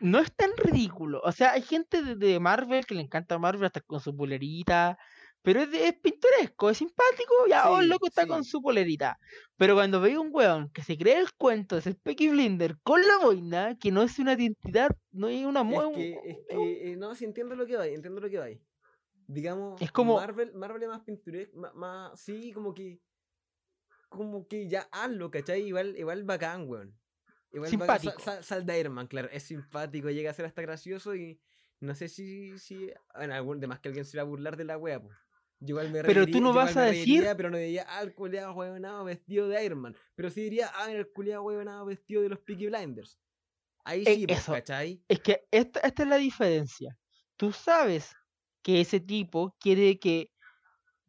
No 0.00 0.18
es 0.18 0.32
tan 0.34 0.50
ridículo. 0.56 1.20
O 1.24 1.32
sea, 1.32 1.52
hay 1.52 1.62
gente 1.62 2.02
de, 2.02 2.16
de 2.16 2.40
Marvel 2.40 2.84
que 2.86 2.94
le 2.94 3.02
encanta 3.02 3.38
Marvel 3.38 3.64
hasta 3.66 3.80
con 3.80 4.00
su 4.00 4.16
polerita. 4.16 4.98
Pero 5.42 5.60
es, 5.60 5.70
de- 5.70 5.88
es 5.88 5.94
pintoresco, 6.00 6.70
es 6.70 6.78
simpático. 6.78 7.34
Ya, 7.48 7.70
oh, 7.70 7.76
el 7.78 7.84
Sí, 7.84 7.88
loco 7.90 8.06
está 8.06 8.26
con 8.26 8.44
su 8.44 8.62
polerita. 8.62 9.18
Pero 9.58 9.74
cuando 9.74 10.00
veo 10.00 10.22
un 10.22 10.30
weón 10.32 10.70
que 10.70 10.82
se 10.82 10.96
cree 10.96 11.18
el 11.20 11.32
cuento 11.34 11.76
de 11.76 11.82
ser 11.82 11.96
Peaky 11.98 12.30
Blinder 12.30 12.78
con 12.82 13.06
la 13.06 13.18
boina, 13.18 13.76
que 13.78 13.92
no 13.92 14.02
es 14.02 14.18
una 14.18 14.32
identidad, 14.32 14.88
no 15.12 15.28
es 15.28 15.44
una 15.44 15.60
Es 15.60 15.94
que, 15.94 16.12
es 16.24 16.38
que, 16.48 16.92
eh, 16.92 16.96
no, 16.96 17.14
sí 17.14 17.26
entiendo 17.26 17.54
lo 17.56 17.66
que 17.66 17.76
va, 17.76 17.86
entiendo 17.86 18.20
lo 18.22 18.30
que 18.30 18.38
va. 18.38 18.46
Digamos, 19.26 19.80
Es 19.82 19.92
como- 19.92 20.16
Marvel, 20.16 20.54
Marvel 20.54 20.82
es 20.82 20.88
más 20.88 21.00
pintoresco, 21.02 21.56
más, 21.58 21.74
más, 21.74 22.20
sí, 22.20 22.50
como 22.52 22.72
que, 22.72 23.00
como 24.08 24.46
que 24.48 24.66
ya 24.68 24.88
hazlo, 24.92 25.30
¿cachai? 25.30 25.62
Igual, 25.62 25.94
igual 25.98 26.24
bacán, 26.24 26.66
weón. 26.68 26.94
Igual 27.54 27.70
Simpático. 27.70 28.20
sa- 28.20 28.42
sal 28.42 28.66
de 28.66 28.80
Iron 28.80 28.92
Man, 28.94 29.06
claro, 29.06 29.28
es 29.32 29.44
simpático, 29.44 30.10
llega 30.10 30.30
a 30.30 30.34
ser 30.34 30.44
hasta 30.44 30.60
gracioso 30.60 31.14
y 31.14 31.40
no 31.80 31.94
sé 31.94 32.08
si, 32.08 32.58
si, 32.58 32.90
bueno, 33.16 33.34
algún, 33.34 33.60
de 33.60 33.66
más 33.68 33.78
que 33.80 33.88
alguien 33.88 34.04
se 34.04 34.16
va 34.18 34.22
a 34.22 34.26
burlar 34.26 34.56
de 34.56 34.64
la 34.64 34.76
wea, 34.76 35.00
pues. 35.00 35.16
Yo 35.60 35.68
igual 35.74 35.90
me 35.90 36.02
Pero 36.02 36.22
tú 36.22 36.32
reiría- 36.32 36.40
no 36.42 36.52
vas 36.52 36.76
a 36.76 36.82
decir- 36.82 37.14
reiría, 37.20 37.36
pero 37.36 37.48
no 37.50 37.56
diría, 37.56 37.86
ah, 37.88 38.02
el 38.02 38.12
culiado 38.12 38.52
huevonado 38.54 39.04
vestido 39.04 39.48
de 39.48 39.64
Iron 39.64 39.78
Man. 39.78 39.96
Pero 40.16 40.28
sí 40.30 40.42
diría, 40.42 40.70
ah, 40.74 40.90
el 40.90 41.10
culiado 41.12 41.42
huevonado 41.44 41.86
vestido 41.86 42.22
de 42.22 42.28
los 42.28 42.40
Peaky 42.40 42.66
Blinders. 42.66 43.18
Ahí 43.84 44.02
Eh, 44.06 44.14
sí, 44.16 44.26
pues, 44.26 44.40
eso. 44.40 44.52
¿cachai? 44.52 45.02
Es 45.08 45.20
que 45.20 45.46
esta, 45.50 45.80
esta 45.80 46.02
es 46.02 46.08
la 46.08 46.16
diferencia. 46.16 46.98
Tú 47.36 47.52
sabes 47.52 48.14
que 48.62 48.80
ese 48.80 48.98
tipo 48.98 49.56
quiere 49.60 49.98
que 49.98 50.32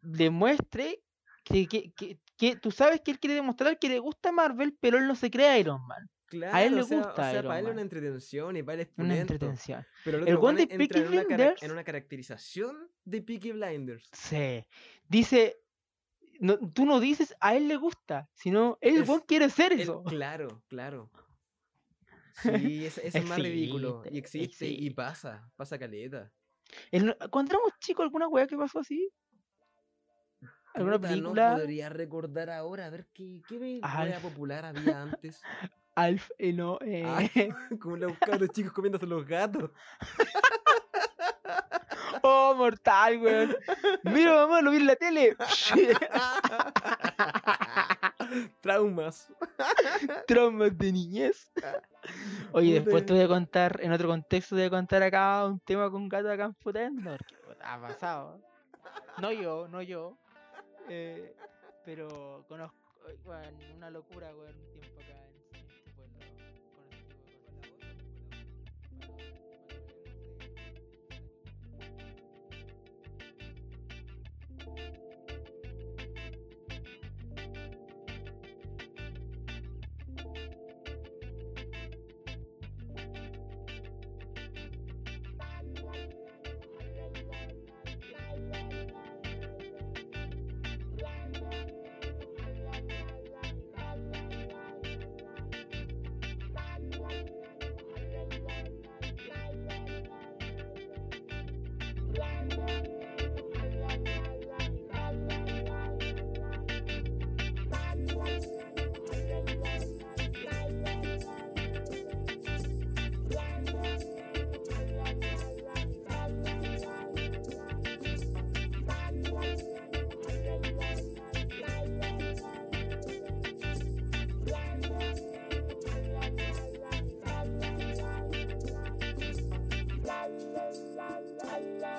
demuestre 0.02 1.02
que, 1.44 1.68
que, 1.68 1.92
que, 1.94 2.20
que- 2.38 2.56
tú 2.58 2.72
sabes 2.72 3.02
que 3.02 3.12
él 3.12 3.20
quiere 3.20 3.36
demostrar 3.36 3.80
que 3.80 3.90
le 3.90 4.00
gusta 4.00 4.32
Marvel, 4.32 4.78
pero 4.80 4.98
él 4.98 5.08
no 5.08 5.16
se 5.16 5.32
cree 5.32 5.60
Iron 5.60 5.86
Man. 5.88 6.10
Claro, 6.28 6.56
a 6.56 6.64
él 6.64 6.76
le 6.76 6.82
o 6.82 6.86
sea, 6.86 6.98
gusta 6.98 7.12
o 7.14 7.16
sea, 7.16 7.32
Iron 7.34 7.46
para 7.46 7.60
él 7.60 7.66
es 7.68 7.72
una 7.74 7.82
entretención 7.82 8.58
y 8.58 8.64
para 8.64 8.74
él 8.76 8.80
es 8.82 8.90
Una 8.98 9.18
entretención. 9.18 9.86
Pero 10.04 10.18
el 10.18 10.28
El 10.28 10.34
otro 10.36 10.44
weón 10.46 10.56
de 10.56 10.68
Peaky 10.68 11.00
en 11.00 11.08
una, 11.08 11.24
Blinders- 11.24 11.64
en 11.64 11.72
una 11.72 11.84
caracterización 11.84 12.90
de 13.04 13.22
Peaky 13.22 13.52
Blinders. 13.52 14.10
Sí. 14.12 14.66
Dice, 15.08 15.58
no, 16.40 16.58
tú 16.58 16.86
no 16.86 17.00
dices 17.00 17.36
a 17.40 17.56
él 17.56 17.68
le 17.68 17.78
gusta, 17.78 18.30
sino 18.34 18.78
él 18.82 19.04
Es- 19.04 19.22
quiere 19.28 19.50
ser 19.50 19.74
Él- 19.74 19.82
eso. 19.82 20.04
claro, 20.20 20.64
claro. 20.68 21.12
Sí, 22.42 22.86
eso, 22.86 23.02
es 23.04 23.24
más 23.26 23.40
ridículo. 23.40 24.04
Y 24.12 24.18
Existe, 24.18 24.46
existe 24.66 24.68
y 24.68 24.90
pasa, 24.90 25.50
pasa 25.56 25.80
caleta. 25.80 26.32
Cuando 27.30 27.52
éramos 27.54 27.72
chicos, 27.80 28.04
¿alguna 28.04 28.28
weá 28.28 28.46
que 28.48 28.58
pasó 28.58 28.80
así? 28.80 29.10
¿Alguna 30.74 31.00
película? 31.00 31.52
No 31.52 31.58
podría 31.60 31.88
recordar 31.88 32.50
ahora, 32.50 32.88
a 32.88 32.90
ver 32.90 33.08
qué, 33.14 33.42
qué 33.48 33.80
popular 34.22 34.66
había 34.66 35.04
antes. 35.04 35.42
Alf, 35.96 36.30
eh, 36.38 36.54
no, 36.54 36.78
eh. 36.86 37.50
Como 37.80 37.98
los 37.98 38.18
cabros 38.20 38.50
chicos 38.50 38.74
comiéndose 38.74 39.06
los 39.08 39.26
gatos. 39.26 39.72
Oh, 42.28 42.56
mortal, 42.56 43.18
weón. 43.22 43.56
Mira, 44.04 44.34
mamá, 44.34 44.62
lo 44.62 44.72
vi 44.72 44.78
en 44.78 44.88
la 44.88 44.96
tele. 44.96 45.36
Traumas. 48.62 49.32
Traumas 50.28 50.76
de 50.78 50.92
niñez. 50.92 51.52
Oye, 52.52 52.76
después 52.82 53.06
te 53.06 53.14
voy 53.14 53.22
a 53.24 53.28
contar, 53.28 53.80
en 53.82 53.92
otro 53.92 54.08
contexto, 54.08 54.56
te 54.56 54.62
voy 54.62 54.68
a 54.68 54.70
contar 54.72 55.04
acá 55.04 55.46
un 55.46 55.60
tema 55.60 55.90
con 55.92 56.08
gato 56.10 56.32
acá 56.32 56.46
en 56.46 56.56
Futendo, 56.56 57.12
porque 57.12 57.36
puta, 57.46 57.74
ha 57.74 57.82
pasado. 57.82 58.42
No 59.18 59.32
yo, 59.32 59.68
no 59.68 59.82
yo. 59.82 60.18
eh, 60.90 61.36
pero 61.84 62.44
conozco, 62.48 62.78
weón, 63.26 63.56
una 63.76 63.90
locura, 63.92 64.34
weón, 64.36 64.56
un 64.58 64.72
tiempo 64.72 65.02
acá 65.02 65.14